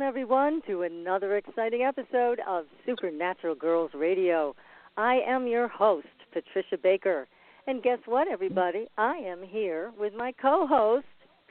[0.00, 4.56] Welcome, everyone, to another exciting episode of Supernatural Girls Radio.
[4.96, 7.28] I am your host, Patricia Baker.
[7.66, 8.86] And guess what, everybody?
[8.96, 11.04] I am here with my co host,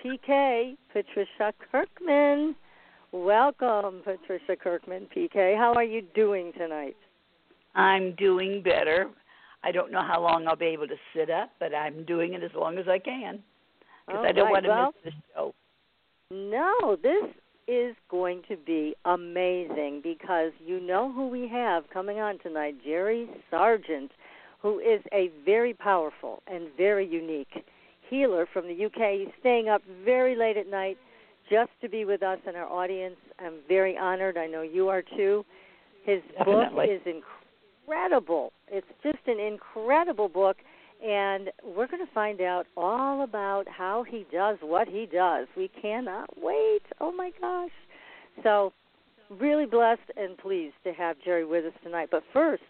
[0.04, 2.56] PK, Patricia Kirkman.
[3.12, 5.56] Welcome, Patricia Kirkman, PK.
[5.56, 6.98] How are you doing tonight?
[7.76, 9.12] I'm doing better.
[9.64, 12.42] I don't know how long I'll be able to sit up, but I'm doing it
[12.42, 13.44] as long as I can
[14.08, 14.52] because I don't right.
[14.54, 15.54] want to well, miss the show.
[16.32, 17.32] No, this
[17.70, 23.30] is going to be amazing because you know who we have coming on tonight, Jerry
[23.52, 24.10] Sargeant,
[24.62, 27.64] who is a very powerful and very unique
[28.10, 29.20] healer from the UK.
[29.20, 30.98] He's staying up very late at night
[31.50, 33.18] just to be with us and our audience.
[33.40, 34.38] I'm very honored.
[34.38, 35.46] I know you are too.
[36.06, 36.88] His Definitely.
[36.88, 37.22] book is
[37.88, 38.52] incredible.
[38.68, 40.58] It's just an incredible book
[41.06, 45.48] and we're going to find out all about how he does what he does.
[45.56, 46.82] We cannot wait.
[47.00, 47.72] Oh my gosh.
[48.44, 48.74] So,
[49.30, 52.10] really blessed and pleased to have Jerry with us tonight.
[52.12, 52.64] But first,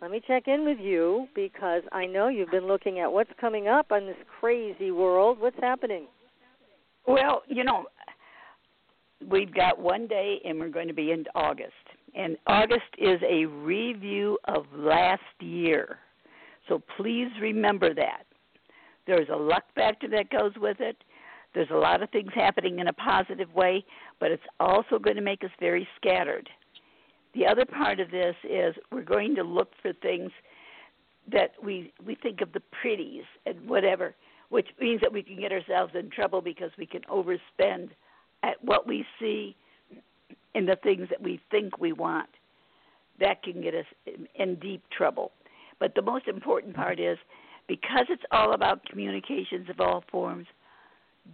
[0.00, 3.66] let me check in with you because I know you've been looking at what's coming
[3.66, 5.40] up on this crazy world.
[5.40, 6.06] What's happening?
[7.06, 7.86] Well, you know,
[9.30, 11.72] we've got one day and we're going to be in August.
[12.14, 15.98] And August is a review of last year.
[16.68, 18.24] So please remember that.
[19.06, 20.96] There's a luck factor that goes with it.
[21.54, 23.84] There's a lot of things happening in a positive way,
[24.20, 26.48] but it's also going to make us very scattered.
[27.34, 30.30] The other part of this is we're going to look for things
[31.30, 34.14] that we we think of the pretties and whatever,
[34.48, 37.90] which means that we can get ourselves in trouble because we can overspend
[38.42, 39.56] at what we see
[40.54, 42.28] in the things that we think we want.
[43.18, 45.32] That can get us in, in deep trouble.
[45.78, 47.18] But the most important part is
[47.68, 50.46] because it's all about communications of all forms,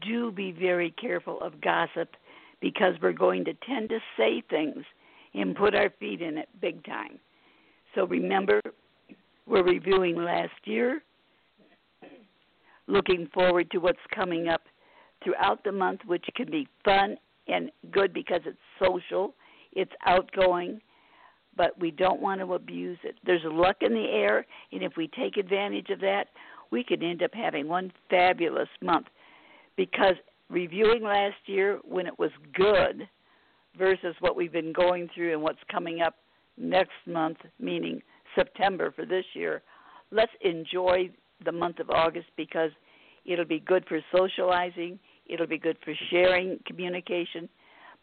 [0.00, 2.16] do be very careful of gossip
[2.60, 4.84] because we're going to tend to say things
[5.34, 7.18] and put our feet in it big time.
[7.94, 8.60] So remember,
[9.46, 11.02] we're reviewing last year,
[12.86, 14.62] looking forward to what's coming up
[15.22, 17.16] throughout the month, which can be fun
[17.48, 19.34] and good because it's social,
[19.72, 20.80] it's outgoing,
[21.56, 23.16] but we don't want to abuse it.
[23.24, 26.28] There's luck in the air, and if we take advantage of that,
[26.70, 29.06] we could end up having one fabulous month.
[29.76, 30.14] Because
[30.48, 33.08] reviewing last year when it was good
[33.78, 36.16] versus what we've been going through and what's coming up
[36.56, 38.02] next month, meaning
[38.34, 39.62] September for this year,
[40.10, 41.10] let's enjoy
[41.44, 42.70] the month of August because
[43.24, 47.48] it'll be good for socializing, it'll be good for sharing communication,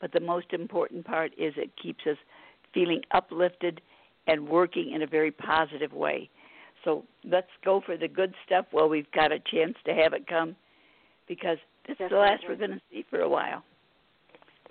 [0.01, 2.17] but the most important part is it keeps us
[2.73, 3.81] feeling uplifted
[4.27, 6.29] and working in a very positive way.
[6.83, 10.27] So let's go for the good stuff while we've got a chance to have it
[10.27, 10.55] come
[11.27, 11.57] because
[11.87, 12.05] this Definitely.
[12.05, 13.63] is the last we're going to see for a while.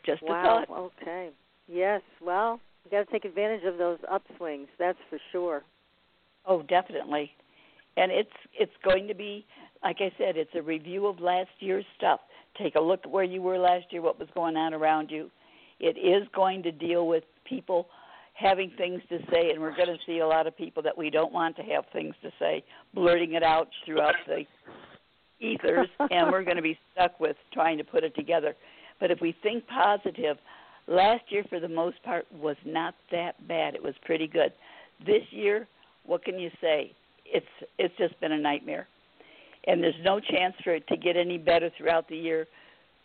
[0.06, 0.62] Just wow.
[0.62, 0.90] a thought.
[1.02, 1.30] Okay.
[1.66, 2.00] Yes.
[2.22, 4.68] Well, you got to take advantage of those upswings.
[4.78, 5.62] That's for sure.
[6.46, 7.30] Oh, definitely.
[7.96, 9.44] And it's it's going to be
[9.82, 12.20] like I said, it's a review of last year's stuff.
[12.60, 15.30] Take a look at where you were last year, what was going on around you.
[15.80, 17.88] It is going to deal with people
[18.34, 21.10] having things to say, and we're going to see a lot of people that we
[21.10, 22.62] don't want to have things to say,
[22.94, 24.44] blurting it out throughout the
[25.40, 28.54] ethers, and we're going to be stuck with trying to put it together.
[29.00, 30.36] But if we think positive,
[30.86, 33.74] last year for the most part was not that bad.
[33.74, 34.52] It was pretty good.
[35.06, 35.66] This year,
[36.04, 36.92] what can you say?
[37.24, 37.46] It's
[37.78, 38.88] it's just been a nightmare.
[39.66, 42.46] And there's no chance for it to get any better throughout the year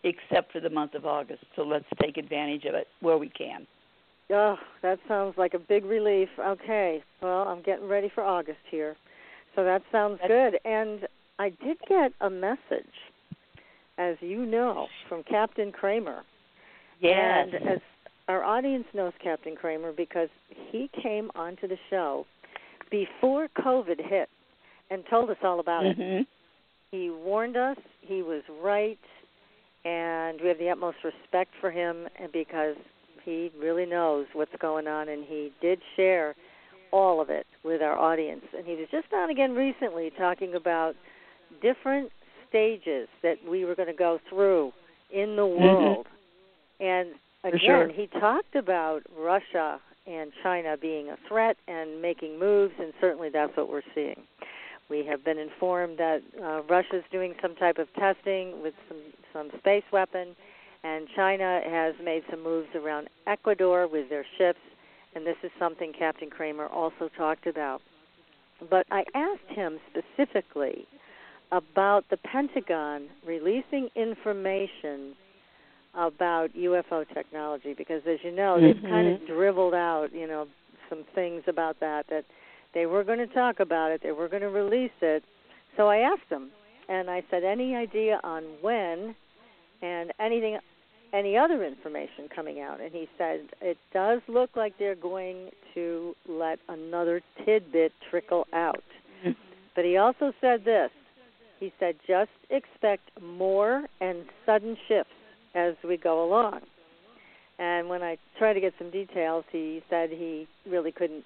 [0.03, 1.43] except for the month of August.
[1.55, 3.65] So let's take advantage of it where we can.
[4.31, 6.29] Oh, that sounds like a big relief.
[6.39, 7.03] Okay.
[7.21, 8.95] Well, I'm getting ready for August here.
[9.55, 10.59] So that sounds good.
[10.65, 11.07] And
[11.39, 12.95] I did get a message,
[13.97, 16.23] as you know, from Captain Kramer.
[16.99, 17.49] Yes.
[17.53, 17.79] And as
[18.27, 20.29] our audience knows Captain Kramer because
[20.71, 22.25] he came onto the show
[22.89, 24.29] before COVID hit.
[24.89, 26.01] and told us all about mm-hmm.
[26.01, 26.27] it.
[26.91, 27.77] He warned us.
[28.01, 28.99] He was right,
[29.85, 32.75] and we have the utmost respect for him, and because
[33.25, 36.35] he really knows what's going on, and he did share
[36.91, 38.43] all of it with our audience.
[38.55, 40.93] And he was just on again recently talking about
[41.61, 42.11] different
[42.49, 44.71] stages that we were going to go through
[45.11, 45.63] in the Mm-hmm.
[45.63, 46.07] world.
[46.79, 47.09] And
[47.43, 47.87] again, sure.
[47.91, 53.55] he talked about Russia and China being a threat and making moves, and certainly that's
[53.55, 54.21] what we're seeing.
[54.89, 58.99] We have been informed that uh, Russia's doing some type of testing with some
[59.31, 60.35] some space weapon,
[60.83, 64.59] and China has made some moves around Ecuador with their ships,
[65.15, 67.81] and this is something Captain Kramer also talked about.
[68.69, 70.85] But I asked him specifically
[71.51, 75.15] about the Pentagon releasing information
[75.95, 80.47] about UFO technology because as you know they've kind of dribbled out, you know,
[80.89, 82.25] some things about that that
[82.73, 85.23] they were going to talk about it, they were going to release it.
[85.77, 86.49] So I asked him
[86.89, 89.15] and I said any idea on when
[89.81, 90.59] and anything
[91.13, 96.15] any other information coming out and he said it does look like they're going to
[96.27, 98.83] let another tidbit trickle out.
[99.75, 100.91] But he also said this.
[101.59, 105.13] He said just expect more and sudden shifts
[105.55, 106.61] as we go along.
[107.57, 111.23] And when I tried to get some details, he said he really couldn't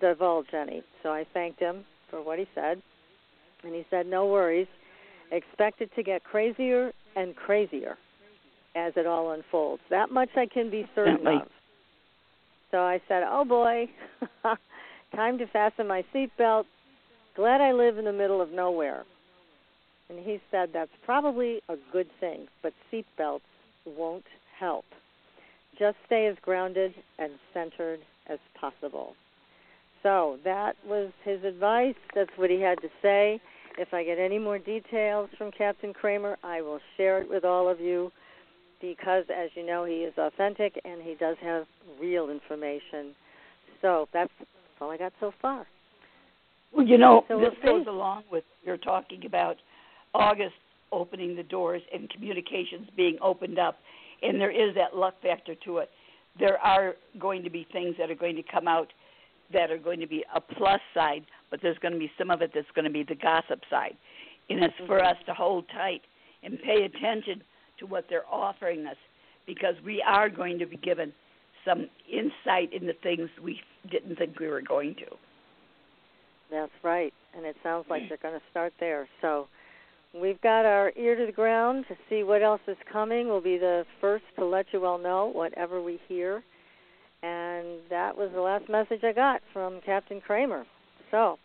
[0.00, 0.82] divulge any.
[1.02, 2.82] So I thanked him for what he said.
[3.62, 4.68] And he said, no worries.
[5.32, 7.96] Expect it to get crazier and crazier
[8.76, 9.82] as it all unfolds.
[9.90, 11.48] That much I can be certain of.
[12.70, 13.88] So I said, oh boy,
[15.14, 16.64] time to fasten my seatbelt.
[17.36, 19.04] Glad I live in the middle of nowhere.
[20.10, 23.42] And he said that's probably a good thing, but seatbelts
[23.86, 24.24] won't
[24.58, 24.86] help.
[25.78, 29.14] Just stay as grounded and centered as possible.
[30.04, 31.94] So that was his advice.
[32.14, 33.40] That's what he had to say.
[33.78, 37.68] If I get any more details from Captain Kramer, I will share it with all
[37.68, 38.12] of you
[38.80, 41.64] because, as you know, he is authentic and he does have
[42.00, 43.16] real information.
[43.80, 44.30] So that's
[44.80, 45.66] all I got so far.
[46.72, 47.90] Well, you know, So this we'll goes see.
[47.90, 49.56] along with you're talking about
[50.12, 50.54] August
[50.92, 53.78] opening the doors and communications being opened up,
[54.22, 55.88] and there is that luck factor to it.
[56.38, 58.88] There are going to be things that are going to come out
[59.54, 62.42] that are going to be a plus side, but there's going to be some of
[62.42, 63.96] it that's going to be the gossip side.
[64.50, 66.02] And it's for us to hold tight
[66.42, 67.42] and pay attention
[67.78, 68.96] to what they're offering us
[69.46, 71.12] because we are going to be given
[71.64, 73.60] some insight into things we
[73.90, 75.06] didn't think we were going to.
[76.50, 77.12] That's right.
[77.36, 79.08] And it sounds like they're going to start there.
[79.22, 79.48] So
[80.14, 83.28] we've got our ear to the ground to see what else is coming.
[83.28, 86.42] We'll be the first to let you all know whatever we hear.
[87.24, 90.66] And that was the last message I got from Captain Kramer.
[91.10, 91.38] So,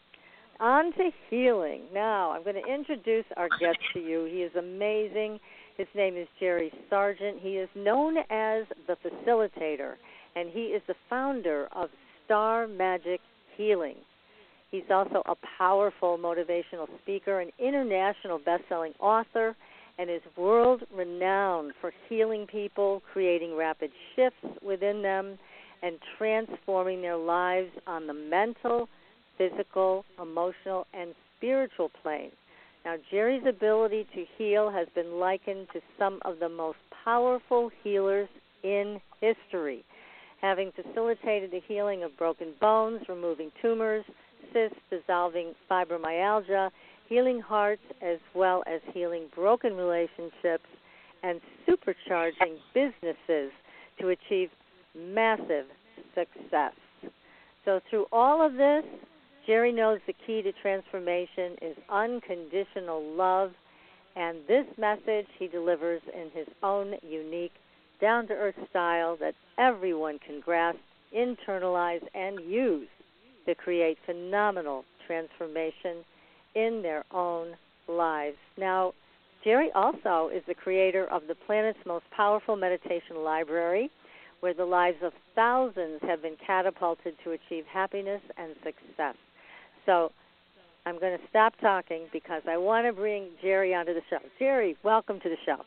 [0.59, 1.83] on to healing.
[1.93, 4.25] Now, I'm going to introduce our guest to you.
[4.25, 5.39] He is amazing.
[5.77, 7.39] His name is Jerry Sargeant.
[7.39, 9.93] He is known as the facilitator,
[10.35, 11.89] and he is the founder of
[12.25, 13.21] Star Magic
[13.55, 13.95] Healing.
[14.71, 19.55] He's also a powerful motivational speaker, an international best-selling author,
[19.97, 25.37] and is world renowned for healing people, creating rapid shifts within them,
[25.81, 28.89] and transforming their lives on the mental,
[29.37, 32.31] physical, emotional, and spiritual plane.
[32.85, 38.29] Now, Jerry's ability to heal has been likened to some of the most powerful healers
[38.63, 39.83] in history,
[40.41, 44.05] having facilitated the healing of broken bones, removing tumors,
[44.53, 46.69] cysts, dissolving fibromyalgia,
[47.07, 50.65] healing hearts, as well as healing broken relationships
[51.23, 53.51] and supercharging businesses
[53.99, 54.49] to achieve
[54.95, 55.65] massive
[56.15, 56.73] success.
[57.65, 58.83] So, through all of this,
[59.45, 63.51] Jerry knows the key to transformation is unconditional love,
[64.15, 67.53] and this message he delivers in his own unique,
[68.01, 70.79] down to earth style that everyone can grasp,
[71.15, 72.87] internalize, and use
[73.45, 76.05] to create phenomenal transformation
[76.55, 77.55] in their own
[77.87, 78.37] lives.
[78.57, 78.93] Now,
[79.43, 83.89] Jerry also is the creator of the planet's most powerful meditation library,
[84.41, 89.15] where the lives of thousands have been catapulted to achieve happiness and success.
[89.85, 90.11] So,
[90.85, 94.17] I'm going to stop talking because I want to bring Jerry onto the show.
[94.39, 95.57] Jerry, welcome to the show.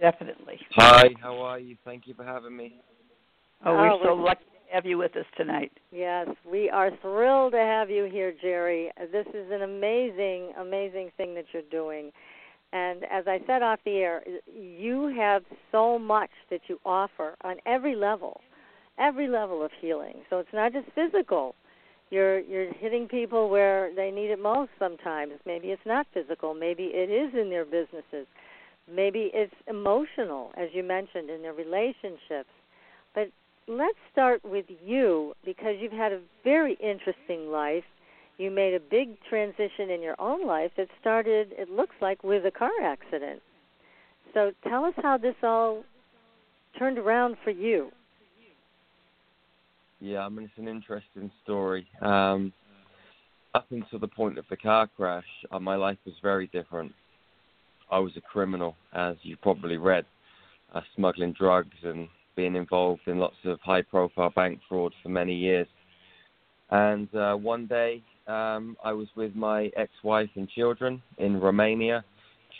[0.00, 0.58] Definitely.
[0.76, 1.76] Hi, how are you?
[1.84, 2.74] Thank you for having me.
[3.64, 5.72] Oh, we're Oh, so we're- lucky to have you with us tonight.
[5.90, 8.90] Yes, we are thrilled to have you here, Jerry.
[9.10, 12.12] This is an amazing, amazing thing that you're doing.
[12.72, 14.22] And as I said off the air,
[14.54, 18.40] you have so much that you offer on every level,
[18.98, 20.22] every level of healing.
[20.30, 21.54] So it's not just physical.
[22.10, 25.32] you're you're hitting people where they need it most sometimes.
[25.46, 26.54] Maybe it's not physical.
[26.54, 28.26] Maybe it is in their businesses.
[28.92, 32.50] Maybe it's emotional as you mentioned in their relationships.
[33.14, 33.30] But
[33.66, 37.84] let's start with you because you've had a very interesting life
[38.40, 42.44] you made a big transition in your own life that started it looks like with
[42.46, 43.40] a car accident
[44.34, 45.82] so tell us how this all
[46.78, 47.90] turned around for you
[50.00, 51.86] yeah, I mean it's an interesting story.
[52.00, 52.52] Um,
[53.54, 56.92] up until the point of the car crash, uh, my life was very different.
[57.90, 60.06] I was a criminal, as you probably read,
[60.74, 65.66] uh, smuggling drugs and being involved in lots of high-profile bank fraud for many years.
[66.70, 72.04] And uh, one day, um, I was with my ex-wife and children in Romania,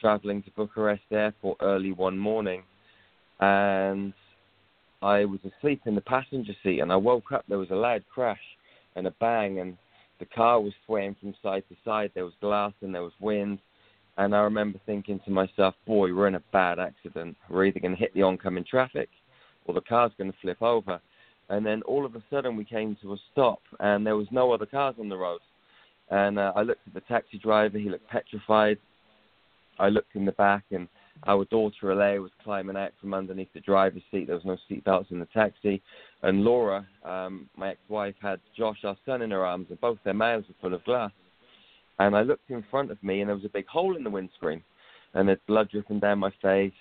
[0.00, 2.62] traveling to Bucharest Airport early one morning,
[3.41, 4.12] and
[5.03, 7.45] I was asleep in the passenger seat and I woke up.
[7.49, 8.41] There was a loud crash
[8.97, 9.77] and a bang, and
[10.19, 12.11] the car was swaying from side to side.
[12.15, 13.61] There was glass and there was wind.
[14.19, 17.37] And I remember thinking to myself, boy, we're in a bad accident.
[17.49, 19.09] We're either going to hit the oncoming traffic
[19.65, 21.00] or the car's going to flip over.
[21.49, 24.53] And then all of a sudden we came to a stop and there was no
[24.53, 25.41] other cars on the road.
[26.11, 27.79] And uh, I looked at the taxi driver.
[27.79, 28.79] He looked petrified.
[29.79, 30.88] I looked in the back and
[31.26, 34.26] our daughter Alea was climbing out from underneath the driver's seat.
[34.26, 35.83] There was no seatbelts in the taxi.
[36.23, 40.14] And Laura, um, my ex-wife, had Josh, our son, in her arms, and both their
[40.14, 41.11] mouths were full of glass.
[41.99, 44.11] And I looked in front of me, and there was a big hole in the
[44.11, 44.62] windscreen,
[45.12, 46.73] and there's blood dripping down my face.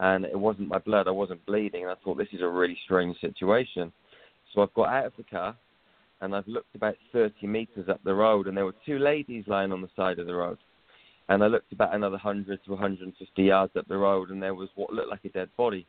[0.00, 1.82] And it wasn't my blood; I wasn't bleeding.
[1.82, 3.92] And I thought this is a really strange situation.
[4.52, 5.56] So I've got out of the car,
[6.20, 9.72] and I've looked about 30 meters up the road, and there were two ladies lying
[9.72, 10.58] on the side of the road
[11.28, 14.70] and I looked about another 100 to 150 yards up the road, and there was
[14.74, 15.86] what looked like a dead body.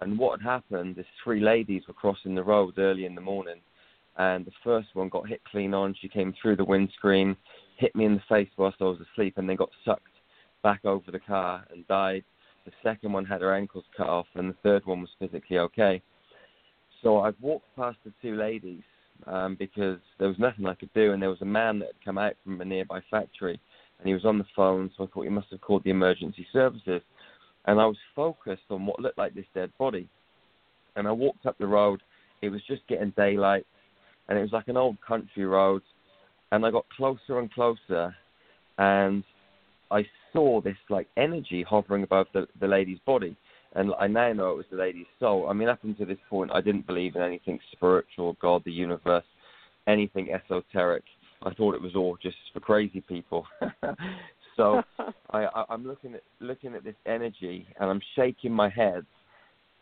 [0.00, 3.60] And what had happened is three ladies were crossing the road early in the morning,
[4.18, 5.94] and the first one got hit clean on.
[6.00, 7.36] She came through the windscreen,
[7.78, 10.02] hit me in the face whilst I was asleep, and then got sucked
[10.62, 12.24] back over the car and died.
[12.66, 16.02] The second one had her ankles cut off, and the third one was physically okay.
[17.02, 18.82] So I've walked past the two ladies
[19.26, 22.04] um, because there was nothing I could do, and there was a man that had
[22.04, 23.60] come out from a nearby factory
[23.98, 26.46] and he was on the phone, so I thought he must have called the emergency
[26.52, 27.02] services.
[27.66, 30.08] And I was focused on what looked like this dead body.
[30.94, 32.02] And I walked up the road.
[32.42, 33.66] It was just getting daylight,
[34.28, 35.82] and it was like an old country road.
[36.52, 38.14] And I got closer and closer,
[38.78, 39.24] and
[39.90, 43.36] I saw this like energy hovering above the, the lady's body.
[43.76, 45.48] And I now know it was the lady's soul.
[45.50, 49.24] I mean, up until this point, I didn't believe in anything spiritual, God, the universe,
[49.86, 51.04] anything esoteric.
[51.42, 53.46] I thought it was all just for crazy people.
[54.56, 54.82] so
[55.30, 59.04] I, I, I'm looking at looking at this energy, and I'm shaking my head,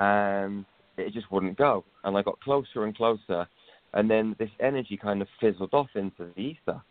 [0.01, 0.65] and
[0.97, 1.85] it just wouldn't go.
[2.03, 3.47] And I got closer and closer,
[3.93, 6.83] and then this energy kind of fizzled off into the ether.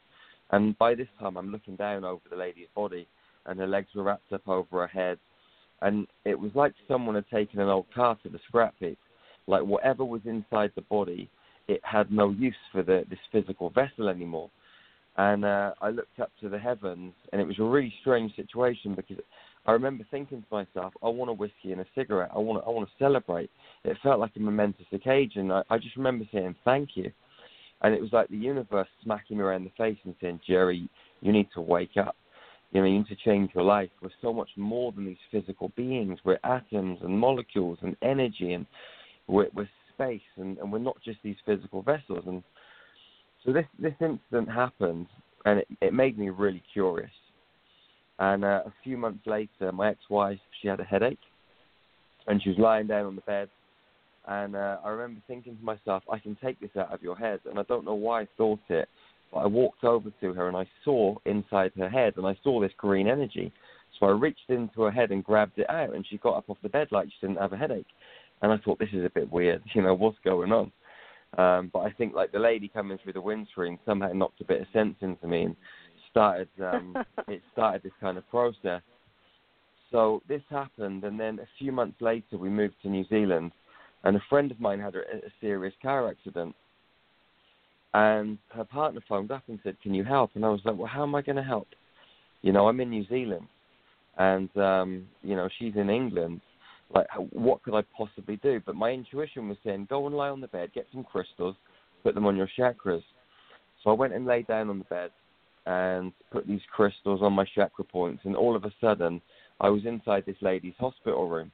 [0.51, 3.07] And by this time, I'm looking down over the lady's body,
[3.45, 5.19] and her legs were wrapped up over her head,
[5.83, 8.97] and it was like someone had taken an old car to the scrap heap.
[9.45, 11.29] Like whatever was inside the body
[11.67, 14.49] it had no use for the, this physical vessel anymore.
[15.17, 18.95] And uh, I looked up to the heavens, and it was a really strange situation
[18.95, 19.17] because
[19.65, 22.31] I remember thinking to myself, I want a whiskey and a cigarette.
[22.35, 23.49] I want to, I want to celebrate.
[23.83, 25.51] It felt like a momentous occasion.
[25.51, 27.11] I, I just remember saying thank you.
[27.81, 30.89] And it was like the universe smacking me around the face and saying, Jerry,
[31.21, 32.15] you need to wake up.
[32.73, 33.89] You know, you need to change your life.
[34.01, 36.17] We're so much more than these physical beings.
[36.25, 38.65] We're atoms and molecules and energy, and
[39.27, 42.23] we're, we're space, and, and we're not just these physical vessels.
[42.25, 42.41] And
[43.45, 45.05] so this this incident happened,
[45.45, 47.11] and it, it made me really curious.
[48.17, 51.19] And uh, a few months later, my ex-wife she had a headache,
[52.25, 53.49] and she was lying down on the bed.
[54.27, 57.41] And uh, I remember thinking to myself, I can take this out of your head.
[57.47, 58.87] And I don't know why I thought it,
[59.35, 62.71] I walked over to her and I saw inside her head, and I saw this
[62.77, 63.51] green energy.
[63.99, 66.57] So I reached into her head and grabbed it out, and she got up off
[66.63, 67.87] the bed like she didn't have a headache.
[68.41, 69.61] And I thought, this is a bit weird.
[69.73, 70.71] You know, what's going on?
[71.37, 74.61] Um, but I think like the lady coming through the windscreen somehow knocked a bit
[74.61, 75.55] of sense into me and
[76.11, 76.95] started um,
[77.27, 78.81] it started this kind of process.
[79.91, 83.51] So this happened, and then a few months later we moved to New Zealand,
[84.03, 86.55] and a friend of mine had a, a serious car accident,
[87.93, 90.87] and her partner phoned up and said, "Can you help?" And I was like, "Well,
[90.87, 91.67] how am I going to help?
[92.41, 93.47] You know, I'm in New Zealand,
[94.17, 96.41] and um, you know she's in England,
[96.93, 98.61] like what could I possibly do?
[98.65, 101.55] But my intuition was saying, go and lie on the bed, get some crystals,
[102.03, 103.03] put them on your chakras.
[103.83, 105.11] So I went and lay down on the bed
[105.65, 109.21] and put these crystals on my chakra points, and all of a sudden
[109.59, 111.51] I was inside this lady's hospital room,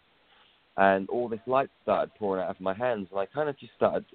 [0.78, 3.74] and all this light started pouring out of my hands, and I kind of just
[3.76, 4.06] started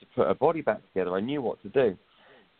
[0.00, 1.14] to put her body back together.
[1.14, 1.96] I knew what to do.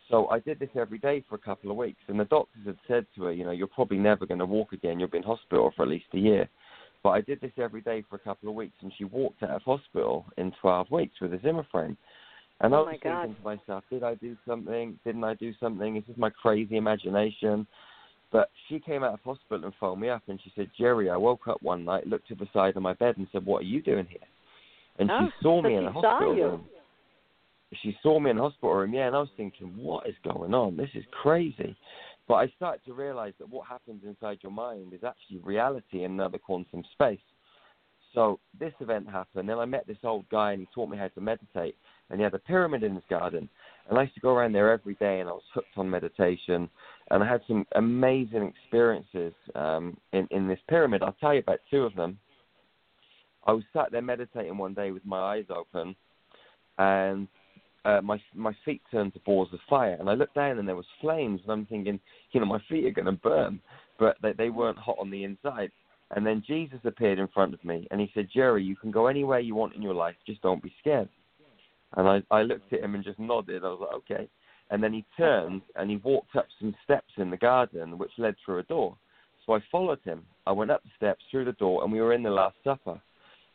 [0.09, 2.77] So I did this every day for a couple of weeks, and the doctors had
[2.87, 4.99] said to her, you know, you're probably never going to walk again.
[4.99, 6.47] You'll be in hospital for at least a year.
[7.03, 9.51] But I did this every day for a couple of weeks, and she walked out
[9.51, 11.97] of hospital in 12 weeks with a Zimmer frame.
[12.61, 14.97] And Oh I my was thinking to myself, did I do something?
[15.05, 15.97] Didn't I do something?
[15.97, 17.67] Is this my crazy imagination?
[18.31, 21.17] But she came out of hospital and phoned me up, and she said, Jerry, I
[21.17, 23.65] woke up one night, looked to the side of my bed, and said, what are
[23.65, 24.19] you doing here?
[24.99, 26.65] And Oh, she saw me in saw hospital room.
[27.81, 30.53] She saw me in a hospital room, yeah, and I was thinking, what is going
[30.53, 30.77] on?
[30.77, 31.75] This is crazy.
[32.27, 36.11] But I started to realize that what happens inside your mind is actually reality in
[36.11, 37.19] another quantum space.
[38.13, 39.47] So this event happened.
[39.49, 41.75] Then I met this old guy, and he taught me how to meditate.
[42.09, 43.49] And he had a pyramid in his garden,
[43.89, 46.69] and I used to go around there every day, and I was hooked on meditation.
[47.11, 51.03] And I had some amazing experiences um, in in this pyramid.
[51.03, 52.17] I'll tell you about two of them.
[53.45, 55.95] I was sat there meditating one day with my eyes open,
[56.77, 57.27] and
[57.85, 60.75] uh, my my feet turned to balls of fire, and I looked down and there
[60.75, 61.99] was flames, and I'm thinking,
[62.31, 63.59] you know, my feet are going to burn,
[63.99, 65.71] but they they weren't hot on the inside.
[66.15, 69.07] And then Jesus appeared in front of me, and he said, Jerry, you can go
[69.07, 71.09] anywhere you want in your life, just don't be scared.
[71.95, 73.63] And I I looked at him and just nodded.
[73.63, 74.29] I was like, okay.
[74.69, 78.35] And then he turned and he walked up some steps in the garden, which led
[78.43, 78.97] through a door.
[79.45, 80.25] So I followed him.
[80.45, 82.99] I went up the steps through the door, and we were in the Last Supper.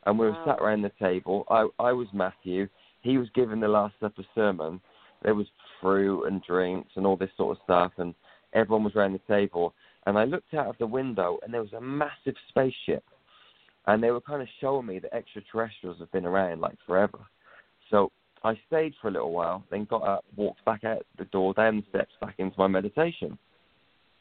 [0.05, 0.45] And we were Wow.
[0.45, 1.45] sat around the table.
[1.49, 2.69] I I was Matthew.
[3.03, 4.81] He was giving the Last Supper sermon.
[5.23, 5.47] There was
[5.81, 8.15] fruit and drinks and all this sort of stuff, and
[8.53, 9.75] everyone was around the table.
[10.07, 13.05] And I looked out of the window, and there was a massive spaceship.
[13.87, 17.19] And they were kind of showing me that extraterrestrials have been around like forever.
[17.91, 18.11] So
[18.45, 21.77] I stayed for a little while, then got up, walked back out the door, down
[21.77, 23.39] the steps, back into my meditation.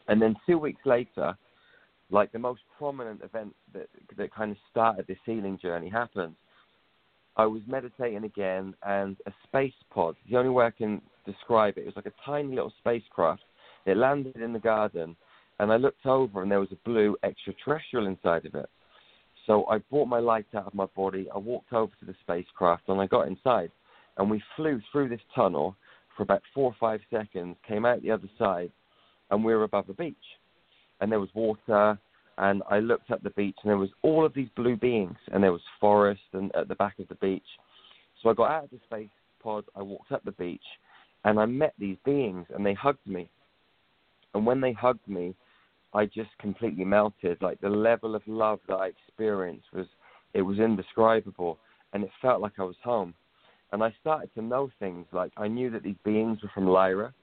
[0.08, 1.36] And then two weeks later,
[2.10, 6.36] like the most prominent event that that kind of started this healing journey happened.
[7.38, 10.16] I was meditating again, and a space pod.
[10.30, 13.44] The only way I can describe it, it was like a tiny little spacecraft.
[13.86, 15.16] It landed in the garden,
[15.60, 18.70] and I looked over, and there was a blue extraterrestrial inside of it.
[19.48, 21.28] So I brought my light out of my body.
[21.34, 23.72] I walked over to the spacecraft, and I got inside,
[24.18, 25.76] and we flew through this tunnel
[26.16, 27.56] for about four or five seconds.
[27.68, 28.72] Came out the other side,
[29.30, 30.16] and we were above a beach,
[31.00, 31.98] and there was water
[32.38, 35.44] and I looked at the beach and there was all of these blue beings and
[35.44, 37.44] there was forest and at the back of the beach.
[38.22, 39.10] So I got out of the space
[39.42, 40.62] pod, I walked up the beach
[41.24, 43.30] and I met these beings and they hugged me.
[44.34, 45.36] And when they hugged me,
[45.94, 47.42] I just completely melted.
[47.42, 49.88] Like the level of love that I experienced was
[50.34, 51.58] it was indescribable
[51.94, 53.14] and it felt like I was home.
[53.74, 57.14] And I started to know things like I knew that these beings were from Lyra.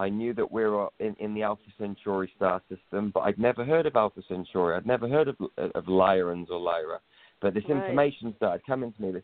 [0.00, 3.66] I knew that we were in, in the Alpha Centauri star system, but I'd never
[3.66, 4.74] heard of Alpha Centauri.
[4.74, 7.00] I'd never heard of of Lyrans or Lyra.
[7.42, 7.76] But this Right.
[7.76, 9.22] information started coming to me.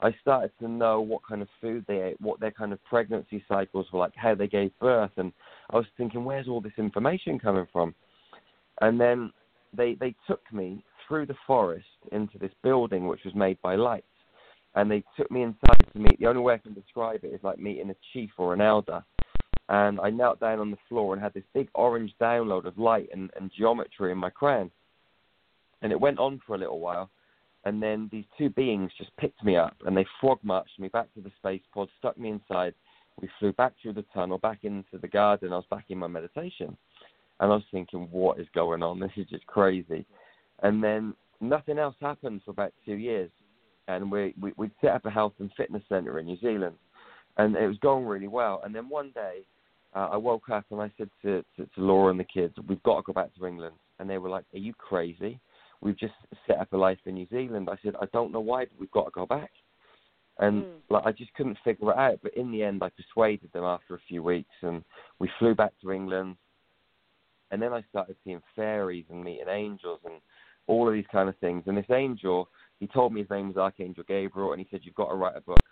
[0.00, 3.42] I started to know what kind of food they ate, what their kind of pregnancy
[3.48, 5.32] cycles were like, how they gave birth, and
[5.70, 7.94] I was thinking, where's all this information coming from?
[8.82, 9.32] And then
[9.72, 14.16] they they took me through the forest into this building which was made by lights,
[14.74, 16.18] and they took me inside to meet.
[16.20, 19.02] The only way I can describe it is like meeting a chief or an elder.
[19.68, 23.08] And I knelt down on the floor and had this big orange download of light
[23.12, 24.70] and, and geometry in my crown.
[25.82, 27.10] And it went on for a little while,
[27.64, 31.12] and then these two beings just picked me up and they frog marched me back
[31.14, 32.74] to the space pod, stuck me inside.
[33.20, 35.52] We flew back through the tunnel, back into the garden.
[35.52, 36.76] I was back in my meditation,
[37.40, 39.00] and I was thinking, what is going on?
[39.00, 40.06] This is just crazy.
[40.62, 43.30] And then nothing else happened for about two years,
[43.88, 46.76] and we we we'd set up a health and fitness center in New Zealand,
[47.36, 48.62] and it was going really well.
[48.64, 49.42] And then one day,
[49.94, 52.82] uh, I woke up and I said to, to to Laura and the kids, we've
[52.82, 53.76] got to go back to England.
[53.98, 55.40] And they were like, Are you crazy?
[55.80, 56.14] We've just
[56.46, 57.68] set up a life in New Zealand.
[57.70, 59.50] I said, I don't know why, but we've got to go back.
[60.38, 60.66] And Mm.
[60.90, 62.20] like I just couldn't figure it out.
[62.22, 64.84] But in the end, I persuaded them after a few weeks, and
[65.18, 66.36] we flew back to England.
[67.50, 70.20] And then I started seeing fairies and meeting angels and
[70.66, 71.64] all of these kind of things.
[71.66, 72.48] And this angel,
[72.78, 75.36] he told me his name was Archangel Gabriel, and he said, You've got to write
[75.36, 75.64] a book.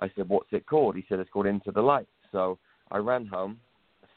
[0.00, 0.96] I said, What's it called?
[0.96, 2.08] He said, It's called Into the Light.
[2.30, 2.58] So
[2.90, 3.60] I ran home,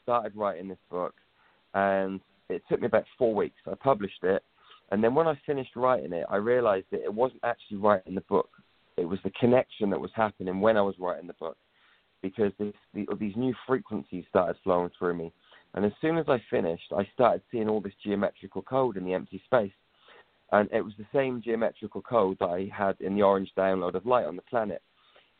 [0.02, 1.14] started writing this book,
[1.74, 3.56] and it took me about four weeks.
[3.66, 4.42] I published it,
[4.90, 8.22] and then when I finished writing it, I realized that it wasn't actually writing the
[8.22, 8.50] book.
[8.96, 11.56] It was the connection that was happening when I was writing the book,
[12.20, 15.32] because this, the, these new frequencies started flowing through me.
[15.74, 19.14] And as soon as I finished, I started seeing all this geometrical code in the
[19.14, 19.72] empty space.
[20.52, 24.04] And it was the same geometrical code that I had in the orange download of
[24.04, 24.82] light on the planet.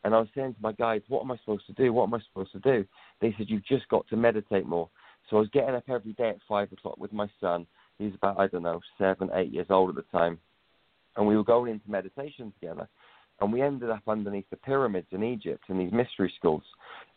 [0.05, 1.93] And I was saying to my guides, what am I supposed to do?
[1.93, 2.85] What am I supposed to do?
[3.21, 4.89] They said, you've just got to meditate more.
[5.31, 7.67] So I was getting up every day at five o'clock with my son.
[7.99, 10.39] He was about, I don't know, seven, eight years old at the time.
[11.17, 12.89] And we were going into meditation together.
[13.43, 16.63] and we ended up underneath the pyramids in Egypt in these mystery schools.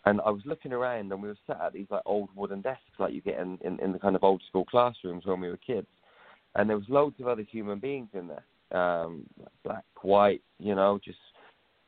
[0.06, 2.82] And I was looking around, and we were sat at these like old wooden desks,
[3.00, 5.58] like you get in, in, in the kind of old school classrooms when we were
[5.58, 5.88] kids.
[6.56, 9.26] And there was loads of other human beings in there, um,
[9.64, 11.18] black, white, you know, just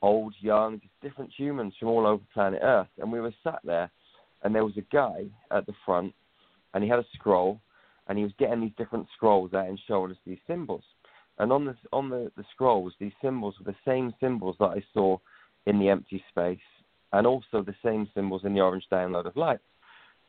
[0.02, 2.88] old, young, just different humans from all over planet Earth.
[3.00, 3.90] And we were sat there,
[4.44, 6.14] and there was a guy at the front,
[6.74, 7.60] and he had a scroll,
[8.08, 10.84] and he was getting these different scrolls out and showing us these symbols.
[11.40, 14.84] And on the on the, the scrolls, these symbols were the same symbols that I
[14.94, 15.18] saw
[15.66, 16.60] in the empty space,
[17.14, 19.60] and also the same symbols in the orange download of light.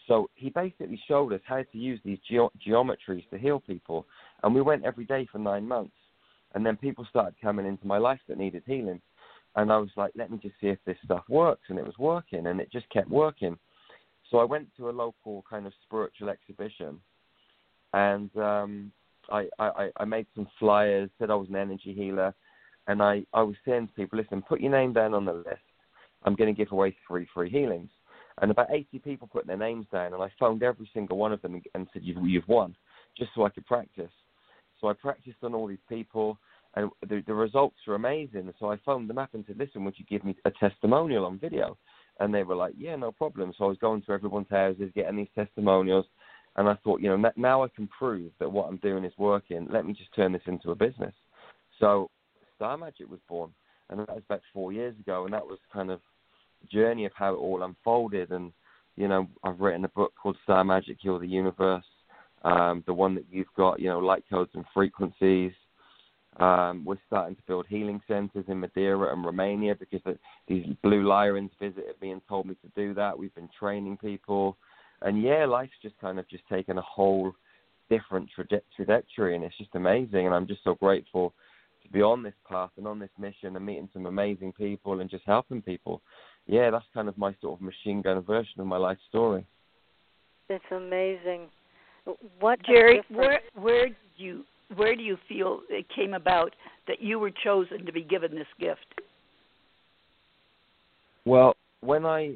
[0.07, 4.07] So he basically showed us how to use these ge- geometries to heal people,
[4.43, 5.93] and we went every day for nine months.
[6.55, 9.03] And then people started coming into my life that needed healing,
[9.57, 11.99] and I was like, let me just see if this stuff works, and it was
[11.99, 13.59] working, and it just kept working.
[14.31, 17.01] So I went to a local kind of spiritual exhibition,
[17.95, 18.93] and um,
[19.31, 22.35] I, I, I made some flyers, said I was an energy healer,
[22.87, 25.59] and I, I was saying to people, listen, put your name down on the list.
[26.25, 27.91] I'm going to give away three free healings.
[28.41, 31.43] And about 80 people put their names down, and I phoned every single one of
[31.43, 32.77] them and said, you've, you've won,
[33.17, 34.11] just so I could practice.
[34.81, 36.39] So I practiced on all these people,
[36.75, 38.53] and the, the results were amazing.
[38.59, 41.39] So I phoned them up and said, listen, would you give me a testimonial on
[41.39, 41.77] video?
[42.21, 43.53] And they were like, yeah, no problem.
[43.57, 46.07] So I was going to everyone's houses, getting these testimonials.
[46.57, 49.69] And I thought, you know, now I can prove that what I'm doing is working.
[49.71, 51.15] Let me just turn this into a business.
[51.79, 52.11] So
[52.57, 53.51] Star Magic was born.
[53.91, 55.25] And that was about four years ago.
[55.25, 56.01] And that was kind of
[56.71, 58.31] journey of how it all unfolded.
[58.33, 58.53] And,
[58.97, 61.85] you know, I've written a book called Star Magic Heal the Universe.
[62.43, 65.53] Um, the one that you've got, you know, light codes and frequencies.
[66.39, 71.05] Um, we're starting to build healing centers in Madeira and Romania because the, these blue
[71.05, 73.19] Lyrans visited me and told me to do that.
[73.19, 74.57] We've been training people,
[75.03, 77.33] and yeah, life's just kind of just taken a whole
[77.91, 80.27] different traje- trajectory, and it's just amazing.
[80.27, 81.35] And I'm just so grateful
[81.83, 85.11] to be on this path and on this mission and meeting some amazing people and
[85.11, 86.03] just helping people.
[86.47, 89.45] Yeah, that's kind of my sort of machine gun version of my life story.
[90.49, 91.49] It's amazing.
[92.41, 94.45] What Jerry, where where you
[94.77, 96.55] where do you feel it came about
[96.87, 99.01] that you were chosen to be given this gift?
[101.25, 102.35] Well, when I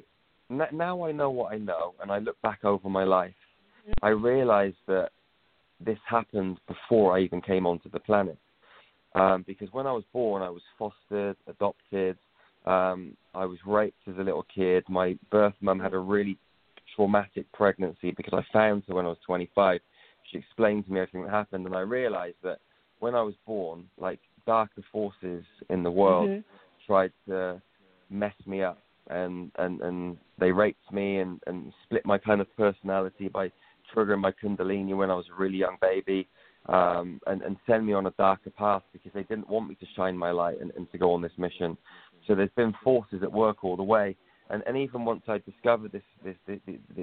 [0.51, 3.35] now I know what I know, and I look back over my life,
[4.03, 5.11] I realize that
[5.81, 8.39] this happened before I even came onto the planet.
[9.15, 12.17] Um, because when I was born, I was fostered, adopted.
[12.65, 14.85] Um, I was raped as a little kid.
[14.89, 16.39] My birth mum had a really
[16.95, 19.81] traumatic pregnancy because I found her when I was 25
[20.33, 22.59] she explained to me everything that happened, and I realized that
[23.01, 26.41] when I was born, like darker forces in the world mm-hmm.
[26.87, 27.61] tried to
[28.11, 32.57] mess me up, and and and they raped me and and split my kind of
[32.57, 33.51] personality by
[33.95, 36.29] triggering my kundalini when I was a really young baby.
[36.67, 39.87] Um, and, and send me on a darker path because they didn't want me to
[39.97, 41.77] shine my light and, and to go on this mission.
[42.25, 44.15] So there's been forces at work all the way,
[44.49, 46.61] and, and even once I discovered this this this,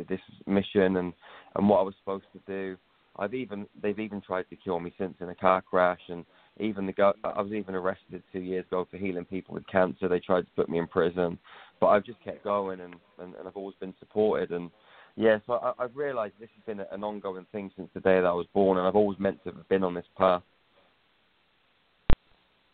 [0.07, 1.11] this mission and
[1.55, 2.77] and what I was supposed to do,
[3.19, 6.25] I've even they've even tried to kill me since in a car crash, and
[6.59, 10.07] even the go- I was even arrested two years ago for healing people with cancer.
[10.07, 11.37] They tried to put me in prison,
[11.81, 14.51] but I've just kept going, and and, and I've always been supported.
[14.51, 14.71] And
[15.15, 18.25] yeah, so I, I've realised this has been an ongoing thing since the day that
[18.25, 20.43] I was born, and I've always meant to have been on this path.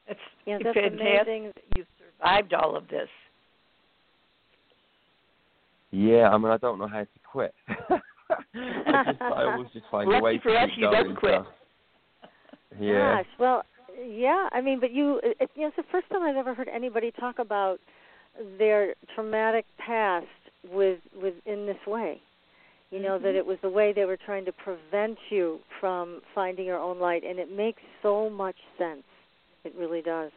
[0.07, 1.27] It's yeah, that's fantastic.
[1.27, 1.51] amazing.
[1.73, 1.87] You've
[2.19, 3.09] survived all of this.
[5.91, 7.53] Yeah, I mean, I don't know how to quit.
[8.55, 11.05] I, just, I always just find Lucky a way for to us, keep you going.
[11.05, 11.41] don't quit.
[12.79, 13.17] Yeah.
[13.17, 13.63] Gosh, well,
[14.05, 14.49] yeah.
[14.51, 17.11] I mean, but you, it, you know, it's the first time I've ever heard anybody
[17.11, 17.79] talk about
[18.57, 20.25] their traumatic past
[20.69, 22.21] with, with in this way.
[22.91, 23.25] You know mm-hmm.
[23.25, 26.99] that it was the way they were trying to prevent you from finding your own
[26.99, 29.03] light, and it makes so much sense.
[29.63, 30.31] It really does.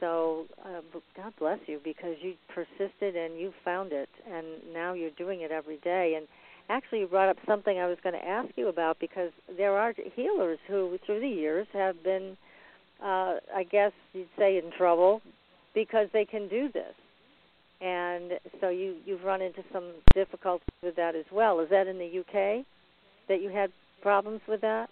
[0.00, 0.80] So uh,
[1.16, 5.52] God bless you because you persisted and you found it, and now you're doing it
[5.52, 6.14] every day.
[6.16, 6.26] And
[6.68, 9.94] actually, you brought up something I was going to ask you about because there are
[10.14, 12.36] healers who, through the years, have been,
[13.02, 15.22] uh, I guess you'd say, in trouble
[15.74, 16.94] because they can do this.
[17.80, 21.58] And so you you've run into some difficulties with that as well.
[21.58, 22.64] Is that in the UK
[23.28, 23.72] that you had
[24.02, 24.88] problems with that?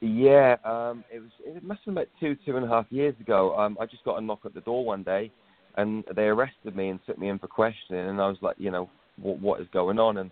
[0.00, 1.30] Yeah, um, it was.
[1.44, 3.56] It must have been about two, two and a half years ago.
[3.56, 5.32] Um, I just got a knock at the door one day,
[5.76, 8.08] and they arrested me and took me in for questioning.
[8.08, 8.88] And I was like, you know,
[9.20, 10.18] what, what is going on?
[10.18, 10.30] And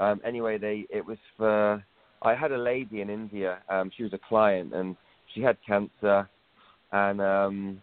[0.00, 1.84] um, anyway, they it was for.
[2.22, 3.58] I had a lady in India.
[3.68, 4.96] Um, she was a client, and
[5.34, 6.28] she had cancer,
[6.90, 7.82] and um,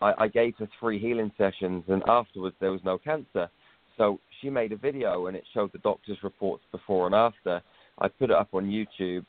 [0.00, 3.48] I, I gave her three healing sessions, and afterwards there was no cancer.
[3.96, 7.62] So she made a video, and it showed the doctor's reports before and after.
[8.00, 9.24] I put it up on YouTube,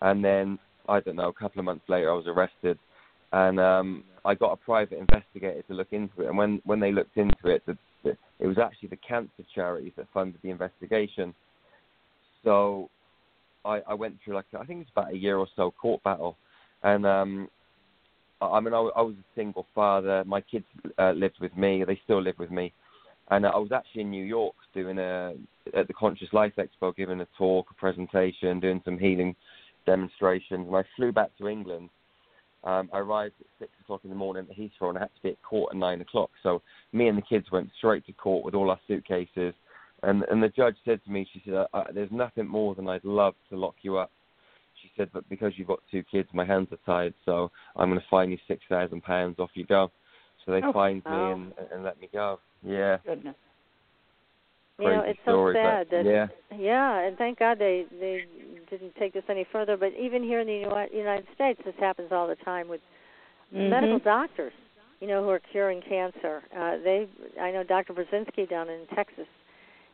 [0.00, 2.78] and then I don't know, a couple of months later, I was arrested.
[3.32, 6.28] and um, I got a private investigator to look into it.
[6.28, 9.92] And when when they looked into it, the, the, it was actually the cancer charities
[9.96, 11.34] that funded the investigation.
[12.44, 12.90] So
[13.64, 16.36] I, I went through like I think it's about a year or so court battle,
[16.82, 17.48] and um,
[18.40, 20.24] I mean I, I was a single father.
[20.26, 20.64] My kids
[20.98, 22.72] uh, lived with me; they still live with me,
[23.30, 25.34] and I was actually in New York doing a
[25.74, 29.34] at the Conscious Life Expo, giving a talk, a presentation, doing some healing
[29.86, 30.66] demonstrations.
[30.66, 31.90] And I flew back to England.
[32.64, 35.22] Um, I arrived at six o'clock in the morning at Heathrow, and I had to
[35.22, 36.30] be at court at nine o'clock.
[36.42, 39.54] So me and the kids went straight to court with all our suitcases.
[40.02, 43.04] And and the judge said to me, she said, uh, "There's nothing more than I'd
[43.04, 44.10] love to lock you up."
[44.82, 48.00] She said, "But because you've got two kids, my hands are tied, so I'm going
[48.00, 49.38] to fine you six thousand pounds.
[49.38, 49.90] Off you go."
[50.46, 51.34] So they oh, fined wow.
[51.34, 52.38] me and, and let me go.
[52.62, 52.98] Yeah.
[53.04, 53.34] Goodness.
[54.78, 56.26] You know, Crazy it's story, so sad but, that yeah.
[56.56, 58.24] yeah, and thank God they they
[58.70, 59.76] didn't take this any further.
[59.76, 62.80] But even here in the United States, this happens all the time with
[63.52, 63.70] Mhm.
[63.70, 64.52] medical doctors.
[65.00, 66.42] You know, who are curing cancer.
[66.56, 67.08] Uh, they,
[67.40, 67.92] I know Dr.
[67.92, 69.28] Burzynski down in Texas.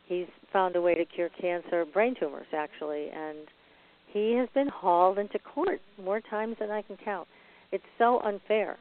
[0.06, 3.48] He's found a way to cure cancer, brain tumors actually, and
[4.12, 7.26] he has been hauled into court more times than I can count.
[7.72, 8.76] It's so unfair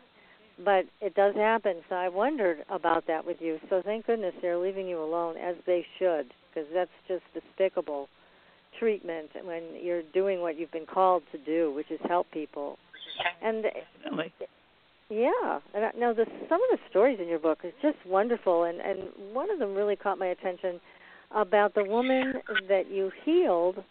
[0.64, 1.78] but it does happen.
[1.90, 3.60] So I wondered about that with you.
[3.70, 8.08] So thank goodness they're leaving you alone, as they should, because that's just despicable
[8.80, 12.78] treatment when you're doing what you've been called to do, which is help people.
[13.42, 14.34] And Definitely.
[15.10, 18.64] yeah, and I, now the some of the stories in your book is just wonderful,
[18.64, 20.80] and and one of them really caught my attention
[21.36, 22.34] about the woman
[22.68, 23.84] that you healed,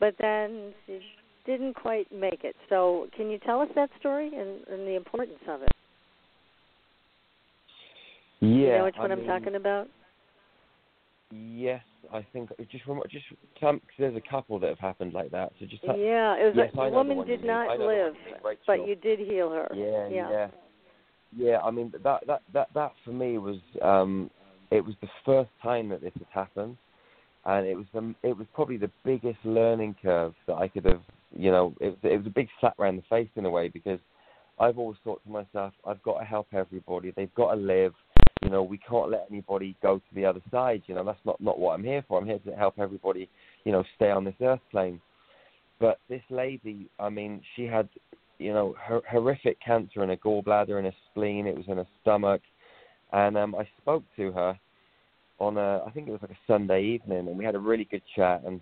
[0.00, 1.00] but then she
[1.44, 2.56] didn't quite make it.
[2.68, 5.68] So can you tell us that story and, and the importance of it?
[8.40, 8.48] Yeah.
[8.48, 9.88] you know which I one I'm mean, talking about?
[11.32, 15.52] Yes, I think it just just because there's a couple that have happened like that.
[15.58, 17.42] So just Yeah, it was yes, a, I the woman did.
[17.42, 19.68] I not know the one live, mean, but you did heal her.
[19.74, 20.30] Yeah, yeah.
[20.30, 20.48] yeah,
[21.36, 21.58] yeah.
[21.64, 24.30] I mean that that that that for me was um
[24.70, 26.76] it was the first time that this had happened,
[27.44, 31.02] and it was the it was probably the biggest learning curve that I could have
[31.34, 33.68] you know it was it was a big slap around the face in a way
[33.68, 34.00] because
[34.58, 37.94] I've always thought to myself I've got to help everybody they've got to live
[38.42, 41.40] you know we can't let anybody go to the other side you know that's not
[41.40, 43.28] not what I'm here for I'm here to help everybody
[43.64, 45.00] you know stay on this earth plane.
[45.78, 47.88] But this lady I mean she had
[48.38, 51.86] you know her, horrific cancer in her gallbladder and her spleen it was in her
[52.02, 52.42] stomach
[53.12, 54.58] and um I spoke to her
[55.38, 57.84] on a I think it was like a Sunday evening and we had a really
[57.84, 58.60] good chat and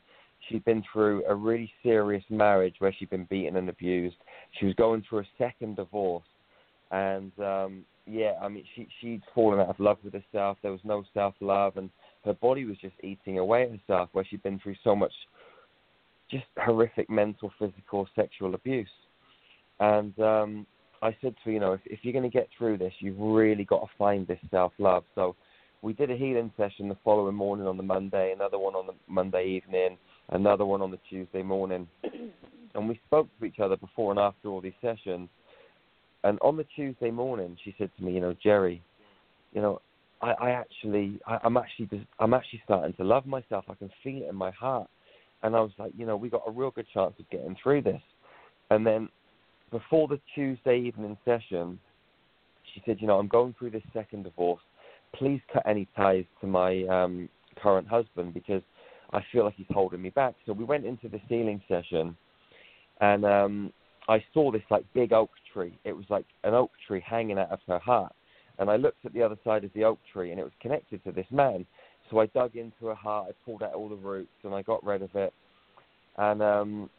[0.48, 4.16] she'd been through a really serious marriage where she'd been beaten and abused.
[4.58, 6.24] She was going through a second divorce
[6.90, 10.58] and um yeah, I mean she she'd fallen out of love with herself.
[10.62, 11.90] There was no self love and
[12.24, 15.12] her body was just eating away at herself where she'd been through so much
[16.30, 18.88] just horrific mental, physical, sexual abuse.
[19.80, 20.66] And um
[21.04, 23.18] I said to her, you know, if, if you're going to get through this, you've
[23.18, 25.04] really got to find this self love.
[25.14, 25.36] So
[25.82, 28.94] we did a healing session the following morning on the Monday, another one on the
[29.06, 29.98] Monday evening,
[30.30, 31.86] another one on the Tuesday morning.
[32.76, 35.28] And we spoke to each other before and after all these sessions.
[36.24, 38.82] And on the Tuesday morning, she said to me, you know, Jerry,
[39.52, 39.80] you know,
[40.20, 43.66] I, I actually, I, I'm actually, I'm actually starting to love myself.
[43.68, 44.90] I can feel it in my heart.
[45.44, 47.82] And I was like, you know, we got a real good chance of getting through
[47.82, 48.02] this.
[48.70, 49.08] And then
[49.74, 51.80] before the Tuesday evening session,
[52.72, 54.62] she said, you know, I'm going through this second divorce.
[55.16, 57.28] Please cut any ties to my um,
[57.60, 58.62] current husband because
[59.12, 60.36] I feel like he's holding me back.
[60.46, 62.16] So we went into the healing session,
[63.00, 63.72] and um,
[64.08, 65.76] I saw this like big oak tree.
[65.82, 68.12] It was like an oak tree hanging out of her heart,
[68.60, 71.02] and I looked at the other side of the oak tree, and it was connected
[71.02, 71.66] to this man.
[72.12, 73.26] So I dug into her heart.
[73.30, 75.32] I pulled out all the roots, and I got rid of it.
[76.16, 76.90] And um,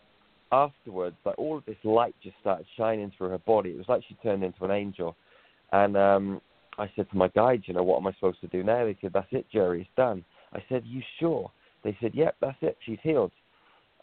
[0.51, 3.71] afterwards, like all of this light just started shining through her body.
[3.71, 5.15] It was like she turned into an angel.
[5.71, 6.41] And um,
[6.77, 8.86] I said to my guides, you know, what am I supposed to do now?
[8.86, 10.23] They said, that's it, Jerry, it's done.
[10.53, 11.51] I said, you sure?
[11.84, 13.31] They said, yep, that's it, she's healed.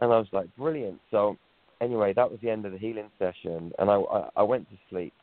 [0.01, 1.01] And I was like, brilliant.
[1.11, 1.37] So
[1.81, 4.77] anyway, that was the end of the healing session, and I, I, I went to
[4.91, 5.15] sleep,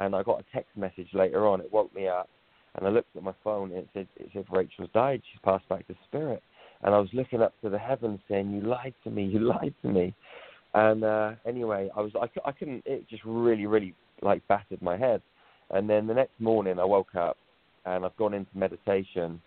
[0.00, 1.60] and I got a text message later on.
[1.60, 2.28] It woke me up,
[2.76, 5.22] and I looked at my phone, and it said, it said Rachel's died.
[5.30, 6.42] She's passed back to spirit.
[6.82, 9.24] And I was looking up to the heavens, saying, "You lied to me.
[9.24, 10.14] You lied to me."
[10.74, 12.82] And uh, anyway, I was I, I couldn't.
[12.86, 15.20] It just really, really like battered my head.
[15.70, 17.36] And then the next morning, I woke up,
[17.86, 19.40] and I've gone into meditation.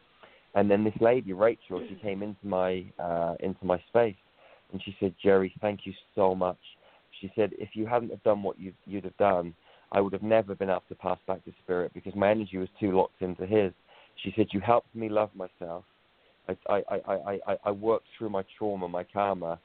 [0.56, 4.16] And then this lady, Rachel, she came into my uh, into my space,
[4.72, 6.60] and she said, "Jerry, thank you so much."
[7.22, 9.54] She said, "If you hadn't have done what you you'd have done,
[9.94, 12.70] I would have never been able to pass back to spirit because my energy was
[12.80, 13.72] too locked into his."
[14.24, 15.86] She said, "You helped me love myself.
[16.50, 19.58] I I I I, I, I worked through my trauma, my karma,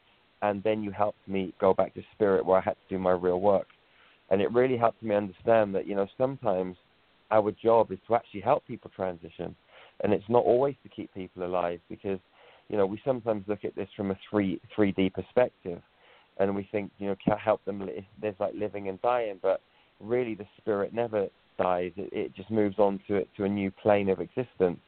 [0.43, 3.13] and then you helped me go back to spirit where I had to do my
[3.13, 3.67] real work."
[4.31, 6.77] and it really helped me understand that you know sometimes
[7.31, 9.55] our job is to actually help people transition,
[10.03, 12.19] and it's not always to keep people alive because
[12.69, 15.81] you know we sometimes look at this from a three three D perspective,
[16.39, 17.81] and we think you know can help them.
[17.81, 19.61] Li- there's like living and dying, but
[20.01, 21.93] really the spirit never dies.
[21.97, 24.81] It, it just moves on to to a new plane of existence,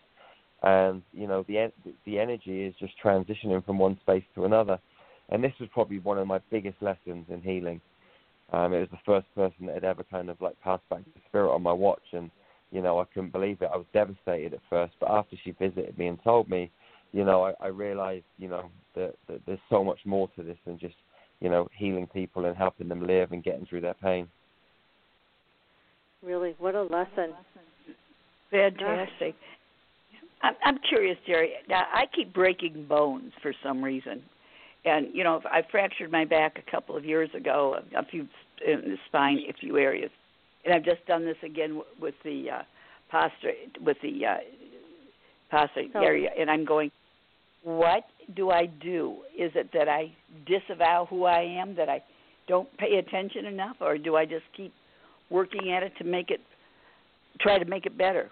[0.63, 1.73] and you know the
[2.05, 4.79] the energy is just transitioning from one space to another.
[5.31, 7.81] And this was probably one of my biggest lessons in healing
[8.53, 11.21] um, it was the first person that had ever kind of like passed back the
[11.29, 12.31] spirit on my watch, and
[12.73, 13.71] you know I couldn't believe it.
[13.73, 16.71] I was devastated at first, but after she visited me and told me,
[17.12, 20.57] you know, I, I realized, you know, that, that there's so much more to this
[20.64, 20.95] than just,
[21.40, 24.29] you know, healing people and helping them live and getting through their pain.
[26.23, 27.33] Really, what a lesson!
[28.51, 29.37] Fantastic.
[30.43, 31.53] I'm, I'm curious, Jerry.
[31.69, 34.23] Now I keep breaking bones for some reason
[34.85, 38.27] and you know I fractured my back a couple of years ago, a few
[38.66, 40.11] in the spine, a few areas,
[40.64, 42.62] and I've just done this again with the uh,
[43.11, 43.53] posture
[43.85, 44.37] with the uh,
[45.51, 46.01] posture oh.
[46.01, 46.90] area, and I'm going.
[47.62, 49.19] What do I do?
[49.38, 50.12] Is it that I
[50.47, 52.03] disavow who I am, that I
[52.49, 54.73] don't pay attention enough, or do I just keep
[55.29, 56.40] working at it to make it,
[57.38, 58.31] try to make it better?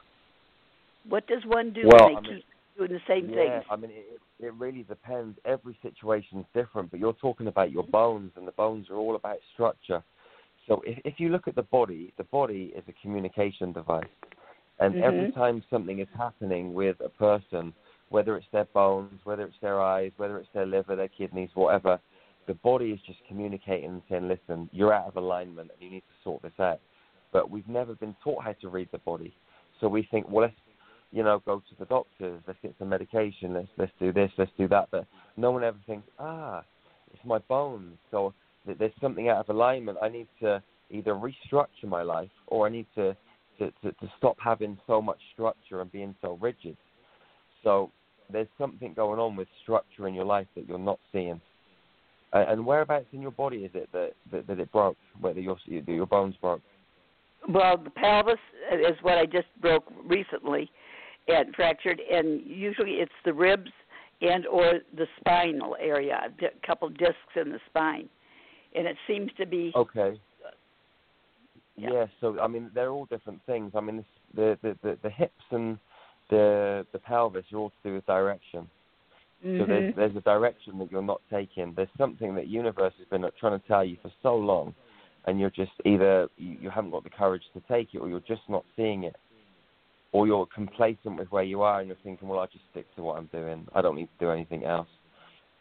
[1.06, 2.44] What does one do well, when they I mean, keep
[2.78, 3.64] doing the same yeah, things?
[3.70, 5.38] I mean, it, it really depends.
[5.44, 9.16] Every situation is different, but you're talking about your bones, and the bones are all
[9.16, 10.02] about structure.
[10.66, 14.04] So if, if you look at the body, the body is a communication device.
[14.80, 15.04] And mm-hmm.
[15.04, 17.72] every time something is happening with a person,
[18.10, 21.98] whether it's their bones, whether it's their eyes, whether it's their liver, their kidneys, whatever,
[22.46, 26.00] the body is just communicating and saying, listen, you're out of alignment and you need
[26.00, 26.80] to sort this out.
[27.32, 29.34] But we've never been taught how to read the body.
[29.80, 30.54] So we think, well, let's
[31.10, 34.50] you know, go to the doctors, let's get some medication, let's let's do this, let's
[34.58, 34.88] do that.
[34.90, 36.62] But no one ever thinks, ah,
[37.12, 38.34] it's my bones, so
[38.66, 39.98] there's something out of alignment.
[40.02, 43.16] I need to either restructure my life or I need to
[43.58, 46.76] to, to, to stop having so much structure and being so rigid.
[47.64, 47.90] So
[48.32, 51.40] there's something going on with structure in your life that you're not seeing.
[52.32, 54.96] And whereabouts in your body is it that that, that it broke?
[55.20, 56.60] Whether your your bones broke?
[57.48, 58.38] Well, the pelvis
[58.72, 60.70] is what I just broke recently,
[61.28, 63.70] and fractured, and usually it's the ribs
[64.20, 68.08] and or the spinal area, a couple discs in the spine,
[68.74, 70.18] and it seems to be okay.
[71.76, 71.90] Yeah.
[71.92, 72.06] yeah.
[72.20, 73.72] so I mean, they're all different things.
[73.74, 75.78] I mean, the the the, the hips and
[76.30, 78.68] the the pelvis are all to do with direction.
[79.44, 79.60] Mm-hmm.
[79.60, 81.74] So there's there's a direction that you're not taking.
[81.76, 84.74] There's something that universe has been trying to tell you for so long,
[85.26, 88.20] and you're just either you, you haven't got the courage to take it, or you're
[88.20, 89.14] just not seeing it
[90.12, 93.02] or you're complacent with where you are and you're thinking, well, I'll just stick to
[93.02, 93.66] what I'm doing.
[93.74, 94.88] I don't need to do anything else.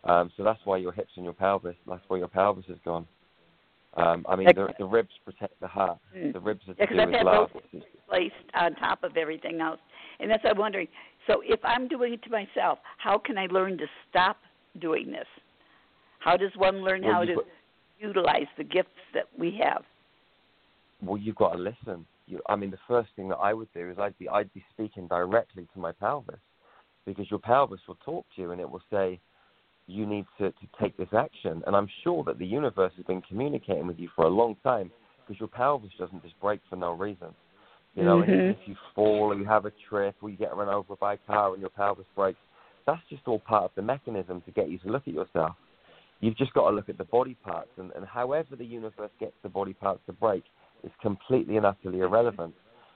[0.04, 3.06] Um, so that's why your hips and your pelvis, that's why your pelvis has gone.
[3.96, 5.98] Um, I mean, the, the ribs protect the heart.
[6.16, 6.32] Mm.
[6.32, 7.50] The ribs are yeah, to do I've had love.
[7.74, 9.80] those placed on top of everything else,
[10.20, 10.88] and that's what I'm wondering.
[11.26, 14.38] So if I'm doing it to myself, how can I learn to stop
[14.80, 15.26] doing this?
[16.20, 17.46] How does one learn well, how to got,
[18.00, 19.84] utilize the gifts that we have?
[21.02, 23.90] Well, you've got to listen you, I mean, the first thing that I would do
[23.90, 26.40] is I'd be I'd be speaking directly to my pelvis,
[27.06, 29.20] because your pelvis will talk to you and it will say,
[29.88, 31.64] you need to, to take this action.
[31.66, 34.92] And I'm sure that the universe has been communicating with you for a long time,
[35.26, 37.30] because your pelvis doesn't just break for no reason.
[37.96, 38.52] You know, mm-hmm.
[38.52, 41.18] if you fall or you have a trip or you get run over by a
[41.26, 42.38] car and your pelvis breaks,
[42.86, 45.56] that's just all part of the mechanism to get you to look at yourself.
[46.20, 49.34] You've just got to look at the body parts, and, and however the universe gets
[49.44, 50.44] the body parts to break,
[50.84, 52.54] is completely and utterly irrelevant.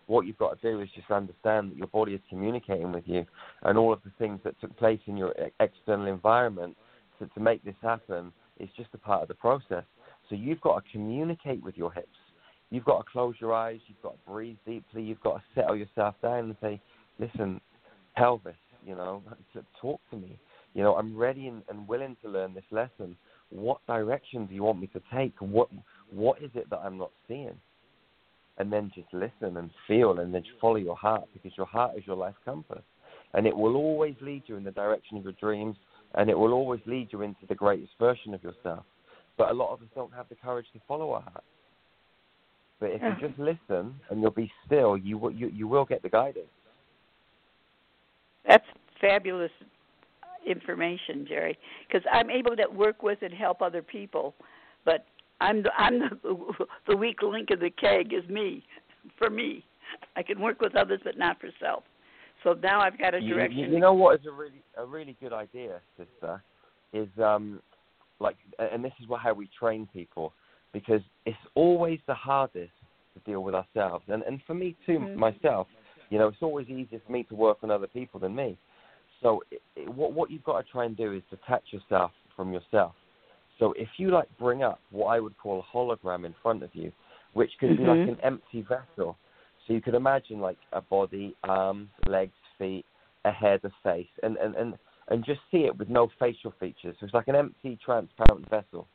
[0.08, 3.26] What you've got to do is just understand that your body is communicating with you,
[3.64, 6.76] and all of the things that took place in your external environment
[7.20, 9.84] to, to make this happen is just a part of the process.
[10.30, 12.08] So you've got to communicate with your hips.
[12.70, 13.80] You've got to close your eyes.
[13.88, 15.04] You've got to breathe deeply.
[15.04, 16.82] You've got to settle yourself down and say,
[17.20, 17.60] "Listen,
[18.16, 19.22] pelvis, you know,
[19.82, 20.40] talk to me.
[20.74, 23.18] You know, I'm ready and, and willing to learn this lesson.
[23.50, 25.34] What direction do you want me to take?
[25.40, 25.70] What
[26.12, 27.56] what is it that I'm not seeing?"
[28.62, 32.06] And then just listen and feel and then follow your heart because your heart is
[32.06, 32.84] your life compass.
[33.34, 35.76] And it will always lead you in the direction of your dreams
[36.14, 38.86] and it will always lead you into the greatest version of yourself.
[39.36, 41.44] But a lot of us don't have the courage to follow our heart.
[42.80, 46.04] But if you just listen and you'll be still, you will, you, you will get
[46.04, 46.46] the guidance.
[48.48, 48.66] That's
[49.00, 49.52] fabulous
[50.46, 51.58] information, Jerry,
[51.88, 54.36] because I'm able to work with and help other people,
[54.86, 55.06] but
[55.42, 58.64] I'm the I'm the the weak link in the keg is me,
[59.18, 59.66] for me.
[60.16, 61.84] I can work with others, but not for self.
[62.44, 63.60] So now I've got a direction.
[63.60, 66.42] You, you know what is a really a really good idea, sister,
[66.94, 67.62] is um
[68.20, 70.34] like, and this is what, how we train people.
[70.74, 72.72] because it's always the hardest
[73.14, 74.06] to deal with ourselves.
[74.08, 75.16] And and for me too, Mhm.
[75.16, 75.68] myself,
[76.10, 78.58] you know, it's always easier for me to work on other people than me.
[79.22, 82.54] So it, it, what what you've got to try and do is detach yourself from
[82.54, 82.96] yourself.
[83.62, 86.72] So if you like bring up what I would call a hologram in front of
[86.74, 86.92] you,
[87.34, 88.08] which could be like Mhm.
[88.14, 89.20] an empty vessel.
[89.64, 92.86] So you could imagine like a body, arms, legs, feet,
[93.24, 96.98] a head, a face, and and and and just see it with no facial features.
[97.00, 98.88] So it's like an empty, transparent vessel.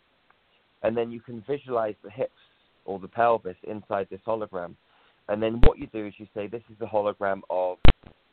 [0.82, 2.42] And then you can visualize the hips
[2.84, 4.74] or the pelvis inside this hologram.
[5.28, 7.78] And then what you do is you say, this is the hologram of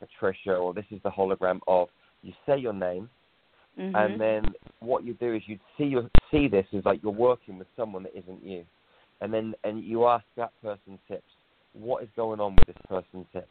[0.00, 1.88] Patricia, or this is the hologram of,
[2.22, 3.08] you say your name,
[3.78, 3.94] Mhm.
[3.94, 7.58] and then what you do is you see your, see this as like you're working
[7.58, 8.64] with someone that isn't you.
[9.20, 11.22] And then and you ask that person tips.
[11.72, 13.48] what is going on with this person's tips?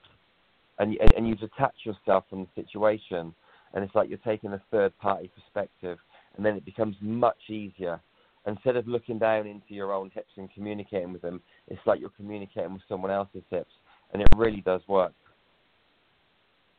[0.80, 3.34] And you, and, and you detach yourself from the situation,
[3.74, 5.98] and it's like you're taking a third party perspective,
[6.36, 8.00] and then it becomes much easier.
[8.46, 12.10] Instead of looking down into your own hips and communicating with them, it's like you're
[12.10, 13.72] communicating with someone else's hips,
[14.14, 15.14] and it really does work.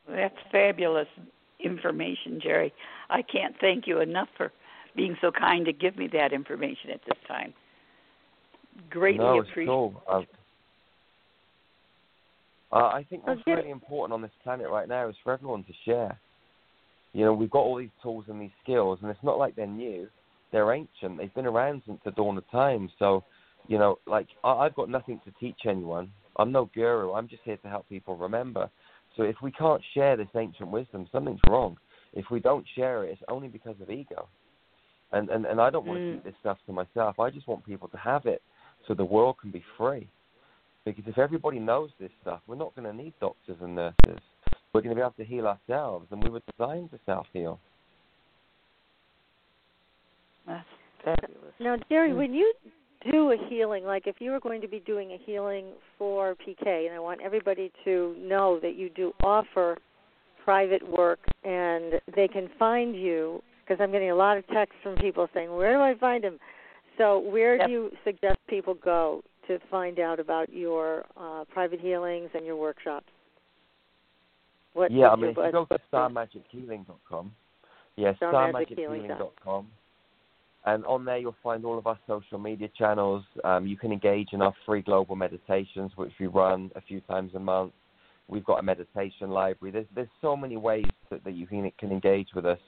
[0.07, 1.07] That's fabulous
[1.65, 2.73] information, Jerry.
[3.09, 4.51] I can't thank you enough for
[4.95, 7.53] being so kind to give me that information at this time.
[8.89, 10.01] Greatly no, it's appreciate cool.
[10.09, 10.21] Uh,
[12.71, 15.73] uh, I think what's really important on this planet right now is for everyone to
[15.85, 16.19] share.
[17.13, 19.67] You know, we've got all these tools and these skills, and it's not like they're
[19.67, 20.07] new.
[20.51, 21.17] They're ancient.
[21.17, 22.89] They've been around since the dawn of time.
[22.99, 23.23] So,
[23.67, 26.11] you know, like I, I've got nothing to teach anyone.
[26.37, 27.13] I'm no guru.
[27.13, 28.69] I'm just here to help people remember.
[29.15, 31.77] So if we can't share this ancient wisdom, something's wrong.
[32.13, 34.27] If we don't share it, it's only because of ego.
[35.11, 36.13] And and, and I don't want to Mm.
[36.15, 37.19] keep this stuff to myself.
[37.19, 38.41] I just want people to have it
[38.87, 40.07] so the world can be free.
[40.83, 44.21] Because if everybody knows this stuff, we're not going to need doctors and nurses.
[44.71, 47.59] We're going to be able to heal ourselves, and we were designed to self heal.
[50.45, 50.67] That's
[51.03, 51.53] fabulous.
[51.59, 52.17] Now, Jerry, Mm.
[52.17, 52.53] when you
[53.11, 55.65] do a healing, like if you were going to be doing a healing
[55.97, 59.77] for PK, and I want everybody to know that you do offer
[60.43, 64.95] private work and they can find you, because I'm getting a lot of texts from
[64.95, 66.39] people saying, Where do I find him?
[66.97, 67.67] So, where Yep.
[67.67, 72.55] do you suggest people go to find out about your uh, private healings and your
[72.55, 73.07] workshops?
[74.73, 77.31] What yeah, I mean, if you go to starmagichealing.com,
[77.95, 79.67] yeah, starmagichealing.com,
[80.65, 83.23] and on there you'll find all of our social media channels.
[83.43, 87.33] Um, you can engage in our free global meditations, which we run a few times
[87.35, 87.73] a month.
[88.27, 89.71] We've got a meditation library.
[89.71, 92.59] There's there's so many ways that, that you can can engage with us.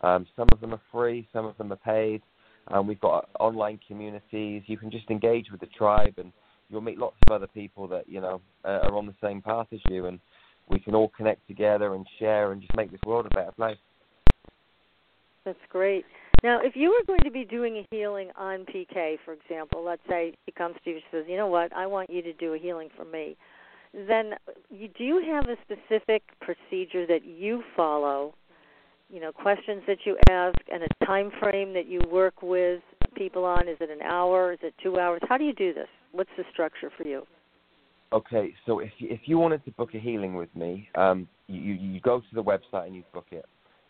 [0.00, 2.22] Um, some of them are free, some of them are paid.
[2.68, 4.62] Um, we've got online communities.
[4.66, 6.32] You can just engage with the tribe, and
[6.68, 9.68] you'll meet lots of other people that you know uh, are on the same path
[9.72, 10.18] as you, and
[10.68, 13.78] we can all connect together and share and just make this world a better place.
[15.44, 16.04] That's great.
[16.42, 20.02] Now, if you were going to be doing a healing on PK, for example, let's
[20.08, 21.72] say she comes to you and says, "You know what?
[21.74, 23.36] I want you to do a healing for me."
[23.92, 24.34] Then,
[24.70, 28.34] you, do you have a specific procedure that you follow?
[29.10, 32.82] You know, questions that you ask, and a time frame that you work with
[33.16, 33.66] people on.
[33.66, 34.52] Is it an hour?
[34.52, 35.20] Is it two hours?
[35.28, 35.88] How do you do this?
[36.12, 37.26] What's the structure for you?
[38.12, 41.74] Okay, so if you, if you wanted to book a healing with me, um, you
[41.74, 43.44] you go to the website and you book it,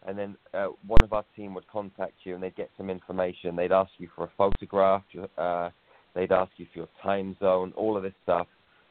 [0.06, 3.56] and then uh, one of our team would contact you and they'd get some information.
[3.56, 5.02] They'd ask you for a photograph,
[5.36, 5.70] uh,
[6.14, 8.46] they'd ask you for your time zone, all of this stuff.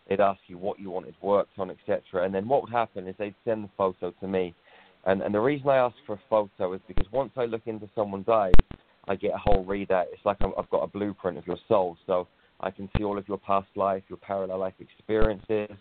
[0.07, 2.25] They'd ask you what you wanted worked on, etc.
[2.25, 4.55] And then what would happen is they'd send the photo to me,
[5.05, 7.89] and and the reason I ask for a photo is because once I look into
[7.93, 8.53] someone's eyes,
[9.07, 10.05] I get a whole readout.
[10.13, 12.27] It's like I'm, I've got a blueprint of your soul, so
[12.61, 15.75] I can see all of your past life, your parallel life experiences,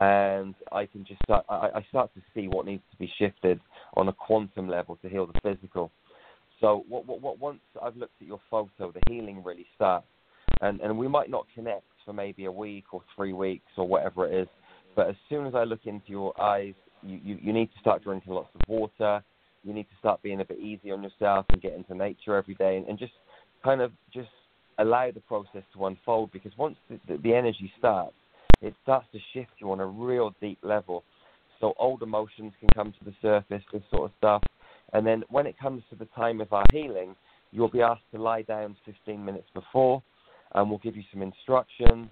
[0.00, 1.44] and I can just start.
[1.48, 3.60] I, I start to see what needs to be shifted
[3.94, 5.90] on a quantum level to heal the physical.
[6.60, 10.06] So what, what, what, once I've looked at your photo, the healing really starts,
[10.60, 14.26] and and we might not connect for maybe a week or three weeks or whatever
[14.26, 14.48] it is,
[14.94, 18.02] but as soon as I look into your eyes, you, you, you need to start
[18.02, 19.22] drinking lots of water.
[19.64, 22.54] You need to start being a bit easy on yourself and get into nature every
[22.54, 23.12] day, and, and just
[23.64, 24.28] kind of just
[24.78, 28.14] allow the process to unfold because once the, the, the energy starts,
[28.60, 31.04] it starts to shift you on a real deep level.
[31.60, 34.42] So old emotions can come to the surface, this sort of stuff.
[34.92, 37.14] And then when it comes to the time of our healing,
[37.52, 40.02] you'll be asked to lie down 15 minutes before,
[40.54, 42.08] and we'll give you some instructions.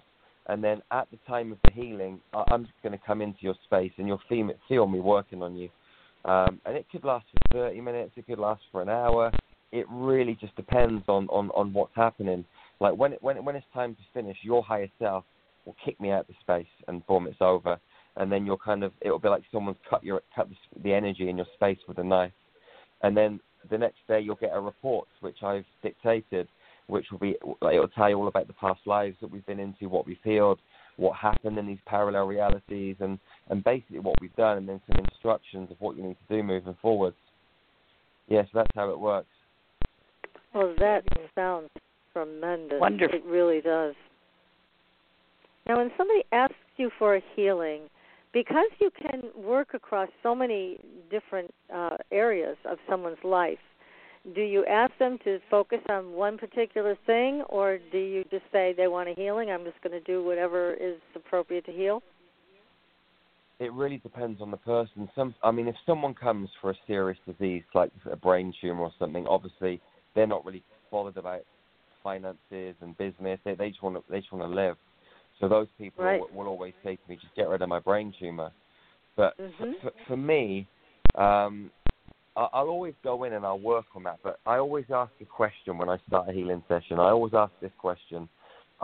[0.47, 3.55] And then at the time of the healing, I'm just going to come into your
[3.65, 5.69] space, and you'll feel, feel me working on you.
[6.25, 9.31] Um, and it could last for 30 minutes, it could last for an hour.
[9.71, 12.45] It really just depends on, on, on what's happening.
[12.79, 15.25] Like when it, when it, when it's time to finish, your higher self
[15.67, 17.77] will kick me out the space and boom, it's over.
[18.15, 21.29] And then you'll kind of it'll be like someone's cut your cut the, the energy
[21.29, 22.31] in your space with a knife.
[23.03, 23.39] And then
[23.69, 26.47] the next day you'll get a report which I've dictated,
[26.87, 29.59] which will be like, it'll tell you all about the past lives that we've been
[29.59, 30.59] into, what we've healed,
[30.95, 35.05] what happened in these parallel realities, and and basically what we've done, and then some
[35.05, 37.13] instructions of what you need to do moving forward.
[38.27, 39.27] Yes, yeah, so that's how it works.
[40.55, 41.03] Well, that
[41.35, 41.69] sounds
[42.13, 42.79] tremendous.
[42.81, 43.19] Wonderful.
[43.19, 43.93] It really does.
[45.67, 47.81] Now, when somebody asks you for a healing,
[48.33, 53.57] because you can work across so many different uh, areas of someone's life,
[54.35, 58.73] do you ask them to focus on one particular thing, or do you just say
[58.75, 59.49] they want a healing?
[59.49, 62.01] I'm just going to do whatever is appropriate to heal.
[63.59, 65.09] It really depends on the person.
[65.15, 68.91] Some, I mean, if someone comes for a serious disease like a brain tumor or
[68.99, 69.81] something, obviously
[70.13, 71.41] they're not really bothered about
[72.03, 73.39] finances and business.
[73.43, 74.75] They, they just want to, they just want to live.
[75.39, 76.19] So those people right.
[76.19, 78.51] will, will, always say to me, "Just get rid of my brain tumor."
[79.15, 79.71] But mm-hmm.
[79.81, 80.67] for, for, me,
[81.15, 81.71] um,
[82.35, 84.19] I'll always go in and I'll work on that.
[84.23, 86.99] But I always ask a question when I start a healing session.
[86.99, 88.29] I always ask this question.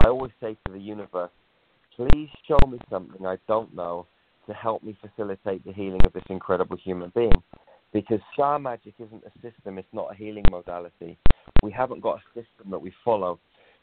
[0.04, 1.32] I always say to the universe,
[1.96, 4.08] "Please show me something I don't know
[4.48, 7.44] to help me facilitate the healing of this incredible human being."
[7.94, 11.18] Because star magic isn't a system; it's not a healing modality.
[11.62, 13.40] We haven't got a system that we follow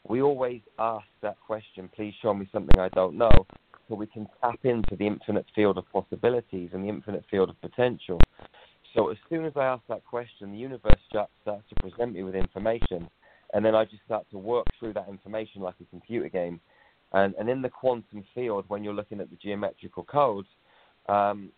[0.07, 3.45] we always ask that question, please show me something I don't know,
[3.87, 7.61] so we can tap into the infinite field of possibilities and the infinite field of
[7.61, 8.19] potential.
[8.95, 12.23] So as soon as I ask that question, the universe just starts to present me
[12.23, 13.07] with information,
[13.53, 16.59] and then I just start to work through that information like a computer game.
[17.13, 20.47] And, and in the quantum field, when you're looking at the geometrical codes,
[21.09, 21.51] um,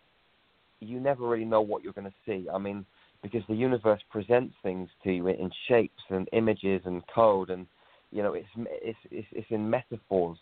[0.80, 2.48] you never really know what you're going to see.
[2.52, 2.84] I mean,
[3.22, 7.66] because the universe presents things to you in shapes and images and code and
[8.14, 10.38] you know, it's it's it's, it's in metaphors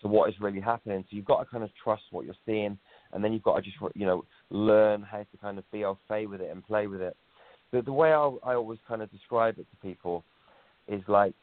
[0.00, 1.04] to what is really happening.
[1.10, 2.78] So you've got to kind of trust what you're seeing,
[3.12, 5.98] and then you've got to just you know learn how to kind of be au
[6.08, 7.16] fait with it and play with it.
[7.72, 10.24] The the way I I always kind of describe it to people
[10.86, 11.34] is like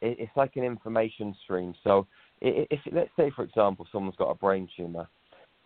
[0.00, 1.72] it, it's like an information stream.
[1.84, 2.08] So
[2.40, 5.06] if, let's say for example someone's got a brain tumor,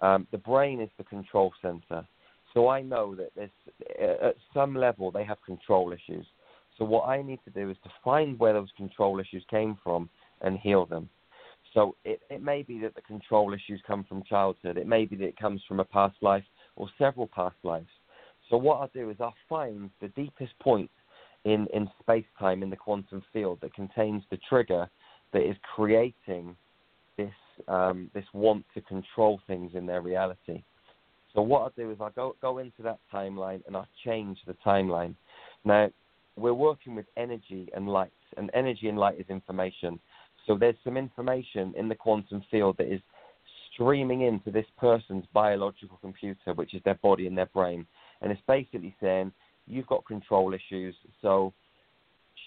[0.00, 2.06] um, the brain is the control center.
[2.52, 3.50] So I know that there's
[4.22, 6.26] at some level they have control issues.
[6.78, 10.08] So what I need to do is to find where those control issues came from
[10.40, 11.08] and heal them.
[11.72, 14.76] So it, it may be that the control issues come from childhood.
[14.76, 16.44] It may be that it comes from a past life
[16.76, 17.88] or several past lives.
[18.50, 20.90] So what I'll do is I'll find the deepest point
[21.44, 24.88] in, in space time in the quantum field that contains the trigger
[25.32, 26.56] that is creating
[27.16, 27.32] this
[27.68, 30.64] um, this want to control things in their reality.
[31.32, 34.56] So what I'll do is I'll go go into that timeline and I'll change the
[34.66, 35.14] timeline.
[35.64, 35.90] Now
[36.36, 39.98] we're working with energy and light, and energy and light is information.
[40.46, 43.00] So there's some information in the quantum field that is
[43.72, 47.86] streaming into this person's biological computer, which is their body and their brain,
[48.20, 49.32] and it's basically saying
[49.66, 51.52] you've got control issues, so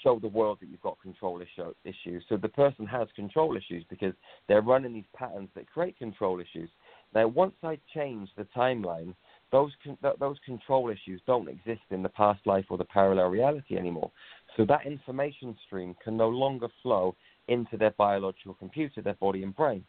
[0.04, 2.24] show the world that you've got control issue, issues.
[2.30, 4.14] So the person has control issues because
[4.48, 6.70] they're running these patterns that create control issues.
[7.16, 9.16] Now, once I change the timeline
[9.52, 13.28] those con- th- those control issues don't exist in the past life or the parallel
[13.28, 14.12] reality anymore.
[14.56, 17.16] So that information stream can no longer flow
[17.48, 19.86] into their biological computer, their body and brain.